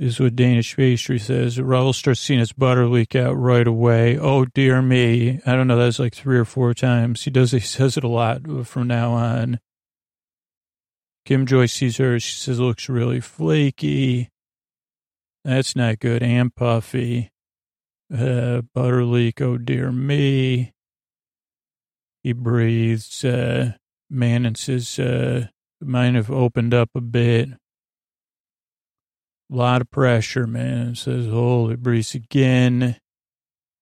is 0.00 0.18
what 0.18 0.34
Danish 0.34 0.74
pastry 0.76 1.18
says. 1.18 1.58
Rahul 1.58 1.94
starts 1.94 2.20
seeing 2.20 2.40
his 2.40 2.54
butter 2.54 2.86
leak 2.86 3.14
out 3.14 3.34
right 3.34 3.66
away. 3.66 4.18
Oh 4.18 4.46
dear 4.46 4.80
me. 4.80 5.40
I 5.44 5.52
don't 5.52 5.66
know. 5.66 5.76
That's 5.76 5.98
like 5.98 6.14
three 6.14 6.38
or 6.38 6.46
four 6.46 6.72
times. 6.72 7.24
He 7.24 7.30
does, 7.30 7.50
he 7.50 7.60
says 7.60 7.98
it 7.98 8.02
a 8.04 8.08
lot 8.08 8.66
from 8.66 8.88
now 8.88 9.12
on. 9.12 9.60
Kim 11.26 11.44
Joy 11.44 11.66
sees 11.66 11.98
her. 11.98 12.18
She 12.18 12.34
says, 12.34 12.58
looks 12.58 12.88
really 12.88 13.20
flaky. 13.20 14.30
That's 15.44 15.76
not 15.76 15.98
good. 15.98 16.22
And 16.22 16.54
puffy. 16.54 17.30
Uh, 18.12 18.62
butter 18.74 19.04
leak. 19.04 19.42
Oh 19.42 19.58
dear 19.58 19.92
me. 19.92 20.72
He 22.22 22.32
breathes. 22.32 23.22
Uh, 23.22 23.72
Manon 24.08 24.54
says, 24.54 24.98
uh, 24.98 25.48
might 25.82 26.14
have 26.14 26.30
opened 26.30 26.72
up 26.72 26.88
a 26.94 27.02
bit. 27.02 27.50
A 29.50 29.56
lot 29.56 29.80
of 29.80 29.90
pressure, 29.90 30.46
man. 30.46 30.94
Says, 30.94 31.26
holy 31.26 31.76
breeze 31.76 32.14
again. 32.14 32.96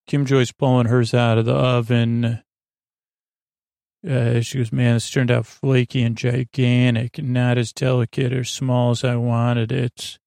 Kim 0.06 0.24
Joy's 0.24 0.52
pulling 0.52 0.86
hers 0.86 1.12
out 1.12 1.36
of 1.36 1.44
the 1.44 1.54
oven. 1.54 2.42
Uh, 4.08 4.40
she 4.40 4.58
goes, 4.58 4.72
man, 4.72 4.94
this 4.94 5.10
turned 5.10 5.30
out 5.30 5.44
flaky 5.44 6.02
and 6.02 6.16
gigantic, 6.16 7.22
not 7.22 7.58
as 7.58 7.72
delicate 7.72 8.32
or 8.32 8.44
small 8.44 8.92
as 8.92 9.04
I 9.04 9.16
wanted 9.16 9.72
it. 9.72 10.18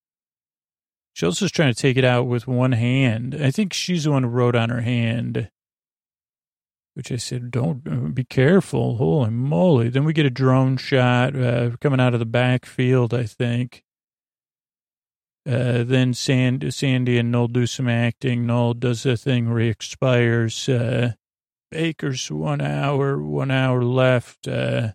She 1.14 1.26
also 1.26 1.46
is 1.46 1.52
trying 1.52 1.74
to 1.74 1.80
take 1.80 1.98
it 1.98 2.06
out 2.06 2.28
with 2.28 2.48
one 2.48 2.74
hand. 2.74 3.36
I 3.42 3.50
think 3.50 3.74
she's 3.74 4.04
the 4.04 4.12
one 4.12 4.24
who 4.24 4.30
wrote 4.30 4.56
on 4.56 4.70
her 4.70 4.82
hand, 4.82 5.50
which 6.94 7.12
I 7.12 7.16
said, 7.16 7.50
don't 7.50 7.82
uh, 7.88 8.10
be 8.10 8.26
careful. 8.26 8.98
Holy 8.98 9.32
moly. 9.32 9.90
Then 9.90 10.04
we 10.04 10.14
get 10.14 10.26
a 10.26 10.30
drone 10.30 10.78
shot 10.78 11.36
uh, 11.36 11.72
coming 11.80 12.00
out 12.00 12.14
of 12.14 12.20
the 12.20 12.26
backfield, 12.26 13.14
I 13.14 13.24
think. 13.24 13.84
Uh, 15.48 15.84
then 15.84 16.14
Sand, 16.14 16.74
Sandi 16.74 17.18
and 17.18 17.32
Noel 17.32 17.48
do 17.48 17.66
some 17.66 17.90
acting. 17.90 18.46
Noel 18.46 18.76
does 18.76 19.04
the 19.04 19.18
thing 19.18 19.50
where 19.50 19.60
he 19.60 19.70
expires. 19.70 20.70
Uh, 20.70 21.14
Baker's 21.72 22.30
one 22.30 22.62
hour, 22.62 23.22
one 23.22 23.50
hour 23.50 23.84
left. 23.84 24.48
Uh, 24.48 24.90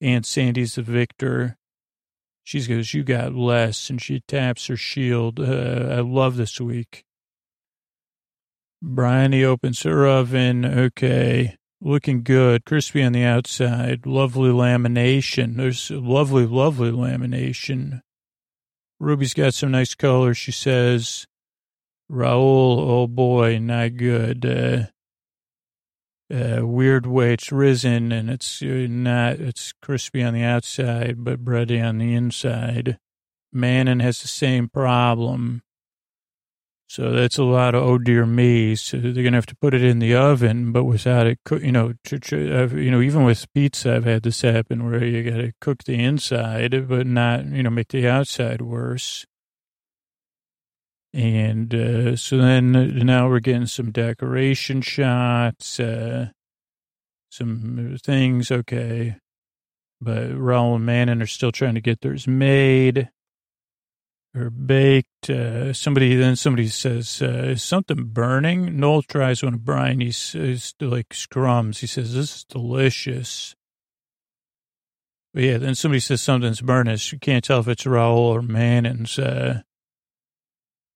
Aunt 0.00 0.26
Sandi's 0.26 0.76
the 0.76 0.82
victor. 0.82 1.56
She 2.44 2.64
goes, 2.66 2.92
you 2.92 3.04
got 3.04 3.34
less, 3.34 3.88
and 3.88 4.00
she 4.02 4.20
taps 4.26 4.66
her 4.66 4.76
shield. 4.76 5.40
Uh, 5.40 5.88
I 5.90 6.00
love 6.00 6.36
this 6.36 6.60
week. 6.60 7.04
Bryony 8.82 9.44
opens 9.44 9.82
her 9.84 10.06
oven. 10.06 10.64
Okay. 10.64 11.56
Looking 11.80 12.22
good. 12.22 12.64
Crispy 12.64 13.02
on 13.02 13.12
the 13.12 13.24
outside. 13.24 14.06
Lovely 14.06 14.50
lamination. 14.50 15.56
There's 15.56 15.90
lovely, 15.90 16.46
lovely 16.46 16.90
lamination. 16.90 18.02
Ruby's 19.02 19.34
got 19.34 19.52
some 19.52 19.72
nice 19.72 19.94
color. 19.96 20.32
She 20.32 20.52
says, 20.52 21.26
Rahul, 22.08 22.78
oh 22.78 23.06
boy, 23.08 23.58
not 23.58 23.96
good. 23.96 24.46
Uh, 24.46 24.84
uh, 26.32 26.64
weird 26.64 27.04
way 27.04 27.32
it's 27.32 27.50
risen 27.50 28.12
and 28.12 28.30
it's 28.30 28.62
uh, 28.62 28.86
not, 28.88 29.40
it's 29.40 29.72
crispy 29.82 30.22
on 30.22 30.34
the 30.34 30.44
outside, 30.44 31.24
but 31.24 31.44
bready 31.44 31.84
on 31.84 31.98
the 31.98 32.14
inside. 32.14 32.98
Manon 33.52 33.98
has 33.98 34.22
the 34.22 34.28
same 34.28 34.68
problem. 34.68 35.62
So 36.92 37.10
that's 37.10 37.38
a 37.38 37.42
lot 37.42 37.74
of 37.74 37.82
oh 37.82 37.96
dear 37.96 38.26
me. 38.26 38.74
So 38.74 38.98
they're 38.98 39.24
gonna 39.24 39.38
have 39.38 39.46
to 39.46 39.56
put 39.56 39.72
it 39.72 39.82
in 39.82 39.98
the 39.98 40.14
oven, 40.14 40.72
but 40.72 40.84
without 40.84 41.26
it, 41.26 41.38
you 41.50 41.72
know, 41.72 41.94
you 42.10 42.90
know, 42.90 43.00
even 43.00 43.24
with 43.24 43.50
pizza, 43.54 43.96
I've 43.96 44.04
had 44.04 44.24
this 44.24 44.42
happen 44.42 44.84
where 44.84 45.02
you 45.02 45.22
got 45.22 45.38
to 45.38 45.54
cook 45.58 45.84
the 45.84 45.94
inside, 45.94 46.86
but 46.86 47.06
not, 47.06 47.46
you 47.46 47.62
know, 47.62 47.70
make 47.70 47.88
the 47.88 48.06
outside 48.06 48.60
worse. 48.60 49.24
And 51.14 51.74
uh, 51.74 52.16
so 52.16 52.36
then 52.36 52.72
now 53.06 53.26
we're 53.26 53.40
getting 53.40 53.64
some 53.64 53.90
decoration 53.90 54.82
shots, 54.82 55.80
uh, 55.80 56.28
some 57.30 57.96
things. 58.04 58.50
Okay. 58.50 59.16
But 59.98 60.32
Rahul 60.32 60.76
and 60.76 60.84
Manon 60.84 61.22
are 61.22 61.26
still 61.26 61.52
trying 61.52 61.74
to 61.74 61.80
get 61.80 62.02
theirs 62.02 62.28
made 62.28 63.08
or 64.34 64.50
baked. 64.50 65.28
Uh, 65.28 65.72
somebody 65.72 66.14
then 66.16 66.36
somebody 66.36 66.68
says, 66.68 67.20
uh, 67.22 67.50
"Is 67.50 67.62
something 67.62 68.04
burning?" 68.04 68.78
Noel 68.78 69.02
tries 69.02 69.42
one 69.42 69.54
of 69.54 69.64
Brian. 69.64 70.00
He's, 70.00 70.32
he's 70.32 70.74
like 70.80 71.10
scrums. 71.10 71.78
He 71.78 71.86
says, 71.86 72.14
"This 72.14 72.36
is 72.36 72.44
delicious." 72.44 73.54
But 75.34 75.44
yeah, 75.44 75.58
then 75.58 75.74
somebody 75.74 76.00
says 76.00 76.20
something's 76.20 76.60
burning. 76.60 76.98
You 77.10 77.18
can't 77.18 77.44
tell 77.44 77.60
if 77.60 77.68
it's 77.68 77.84
Rahul 77.84 78.18
or 78.18 78.42
Manon's. 78.42 79.18
Uh, 79.18 79.62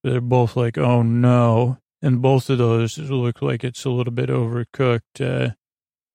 they're 0.04 0.20
both 0.20 0.56
like, 0.56 0.78
"Oh 0.78 1.02
no!" 1.02 1.78
And 2.02 2.22
both 2.22 2.50
of 2.50 2.58
those 2.58 2.98
look 2.98 3.42
like 3.42 3.64
it's 3.64 3.84
a 3.84 3.90
little 3.90 4.12
bit 4.12 4.28
overcooked. 4.28 5.20
Uh, 5.20 5.54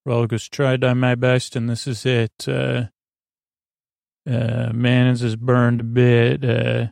Rahul 0.06 0.28
goes, 0.28 0.48
"Tried 0.48 0.82
my 0.96 1.14
best, 1.14 1.56
and 1.56 1.68
this 1.68 1.86
is 1.86 2.06
it." 2.06 2.48
Uh, 2.48 2.86
uh, 4.28 4.70
is 4.72 5.36
burned 5.36 5.80
a 5.80 5.84
bit. 5.84 6.44
Uh, 6.44 6.86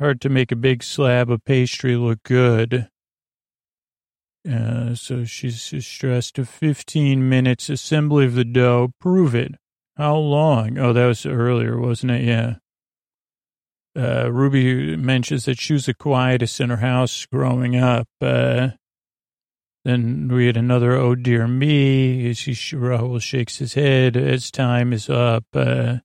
Hard 0.00 0.22
to 0.22 0.30
make 0.30 0.50
a 0.50 0.56
big 0.56 0.82
slab 0.82 1.30
of 1.30 1.44
pastry 1.44 1.94
look 1.94 2.22
good. 2.22 2.88
Uh, 4.50 4.94
so 4.94 5.26
she's 5.26 5.60
stressed 5.84 6.36
to 6.36 6.46
15 6.46 7.28
minutes 7.28 7.68
assembly 7.68 8.24
of 8.24 8.34
the 8.34 8.46
dough. 8.46 8.92
Prove 8.98 9.34
it. 9.34 9.56
How 9.98 10.16
long? 10.16 10.78
Oh, 10.78 10.94
that 10.94 11.04
was 11.04 11.26
earlier, 11.26 11.78
wasn't 11.78 12.12
it? 12.12 12.22
Yeah. 12.22 12.54
Uh, 13.94 14.32
Ruby 14.32 14.96
mentions 14.96 15.44
that 15.44 15.58
she 15.58 15.74
was 15.74 15.84
the 15.84 15.92
quietest 15.92 16.60
in 16.60 16.70
her 16.70 16.78
house 16.78 17.26
growing 17.26 17.76
up. 17.76 18.08
Uh, 18.22 18.70
then 19.84 20.28
we 20.28 20.46
had 20.46 20.56
another, 20.56 20.92
oh 20.92 21.14
dear 21.14 21.46
me. 21.46 22.32
She, 22.32 22.52
Rahul 22.52 23.20
shakes 23.20 23.58
his 23.58 23.74
head 23.74 24.16
as 24.16 24.50
time 24.50 24.94
is 24.94 25.10
up. 25.10 25.44
Uh, 25.52 25.98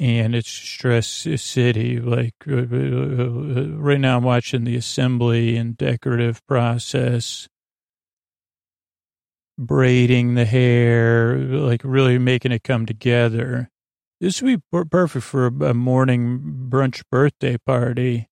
and 0.00 0.34
it's 0.34 0.50
stress 0.50 1.26
city. 1.36 2.00
Like 2.00 2.34
uh, 2.48 2.54
uh, 2.54 2.58
uh, 2.60 3.68
right 3.76 4.00
now, 4.00 4.18
I'm 4.18 4.24
watching 4.24 4.64
the 4.64 4.76
assembly 4.76 5.56
and 5.56 5.76
decorative 5.76 6.44
process, 6.46 7.48
braiding 9.58 10.34
the 10.34 10.44
hair, 10.44 11.36
like 11.36 11.82
really 11.84 12.18
making 12.18 12.52
it 12.52 12.64
come 12.64 12.86
together. 12.86 13.70
This 14.20 14.40
would 14.40 14.62
be 14.72 14.84
perfect 14.90 15.24
for 15.24 15.46
a 15.46 15.74
morning 15.74 16.66
brunch 16.68 17.02
birthday 17.10 17.58
party, 17.58 18.28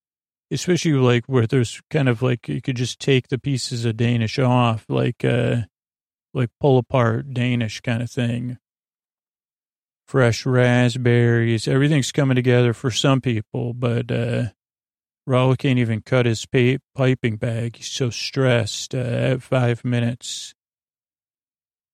especially 0.50 0.92
like 0.92 1.26
where 1.26 1.46
there's 1.46 1.80
kind 1.90 2.08
of 2.08 2.22
like 2.22 2.48
you 2.48 2.62
could 2.62 2.76
just 2.76 2.98
take 2.98 3.28
the 3.28 3.38
pieces 3.38 3.84
of 3.84 3.96
Danish 3.96 4.38
off, 4.38 4.86
like 4.88 5.24
uh, 5.24 5.62
like 6.32 6.50
pull 6.60 6.78
apart 6.78 7.34
Danish 7.34 7.80
kind 7.80 8.02
of 8.02 8.10
thing 8.10 8.58
fresh 10.12 10.44
raspberries. 10.44 11.66
Everything's 11.66 12.12
coming 12.12 12.34
together 12.34 12.74
for 12.74 12.90
some 12.90 13.22
people, 13.22 13.72
but 13.72 14.10
uh, 14.10 14.44
Rahul 15.26 15.56
can't 15.56 15.78
even 15.78 16.02
cut 16.02 16.26
his 16.26 16.44
piping 16.44 17.36
bag. 17.36 17.76
He's 17.76 17.86
so 17.86 18.10
stressed 18.10 18.94
uh, 18.94 18.98
at 18.98 19.42
five 19.42 19.86
minutes. 19.86 20.52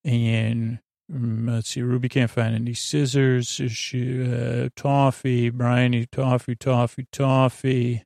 And 0.04 0.80
um, 1.14 1.46
let's 1.46 1.70
see, 1.70 1.82
Ruby 1.82 2.08
can't 2.08 2.28
find 2.28 2.56
any 2.56 2.74
scissors. 2.74 3.46
She, 3.68 4.20
uh, 4.20 4.70
toffee, 4.74 5.50
Brian, 5.50 6.04
toffee, 6.10 6.56
toffee, 6.56 7.06
toffee. 7.12 8.02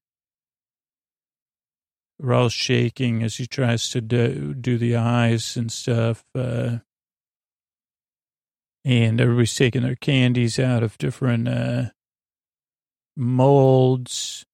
Rahul's 2.21 2.53
shaking 2.53 3.23
as 3.23 3.37
he 3.37 3.47
tries 3.47 3.89
to 3.89 4.03
do, 4.03 4.53
do 4.53 4.77
the 4.77 4.95
eyes 4.95 5.57
and 5.57 5.73
stuff. 5.73 6.23
Uh, 6.35 6.81
and 8.85 9.21
everybody's 9.21 9.55
taking 9.55 9.83
their 9.83 9.97
candies 9.97 10.59
out 10.59 10.83
of 10.83 10.99
different 10.99 11.49
uh, 11.49 11.85
molds 13.17 14.45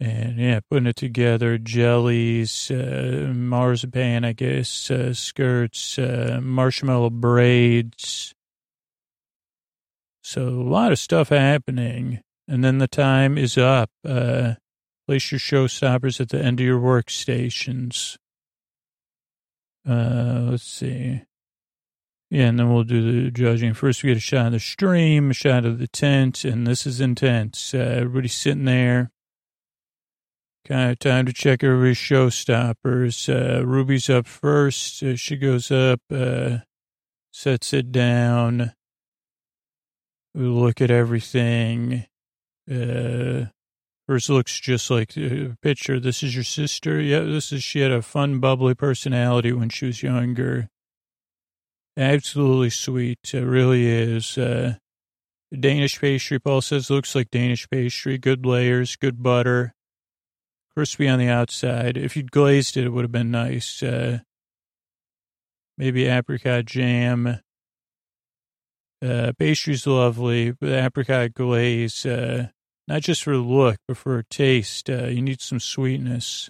and 0.00 0.38
yeah, 0.38 0.60
putting 0.70 0.86
it 0.86 0.96
together, 0.96 1.58
jellies, 1.58 2.70
uh, 2.70 3.32
marzipan, 3.34 4.24
I 4.24 4.32
guess, 4.32 4.90
uh, 4.90 5.12
skirts, 5.12 5.98
uh, 5.98 6.38
marshmallow 6.40 7.10
braids. 7.10 8.32
So 10.22 10.46
a 10.46 10.50
lot 10.50 10.92
of 10.92 11.00
stuff 11.00 11.30
happening. 11.30 12.20
And 12.46 12.62
then 12.62 12.78
the 12.78 12.88
time 12.88 13.36
is 13.36 13.58
up. 13.58 13.90
Uh, 14.06 14.54
place 15.06 15.32
your 15.32 15.40
showstoppers 15.40 16.20
at 16.20 16.28
the 16.28 16.42
end 16.42 16.60
of 16.60 16.66
your 16.66 16.78
workstations. 16.78 18.16
Uh, 19.88 20.48
let's 20.50 20.64
see. 20.64 21.22
Yeah, 22.30 22.48
and 22.48 22.58
then 22.58 22.72
we'll 22.72 22.84
do 22.84 23.24
the 23.24 23.30
judging. 23.30 23.72
First, 23.72 24.02
we 24.02 24.08
get 24.08 24.18
a 24.18 24.20
shot 24.20 24.46
of 24.46 24.52
the 24.52 24.60
stream, 24.60 25.30
a 25.30 25.34
shot 25.34 25.64
of 25.64 25.78
the 25.78 25.88
tent, 25.88 26.44
and 26.44 26.66
this 26.66 26.86
is 26.86 27.00
intense. 27.00 27.72
Uh, 27.72 27.78
everybody's 27.78 28.34
sitting 28.34 28.66
there. 28.66 29.10
Kind 30.66 30.90
of 30.90 30.98
time 30.98 31.24
to 31.24 31.32
check 31.32 31.64
everybody's 31.64 31.96
showstoppers. 31.96 33.28
Uh, 33.28 33.64
Ruby's 33.64 34.10
up 34.10 34.26
first. 34.26 35.02
Uh, 35.02 35.16
she 35.16 35.36
goes 35.36 35.70
up, 35.70 36.00
uh, 36.12 36.58
sets 37.32 37.72
it 37.72 37.90
down. 37.90 38.72
We 40.34 40.44
look 40.44 40.82
at 40.82 40.90
everything. 40.90 42.04
Uh, 42.70 43.46
Hers 44.06 44.28
looks 44.28 44.60
just 44.60 44.90
like 44.90 45.16
a 45.16 45.56
picture. 45.62 45.98
This 45.98 46.22
is 46.22 46.34
your 46.34 46.44
sister. 46.44 47.00
Yeah, 47.00 47.20
this 47.20 47.52
is. 47.52 47.62
She 47.62 47.80
had 47.80 47.90
a 47.90 48.02
fun, 48.02 48.38
bubbly 48.38 48.74
personality 48.74 49.52
when 49.52 49.70
she 49.70 49.86
was 49.86 50.02
younger. 50.02 50.68
Absolutely 51.98 52.70
sweet. 52.70 53.18
It 53.34 53.40
really 53.40 53.88
is. 53.88 54.38
Uh, 54.38 54.76
Danish 55.58 56.00
pastry, 56.00 56.38
Paul 56.38 56.60
says, 56.60 56.90
looks 56.90 57.16
like 57.16 57.30
Danish 57.32 57.68
pastry. 57.68 58.18
Good 58.18 58.46
layers, 58.46 58.94
good 58.94 59.20
butter, 59.20 59.74
crispy 60.72 61.08
on 61.08 61.18
the 61.18 61.28
outside. 61.28 61.96
If 61.96 62.16
you'd 62.16 62.30
glazed 62.30 62.76
it, 62.76 62.84
it 62.84 62.90
would 62.90 63.02
have 63.02 63.10
been 63.10 63.32
nice. 63.32 63.82
Uh, 63.82 64.20
maybe 65.76 66.06
apricot 66.06 66.66
jam. 66.66 67.40
Uh, 69.02 69.32
pastry's 69.36 69.84
lovely, 69.84 70.52
but 70.52 70.70
apricot 70.70 71.34
glaze, 71.34 72.06
uh, 72.06 72.48
not 72.86 73.02
just 73.02 73.24
for 73.24 73.36
look, 73.36 73.78
but 73.88 73.96
for 73.96 74.22
taste. 74.30 74.88
Uh, 74.88 75.06
you 75.06 75.22
need 75.22 75.40
some 75.40 75.58
sweetness. 75.58 76.48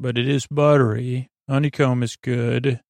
But 0.00 0.18
it 0.18 0.28
is 0.28 0.48
buttery. 0.48 1.28
Honeycomb 1.48 2.02
is 2.02 2.16
good. 2.16 2.80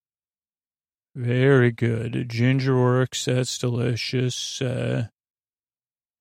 Very 1.15 1.71
good. 1.71 2.27
Ginger 2.27 2.75
works. 2.75 3.25
That's 3.25 3.57
delicious. 3.57 4.61
Uh, 4.61 5.07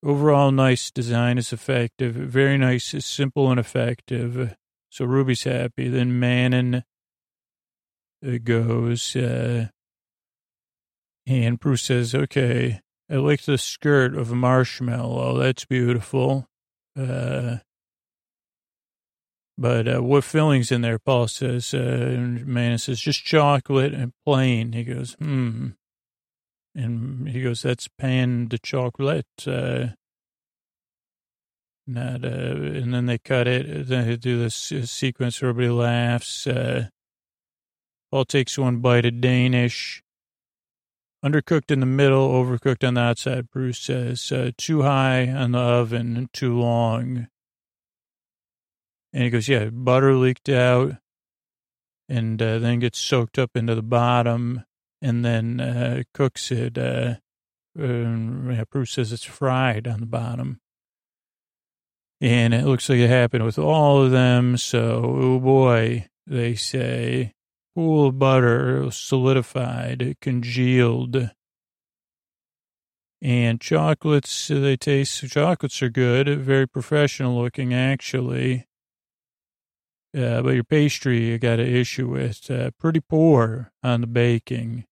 overall, 0.05 0.53
nice 0.53 0.93
design 0.93 1.37
is 1.37 1.53
effective. 1.53 2.15
Very 2.15 2.57
nice. 2.57 2.95
It's 2.95 3.05
simple 3.05 3.51
and 3.51 3.59
effective. 3.59 4.55
So 4.91 5.05
Ruby's 5.05 5.43
happy. 5.43 5.89
Then 5.89 6.21
Manon 6.21 6.85
uh, 8.25 8.39
goes, 8.45 9.17
uh, 9.17 9.67
and 11.27 11.61
Prue 11.61 11.77
says, 11.77 12.15
okay, 12.15 12.81
I 13.11 13.17
like 13.17 13.43
the 13.43 13.59
skirt 13.59 14.17
of 14.17 14.31
marshmallow. 14.31 15.39
That's 15.39 15.65
beautiful. 15.65 16.47
Uh, 16.97 17.57
but 19.57 19.87
uh, 19.87 20.03
what 20.03 20.25
fillings 20.25 20.73
in 20.73 20.81
there? 20.81 20.99
Paul 20.99 21.29
says. 21.29 21.73
Uh, 21.75 21.79
and 21.79 22.47
man 22.47 22.79
says 22.79 23.01
just 23.01 23.25
chocolate 23.25 23.95
and 23.95 24.13
plain. 24.25 24.73
He 24.73 24.85
goes, 24.85 25.15
hmm. 25.15 25.69
And 26.75 27.29
he 27.29 27.43
goes, 27.43 27.63
that's 27.63 27.87
pan 27.87 28.49
de 28.49 28.59
chocolate. 28.59 29.27
Uh, 29.47 29.89
not. 31.87 32.25
Uh, 32.25 32.29
and 32.29 32.93
then 32.93 33.07
they 33.07 33.19
cut 33.19 33.47
it. 33.47 33.87
Then 33.87 34.09
they 34.09 34.17
do 34.17 34.39
this 34.39 34.73
sequence. 34.91 35.43
Everybody 35.43 35.69
laughs. 35.69 36.47
Uh, 36.47 36.89
Paul 38.11 38.25
takes 38.25 38.59
one 38.59 38.79
bite 38.79 39.07
of 39.07 39.21
Danish. 39.21 40.03
Undercooked 41.25 41.71
in 41.71 41.81
the 41.81 41.87
middle, 41.87 42.29
overcooked 42.29 42.87
on 42.87 42.95
the 42.95 43.01
outside. 43.01 43.51
Prue 43.51 43.73
says, 43.73 44.31
uh, 44.31 44.51
too 44.59 44.83
high 44.83 45.27
on 45.29 45.53
the 45.53 45.59
oven, 45.59 46.29
too 46.33 46.59
long. 46.59 47.29
And 49.15 49.23
he 49.23 49.31
goes, 49.31 49.49
yeah, 49.49 49.67
butter 49.67 50.17
leaked 50.17 50.49
out 50.49 50.95
and 52.09 52.43
uh, 52.43 52.59
then 52.59 52.81
gets 52.81 52.99
soaked 52.99 53.39
up 53.39 53.53
into 53.55 53.77
the 53.77 53.83
bottom 53.83 54.65
and 55.01 55.25
then 55.25 55.61
uh, 55.61 56.03
cooks 56.13 56.51
it. 56.51 56.77
Uh, 56.77 57.15
yeah, 57.79 58.65
Prue 58.69 58.85
says 58.85 59.13
it's 59.13 59.23
fried 59.23 59.87
on 59.87 60.01
the 60.01 60.07
bottom. 60.07 60.61
And 62.21 62.53
it 62.53 62.65
looks 62.65 62.89
like 62.89 62.99
it 62.99 63.09
happened 63.09 63.45
with 63.45 63.59
all 63.59 64.03
of 64.03 64.11
them. 64.11 64.57
So, 64.57 65.03
oh 65.05 65.39
boy, 65.39 66.09
they 66.27 66.57
say, 66.57 67.35
pool 67.77 68.09
of 68.09 68.19
butter 68.19 68.91
solidified, 68.91 70.17
congealed. 70.21 71.31
And 73.23 73.61
chocolates, 73.61 74.49
they 74.49 74.77
taste, 74.77 75.29
chocolates 75.29 75.83
are 75.83 75.89
good, 75.89 76.29
very 76.41 76.67
professional 76.67 77.41
looking, 77.41 77.73
actually. 77.73 78.67
Uh, 80.17 80.43
but 80.43 80.55
your 80.55 80.65
pastry, 80.65 81.27
you 81.27 81.39
got 81.39 81.59
an 81.59 81.67
issue 81.67 82.09
with. 82.09 82.49
Uh, 82.51 82.71
pretty 82.79 83.01
poor 83.01 83.73
on 83.83 84.01
the 84.01 84.07
baking. 84.07 84.85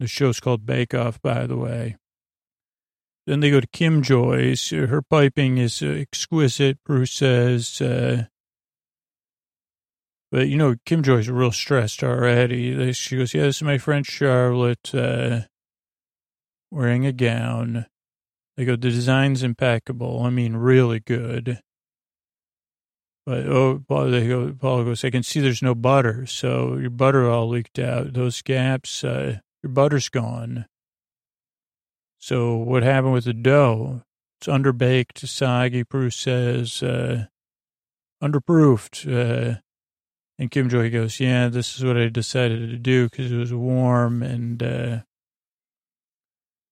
The 0.00 0.08
show's 0.08 0.40
called 0.40 0.66
Bake 0.66 0.92
Off, 0.92 1.22
by 1.22 1.46
the 1.46 1.56
way. 1.56 1.96
Then 3.26 3.40
they 3.40 3.50
go 3.50 3.60
to 3.60 3.66
Kim 3.68 4.02
Joy's. 4.02 4.68
Her 4.70 5.00
piping 5.00 5.58
is 5.58 5.80
exquisite, 5.82 6.82
Prue 6.84 7.06
says. 7.06 7.80
Uh, 7.80 8.24
but, 10.32 10.48
you 10.48 10.56
know, 10.56 10.74
Kim 10.84 11.02
Joy's 11.02 11.30
real 11.30 11.52
stressed 11.52 12.02
already. 12.02 12.92
She 12.92 13.16
goes, 13.16 13.32
yeah, 13.34 13.44
this 13.44 13.56
is 13.56 13.62
my 13.62 13.78
friend 13.78 14.04
Charlotte 14.04 14.92
uh, 14.94 15.42
wearing 16.72 17.06
a 17.06 17.12
gown. 17.12 17.86
They 18.56 18.64
go, 18.64 18.72
the 18.72 18.90
design's 18.90 19.42
impeccable. 19.42 20.22
I 20.22 20.30
mean, 20.30 20.56
really 20.56 21.00
good. 21.00 21.60
But, 23.26 23.46
oh, 23.46 23.82
Paul, 23.88 24.10
they 24.10 24.28
go, 24.28 24.52
Paul 24.52 24.84
goes, 24.84 25.02
I 25.02 25.10
can 25.10 25.22
see 25.22 25.40
there's 25.40 25.62
no 25.62 25.74
butter. 25.74 26.26
So 26.26 26.76
your 26.76 26.90
butter 26.90 27.28
all 27.28 27.48
leaked 27.48 27.78
out. 27.78 28.12
Those 28.12 28.42
gaps, 28.42 29.02
uh, 29.02 29.38
your 29.62 29.72
butter's 29.72 30.10
gone. 30.10 30.66
So 32.18 32.54
what 32.54 32.82
happened 32.82 33.14
with 33.14 33.24
the 33.24 33.32
dough? 33.32 34.02
It's 34.40 34.46
underbaked, 34.46 35.26
soggy, 35.26 35.84
Prue 35.84 36.10
says, 36.10 36.82
uh, 36.82 37.26
underproofed. 38.22 39.06
Uh, 39.06 39.60
and 40.38 40.50
Kim 40.50 40.68
Joy 40.68 40.90
goes, 40.90 41.18
yeah, 41.18 41.48
this 41.48 41.78
is 41.78 41.84
what 41.84 41.96
I 41.96 42.08
decided 42.08 42.70
to 42.70 42.76
do 42.76 43.08
because 43.08 43.32
it 43.32 43.36
was 43.36 43.54
warm 43.54 44.22
and, 44.22 44.62
uh, 44.62 44.98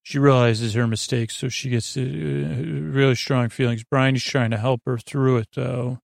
she 0.02 0.18
realizes 0.18 0.74
her 0.74 0.86
mistake, 0.86 1.30
so 1.30 1.48
she 1.48 1.70
gets 1.70 1.96
uh, 1.96 2.00
really 2.00 3.14
strong 3.14 3.48
feelings. 3.48 3.84
Bryony's 3.84 4.24
trying 4.24 4.50
to 4.50 4.58
help 4.58 4.82
her 4.84 4.98
through 4.98 5.36
it, 5.38 5.48
though. 5.54 6.00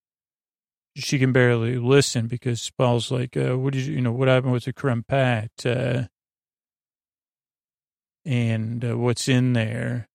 She 0.98 1.18
can 1.18 1.32
barely 1.32 1.76
listen 1.76 2.26
because 2.26 2.70
Paul's 2.76 3.10
like, 3.10 3.36
uh, 3.36 3.56
"What 3.56 3.72
did 3.72 3.86
you, 3.86 3.94
you 3.94 4.00
know? 4.00 4.12
What 4.12 4.28
happened 4.28 4.52
with 4.52 4.64
the 4.64 4.72
creme 4.72 5.04
pat? 5.06 5.50
Uh, 5.64 6.04
and 8.24 8.84
uh, 8.84 8.98
what's 8.98 9.28
in 9.28 9.52
there?" 9.52 10.08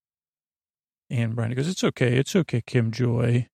And 1.10 1.36
Bryony 1.36 1.56
goes, 1.56 1.70
"It's 1.70 1.84
okay, 1.84 2.18
it's 2.18 2.36
okay, 2.36 2.62
Kim 2.66 2.92
Joy." 2.92 3.48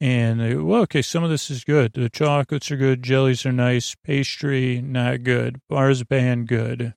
And 0.00 0.40
they, 0.40 0.54
well, 0.56 0.82
okay, 0.82 1.02
some 1.02 1.24
of 1.24 1.30
this 1.30 1.50
is 1.50 1.64
good. 1.64 1.92
The 1.94 2.10
chocolates 2.10 2.70
are 2.70 2.76
good, 2.76 3.02
jellies 3.02 3.46
are 3.46 3.52
nice, 3.52 3.94
pastry 4.04 4.82
not 4.82 5.22
good, 5.22 5.60
marzipan 5.70 6.44
good. 6.44 6.94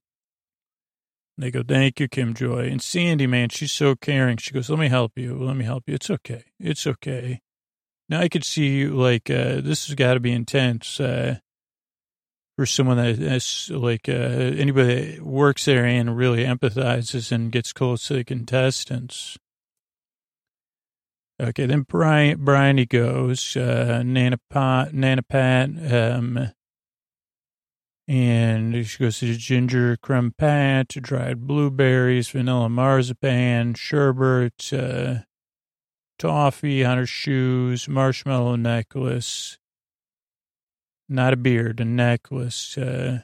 They 1.38 1.52
go, 1.52 1.62
thank 1.66 2.00
you, 2.00 2.08
Kim 2.08 2.34
Joy. 2.34 2.68
And 2.68 2.82
Sandi, 2.82 3.28
man, 3.28 3.50
she's 3.50 3.72
so 3.72 3.95
caring. 3.95 4.38
She 4.38 4.52
goes, 4.52 4.70
let 4.70 4.80
me 4.80 4.89
help 4.89 5.14
you. 5.16 5.38
Let 5.38 5.56
me 5.56 5.66
help 5.66 5.84
you. 5.86 5.93
It's 5.93 6.10
okay. 6.10 6.45
It's 6.60 6.88
okay. 6.88 7.41
Now 8.10 8.22
I 8.22 8.30
could 8.30 8.43
see 8.43 8.88
like 8.88 9.30
uh, 9.30 9.62
this 9.62 9.88
has 9.88 9.95
got 9.95 10.14
to 10.14 10.20
be 10.20 10.32
intense 10.32 10.99
uh, 10.99 11.39
for 12.55 12.66
someone 12.66 12.97
that 12.97 13.20
is 13.20 13.70
like 13.72 14.08
uh, 14.08 14.12
anybody 14.12 15.16
that 15.16 15.22
works 15.24 15.66
there 15.66 15.86
and 15.86 16.18
really 16.18 16.43
empathizes 16.43 17.32
and 17.32 17.51
gets 17.51 17.74
close 17.74 18.08
to 18.08 18.16
the 18.16 18.24
contestants. 18.24 19.38
Okay, 21.39 21.68
then 21.68 21.82
Brian, 21.82 22.43
Bryony 22.43 22.88
goes, 22.88 23.55
uh, 23.55 24.01
Nana 24.03 24.39
Pat, 24.49 24.91
Nana 24.91 25.22
Pat, 25.22 25.70
um, 25.93 26.49
and 28.08 28.88
she 28.88 28.97
goes 28.97 29.20
to 29.20 29.36
ginger 29.36 29.97
creme 29.97 30.34
pat, 30.36 30.88
dried 30.88 31.45
blueberries, 31.45 32.30
vanilla 32.30 32.70
marzipan, 32.70 33.76
sherbet, 33.76 34.74
uh, 34.74 35.20
toffee 36.18 36.84
on 36.84 36.97
her 36.97 37.05
shoes, 37.05 37.88
marshmallow 37.88 38.55
necklace, 38.55 39.57
not 41.07 41.34
a 41.34 41.38
beard, 41.38 41.80
a 41.80 41.86
necklace. 41.86 42.78
Uh, 42.78 43.20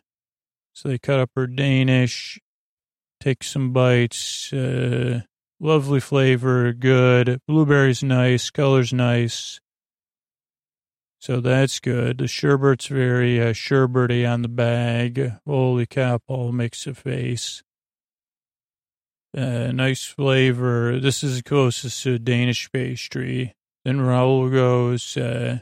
so 0.74 0.90
they 0.90 0.98
cut 0.98 1.20
up 1.20 1.32
her 1.36 1.48
Danish, 1.48 2.40
take 3.20 3.44
some 3.44 3.74
bites, 3.74 4.52
uh, 4.54 5.22
Lovely 5.64 6.02
flavor, 6.02 6.74
good. 6.74 7.40
Blueberry's 7.48 8.04
nice, 8.04 8.50
color's 8.50 8.92
nice. 8.92 9.62
So 11.20 11.40
that's 11.40 11.80
good. 11.80 12.18
The 12.18 12.28
sherbet's 12.28 12.88
very 12.88 13.42
uh, 13.42 13.54
on 13.54 14.42
the 14.42 14.50
bag. 14.50 15.36
Holy 15.48 15.86
cow, 15.86 16.18
Paul 16.18 16.52
makes 16.52 16.86
a 16.86 16.94
face. 16.94 17.64
Uh, 19.36 19.72
nice 19.72 20.04
flavor. 20.04 21.00
This 21.00 21.24
is 21.24 21.42
closest 21.42 22.04
to 22.04 22.20
Danish 22.20 22.72
pastry. 22.72 23.56
Then 23.84 23.98
Rahul 23.98 24.52
goes, 24.52 25.18
uh, 25.18 25.60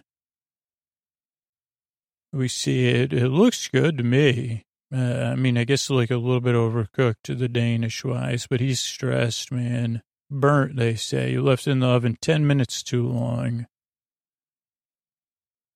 we 2.33 2.47
see 2.47 2.87
it. 2.87 3.13
It 3.13 3.29
looks 3.29 3.67
good 3.67 3.97
to 3.97 4.03
me. 4.03 4.65
Uh, 4.93 5.31
I 5.31 5.35
mean, 5.35 5.57
I 5.57 5.63
guess 5.63 5.89
like 5.89 6.11
a 6.11 6.17
little 6.17 6.41
bit 6.41 6.55
overcooked 6.55 7.23
to 7.23 7.35
the 7.35 7.47
Danish 7.47 8.03
wise, 8.03 8.45
but 8.49 8.59
he's 8.59 8.81
stressed, 8.81 9.51
man. 9.51 10.01
Burnt, 10.29 10.75
they 10.75 10.95
say. 10.95 11.31
You 11.31 11.41
left 11.41 11.67
in 11.67 11.79
the 11.79 11.87
oven 11.87 12.17
10 12.21 12.45
minutes 12.45 12.83
too 12.83 13.07
long. 13.07 13.67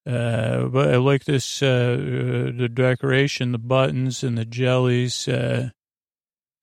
Uh, 0.06 0.66
but 0.66 0.94
I 0.94 0.98
like 0.98 1.24
this, 1.24 1.64
uh, 1.64 1.66
uh, 1.66 2.58
the 2.58 2.70
decoration, 2.72 3.54
the 3.54 3.58
buttons 3.58 4.24
and 4.24 4.38
the 4.38 4.46
jellies. 4.46 5.28
Uh, 5.28 5.70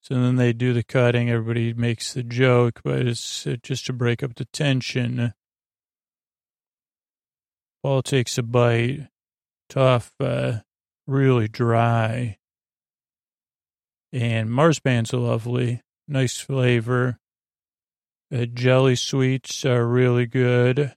so 0.03 0.15
then 0.15 0.35
they 0.35 0.51
do 0.51 0.73
the 0.73 0.83
cutting. 0.83 1.29
Everybody 1.29 1.73
makes 1.73 2.13
the 2.13 2.23
joke, 2.23 2.81
but 2.83 3.07
it's 3.07 3.47
uh, 3.47 3.55
just 3.63 3.85
to 3.85 3.93
break 3.93 4.21
up 4.21 4.35
the 4.35 4.43
tension. 4.43 5.33
Paul 7.81 8.01
takes 8.01 8.37
a 8.37 8.43
bite. 8.43 9.07
Tough, 9.69 10.11
uh, 10.19 10.59
really 11.07 11.47
dry. 11.47 12.37
And 14.11 14.49
marzipan's 14.49 15.13
lovely, 15.13 15.81
nice 16.05 16.37
flavor. 16.37 17.17
The 18.29 18.45
jelly 18.45 18.97
sweets 18.97 19.63
are 19.63 19.87
really 19.87 20.25
good. 20.25 20.95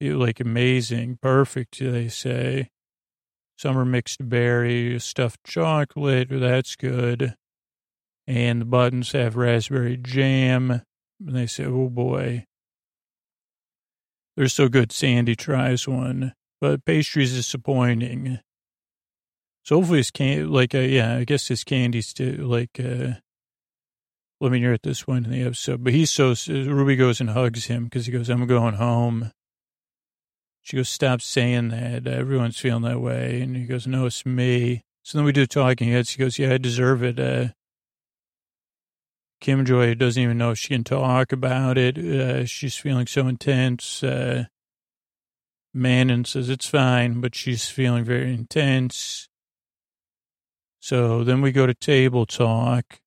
like 0.00 0.40
amazing, 0.40 1.18
perfect, 1.20 1.78
they 1.78 2.08
say. 2.08 2.70
Are 3.64 3.84
mixed 3.84 4.26
berry, 4.26 4.98
stuffed 4.98 5.44
chocolate, 5.44 6.28
that's 6.30 6.74
good. 6.74 7.36
And 8.28 8.60
the 8.60 8.66
buttons 8.66 9.12
have 9.12 9.36
raspberry 9.36 9.96
jam. 9.96 10.70
And 10.70 11.34
they 11.34 11.46
say, 11.46 11.64
oh 11.64 11.88
boy. 11.88 12.44
They're 14.36 14.48
so 14.48 14.68
good, 14.68 14.92
Sandi 14.92 15.34
tries 15.34 15.88
one. 15.88 16.34
But 16.60 16.84
pastry's 16.84 17.34
disappointing. 17.34 18.40
So 19.64 19.76
hopefully 19.76 20.04
can 20.12 20.50
like 20.52 20.74
uh, 20.74 20.78
yeah, 20.78 21.16
I 21.16 21.24
guess 21.24 21.48
his 21.48 21.64
candy's 21.64 22.12
to 22.14 22.36
like 22.46 22.78
uh 22.78 23.14
let 24.40 24.52
me 24.52 24.60
hear 24.60 24.72
at 24.72 24.82
this 24.82 25.02
point 25.02 25.26
in 25.26 25.32
the 25.32 25.42
episode. 25.42 25.82
But 25.82 25.94
he's 25.94 26.10
so 26.10 26.34
Ruby 26.48 26.96
goes 26.96 27.20
and 27.20 27.30
hugs 27.30 27.64
him 27.66 27.84
because 27.84 28.06
he 28.06 28.12
goes, 28.12 28.28
"I'm 28.28 28.46
going 28.46 28.74
home." 28.74 29.32
She 30.62 30.76
goes, 30.76 30.88
"Stop 30.88 31.20
saying 31.20 31.68
that. 31.68 32.06
Everyone's 32.06 32.58
feeling 32.58 32.82
that 32.82 33.00
way." 33.00 33.40
And 33.40 33.56
he 33.56 33.64
goes, 33.64 33.86
"No, 33.86 34.06
it's 34.06 34.24
me." 34.24 34.82
So 35.02 35.18
then 35.18 35.24
we 35.24 35.32
do 35.32 35.46
talking 35.46 35.90
heads. 35.90 36.10
She 36.10 36.18
goes, 36.18 36.38
"Yeah, 36.38 36.54
I 36.54 36.58
deserve 36.58 37.02
it." 37.02 37.18
Uh, 37.18 37.48
Kim 39.40 39.64
Joy 39.64 39.94
doesn't 39.94 40.22
even 40.22 40.38
know 40.38 40.50
if 40.50 40.58
she 40.58 40.68
can 40.68 40.84
talk 40.84 41.32
about 41.32 41.78
it. 41.78 41.96
Uh, 41.96 42.44
she's 42.44 42.76
feeling 42.76 43.06
so 43.06 43.28
intense. 43.28 44.02
Uh, 44.02 44.44
Manon 45.72 46.24
says 46.24 46.48
it's 46.48 46.68
fine, 46.68 47.20
but 47.20 47.34
she's 47.34 47.68
feeling 47.68 48.04
very 48.04 48.34
intense. 48.34 49.28
So 50.80 51.22
then 51.22 51.40
we 51.40 51.52
go 51.52 51.66
to 51.66 51.74
table 51.74 52.26
talk. 52.26 53.00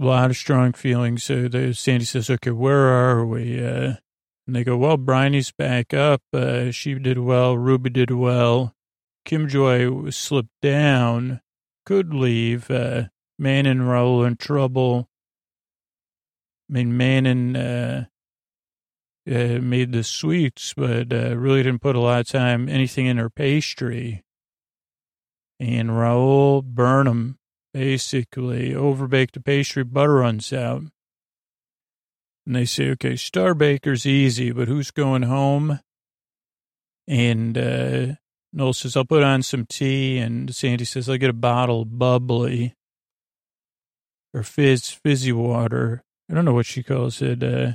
A 0.00 0.04
lot 0.04 0.30
of 0.30 0.36
strong 0.36 0.72
feelings. 0.72 1.24
So 1.24 1.48
the, 1.48 1.72
Sandi 1.72 2.04
says, 2.04 2.28
okay, 2.28 2.50
where 2.50 2.88
are 2.88 3.24
we? 3.24 3.64
Uh, 3.64 3.94
and 4.46 4.54
they 4.54 4.64
go, 4.64 4.76
well, 4.76 4.96
Bryony's 4.96 5.52
back 5.52 5.94
up. 5.94 6.22
Uh, 6.32 6.70
she 6.70 6.94
did 6.94 7.18
well. 7.18 7.56
Ruby 7.56 7.90
did 7.90 8.10
well. 8.10 8.74
Kim 9.24 9.48
Joy 9.48 10.10
slipped 10.10 10.60
down, 10.62 11.40
could 11.84 12.14
leave. 12.14 12.70
Uh, 12.70 13.04
Man 13.38 13.66
and 13.66 13.82
Rahul 13.82 14.26
in 14.26 14.36
trouble. 14.36 15.08
I 16.68 16.72
mean, 16.72 16.96
Manon 16.96 17.56
uh, 17.56 18.04
uh, 19.28 19.58
made 19.60 19.92
the 19.92 20.02
sweets, 20.02 20.74
but 20.76 21.12
uh, 21.12 21.36
really 21.36 21.62
didn't 21.62 21.82
put 21.82 21.96
a 21.96 22.00
lot 22.00 22.20
of 22.20 22.28
time, 22.28 22.68
anything 22.68 23.06
in 23.06 23.18
her 23.18 23.30
pastry 23.30 24.24
and 25.58 25.90
Rahul 25.90 26.62
Burnham 26.64 27.38
basically 27.72 28.72
overbaked 28.72 29.32
the 29.32 29.40
pastry, 29.40 29.84
butter 29.84 30.14
runs 30.14 30.52
out. 30.52 30.82
And 32.46 32.54
they 32.54 32.64
say, 32.64 32.90
okay, 32.90 33.16
Star 33.16 33.54
Baker's 33.54 34.06
easy, 34.06 34.52
but 34.52 34.68
who's 34.68 34.90
going 34.90 35.22
home? 35.22 35.80
And 37.08 37.58
uh, 37.58 38.06
Noel 38.52 38.72
says, 38.72 38.96
I'll 38.96 39.04
put 39.04 39.22
on 39.22 39.42
some 39.42 39.66
tea. 39.66 40.18
And 40.18 40.54
Sandi 40.54 40.84
says, 40.84 41.08
I'll 41.08 41.16
get 41.16 41.30
a 41.30 41.34
bottle 41.34 41.82
of 41.82 41.98
bubbly. 41.98 42.74
Or 44.36 44.42
fizz, 44.42 44.90
fizzy 44.90 45.32
water. 45.32 46.04
I 46.30 46.34
don't 46.34 46.44
know 46.44 46.52
what 46.52 46.66
she 46.66 46.82
calls 46.82 47.22
it. 47.22 47.42
Uh, 47.42 47.72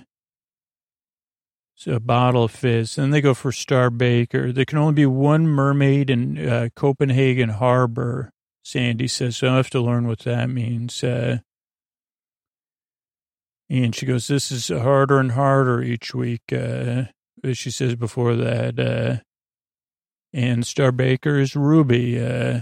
it's 1.76 1.88
a 1.88 1.99
bottle 1.99 2.43
of 2.43 2.51
fizz. 2.51 2.97
Then 2.97 3.09
they 3.09 3.20
go 3.20 3.34
for 3.34 3.51
Star 3.51 3.89
Baker. 3.89 4.51
There 4.51 4.66
can 4.66 4.78
only 4.78 4.93
be 4.93 5.07
one 5.07 5.47
mermaid 5.47 6.12
in 6.12 6.38
uh, 6.38 6.70
Copenhagen 6.76 7.49
Harbor, 7.49 8.32
Sandi 8.64 9.07
says. 9.07 9.38
So 9.38 9.51
I 9.51 9.55
have 9.55 9.72
to 9.72 9.82
learn 9.82 10.07
what 10.07 10.20
that 10.20 10.51
means. 10.51 11.03
Uh, 11.03 11.39
and 13.68 13.95
she 13.95 14.05
goes, 14.05 14.28
This 14.28 14.51
is 14.51 14.68
harder 14.68 15.20
and 15.20 15.32
harder 15.32 15.82
each 15.82 16.14
week. 16.14 16.53
Uh, 16.53 17.05
she 17.53 17.72
says 17.72 17.95
before 17.95 18.36
that. 18.36 18.80
Uh, 18.80 19.24
and 20.32 20.64
Star 20.64 20.91
Baker 20.91 21.39
is 21.39 21.55
Ruby. 21.55 22.24
Uh, 22.24 22.62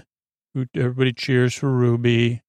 everybody 0.73 1.11
cheers 1.11 1.53
for 1.53 1.69
Ruby. 1.69 2.43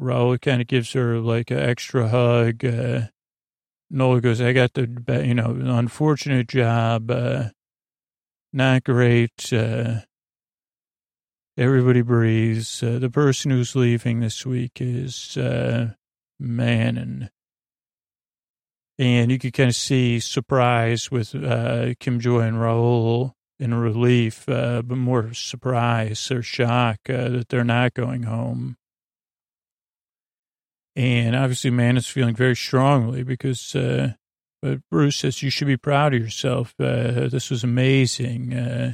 Rahul 0.00 0.40
kind 0.40 0.62
of 0.62 0.66
gives 0.66 0.92
her 0.94 1.18
like 1.18 1.50
an 1.50 1.58
extra 1.58 2.08
hug. 2.08 2.64
Uh, 2.64 3.08
Nola 3.90 4.20
goes, 4.20 4.40
I 4.40 4.52
got 4.52 4.72
the, 4.74 4.88
you 5.24 5.34
know, 5.34 5.50
unfortunate 5.50 6.48
job. 6.48 7.10
Uh, 7.10 7.50
not 8.52 8.84
great. 8.84 9.52
Uh, 9.52 10.00
everybody 11.58 12.00
breathes. 12.00 12.82
Uh, 12.82 12.98
the 12.98 13.10
person 13.10 13.50
who's 13.50 13.76
leaving 13.76 14.20
this 14.20 14.46
week 14.46 14.80
is, 14.80 15.36
uh, 15.36 15.90
man, 16.38 16.96
and, 16.96 17.30
and 18.98 19.30
you 19.30 19.38
could 19.38 19.52
kind 19.52 19.68
of 19.70 19.76
see 19.76 20.18
surprise 20.20 21.10
with, 21.10 21.34
uh, 21.34 21.94
Kim 22.00 22.20
Joy 22.20 22.40
and 22.40 22.56
Rahul 22.56 23.32
in 23.58 23.74
relief, 23.74 24.48
uh, 24.48 24.82
but 24.82 24.96
more 24.96 25.34
surprise 25.34 26.30
or 26.30 26.42
shock, 26.42 26.98
uh, 27.10 27.28
that 27.28 27.48
they're 27.50 27.64
not 27.64 27.92
going 27.92 28.22
home. 28.22 28.76
And 31.00 31.34
obviously, 31.34 31.70
man 31.70 31.96
is 31.96 32.06
feeling 32.06 32.34
very 32.34 32.54
strongly 32.54 33.22
because, 33.22 33.74
uh, 33.74 34.12
but 34.60 34.80
Prue 34.90 35.10
says 35.10 35.42
you 35.42 35.48
should 35.48 35.66
be 35.66 35.78
proud 35.78 36.12
of 36.12 36.20
yourself. 36.20 36.74
Uh, 36.78 37.26
this 37.26 37.48
was 37.48 37.64
amazing. 37.64 38.52
Uh, 38.52 38.92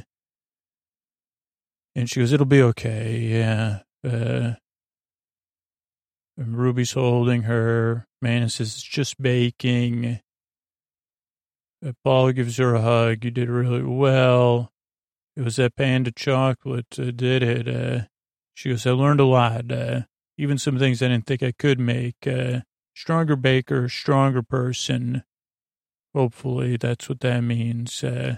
and 1.95 2.09
she 2.09 2.21
goes, 2.21 2.31
it'll 2.31 2.45
be 2.45 2.61
okay. 2.61 3.17
Yeah. 3.17 3.79
Uh, 4.09 4.53
Ruby's 6.37 6.93
holding 6.93 7.41
her. 7.41 8.07
Man 8.21 8.47
says, 8.47 8.75
it's 8.75 8.83
just 8.83 9.21
baking. 9.21 10.21
Uh, 11.85 11.91
Paul 12.05 12.31
gives 12.31 12.55
her 12.55 12.73
a 12.73 12.81
hug. 12.81 13.25
You 13.25 13.31
did 13.31 13.49
really 13.49 13.83
well. 13.83 14.71
It 15.35 15.41
was 15.41 15.57
that 15.57 15.75
panda 15.75 16.13
chocolate 16.13 16.97
uh, 16.97 17.11
did 17.11 17.43
it. 17.43 17.67
Uh, 17.67 18.05
she 18.53 18.69
goes, 18.69 18.87
I 18.87 18.91
learned 18.91 19.19
a 19.19 19.25
lot. 19.25 19.69
Uh, 19.69 20.03
even 20.37 20.57
some 20.57 20.77
things 20.77 21.01
I 21.01 21.07
didn't 21.07 21.25
think 21.25 21.43
I 21.43 21.51
could 21.51 21.79
make. 21.79 22.25
Uh, 22.25 22.61
stronger 22.95 23.35
baker, 23.35 23.89
stronger 23.89 24.41
person. 24.43 25.23
Hopefully, 26.13 26.77
that's 26.77 27.09
what 27.09 27.19
that 27.21 27.41
means. 27.41 28.03
Uh, 28.03 28.37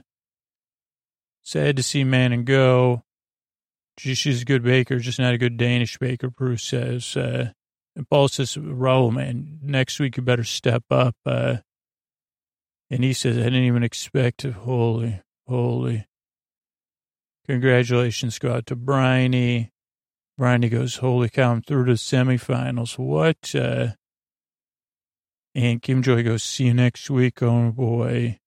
sad 1.43 1.77
to 1.77 1.83
see 1.83 2.03
Manon 2.03 2.43
go. 2.43 3.03
She, 3.97 4.15
she's 4.15 4.41
a 4.41 4.45
good 4.45 4.63
baker, 4.63 4.99
just 4.99 5.19
not 5.19 5.33
a 5.33 5.37
good 5.37 5.57
Danish 5.57 5.97
baker, 5.97 6.29
Prue 6.29 6.57
says. 6.57 7.17
Uh, 7.17 7.51
and 7.95 8.09
Paul 8.09 8.29
says, 8.29 8.55
Rahul, 8.55 9.13
man, 9.13 9.59
next 9.61 9.99
week 9.99 10.15
you 10.15 10.23
better 10.23 10.43
step 10.43 10.83
up. 10.89 11.15
Uh, 11.25 11.57
and 12.89 13.03
he 13.03 13.13
says, 13.13 13.37
I 13.37 13.43
didn't 13.43 13.63
even 13.63 13.83
expect 13.83 14.45
it. 14.45 14.53
Holy, 14.53 15.21
holy. 15.47 16.07
Congratulations 17.45 18.39
go 18.39 18.53
out 18.53 18.67
to 18.67 18.75
Bryony. 18.75 19.71
Randy 20.39 20.69
goes, 20.69 20.95
holy 20.95 21.27
cow, 21.27 21.51
I'm 21.51 21.61
through 21.61 21.85
to 21.85 21.91
the 21.91 21.97
semifinals. 21.97 22.97
What? 22.97 23.53
Uh, 23.53 23.89
and 25.53 25.81
Kim 25.81 26.01
Joy 26.01 26.23
goes, 26.23 26.43
see 26.43 26.67
you 26.67 26.73
next 26.73 27.09
week. 27.09 27.43
Oh 27.43 27.71
boy. 27.71 28.39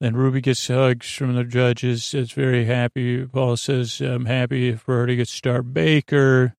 Then 0.00 0.16
Ruby 0.16 0.40
gets 0.40 0.66
hugs 0.66 1.10
from 1.12 1.34
the 1.34 1.44
judges. 1.44 2.14
It's 2.14 2.32
very 2.32 2.64
happy. 2.64 3.26
Paul 3.26 3.58
says, 3.58 4.00
I'm 4.00 4.24
happy 4.24 4.76
for 4.76 5.00
her 5.00 5.06
to 5.06 5.16
get 5.16 5.28
Star 5.28 5.62
Baker. 5.62 6.54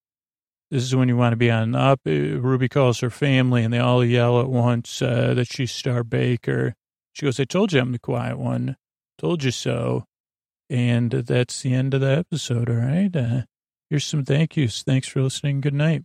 This 0.70 0.84
is 0.84 0.96
when 0.96 1.08
you 1.08 1.18
want 1.18 1.34
to 1.34 1.38
be 1.38 1.50
on 1.50 1.74
up. 1.74 2.02
Uh, 2.06 2.12
Ruby 2.12 2.70
calls 2.70 3.00
her 3.00 3.10
family 3.10 3.64
and 3.64 3.74
they 3.74 3.80
all 3.80 4.06
yell 4.06 4.40
at 4.40 4.50
once 4.50 5.02
uh, 5.02 5.34
that 5.34 5.52
she's 5.52 5.72
Star 5.72 6.04
Baker. 6.04 6.76
She 7.14 7.26
goes, 7.26 7.40
I 7.40 7.46
told 7.46 7.74
you 7.74 7.82
I'm 7.82 7.94
the 7.94 8.00
quiet 8.00 8.38
one. 8.38 8.78
Told 9.18 9.44
you 9.44 9.52
so. 9.52 10.06
And 10.70 11.10
that's 11.10 11.64
the 11.64 11.74
end 11.74 11.96
of 11.96 12.02
the 12.02 12.12
episode, 12.12 12.70
all 12.70 12.76
right? 12.76 13.16
Uh, 13.16 13.42
Here's 13.90 14.06
some 14.06 14.24
thank 14.26 14.56
yous. 14.58 14.84
Thanks 14.84 15.08
for 15.08 15.22
listening. 15.22 15.62
Good 15.62 15.74
night. 15.74 16.04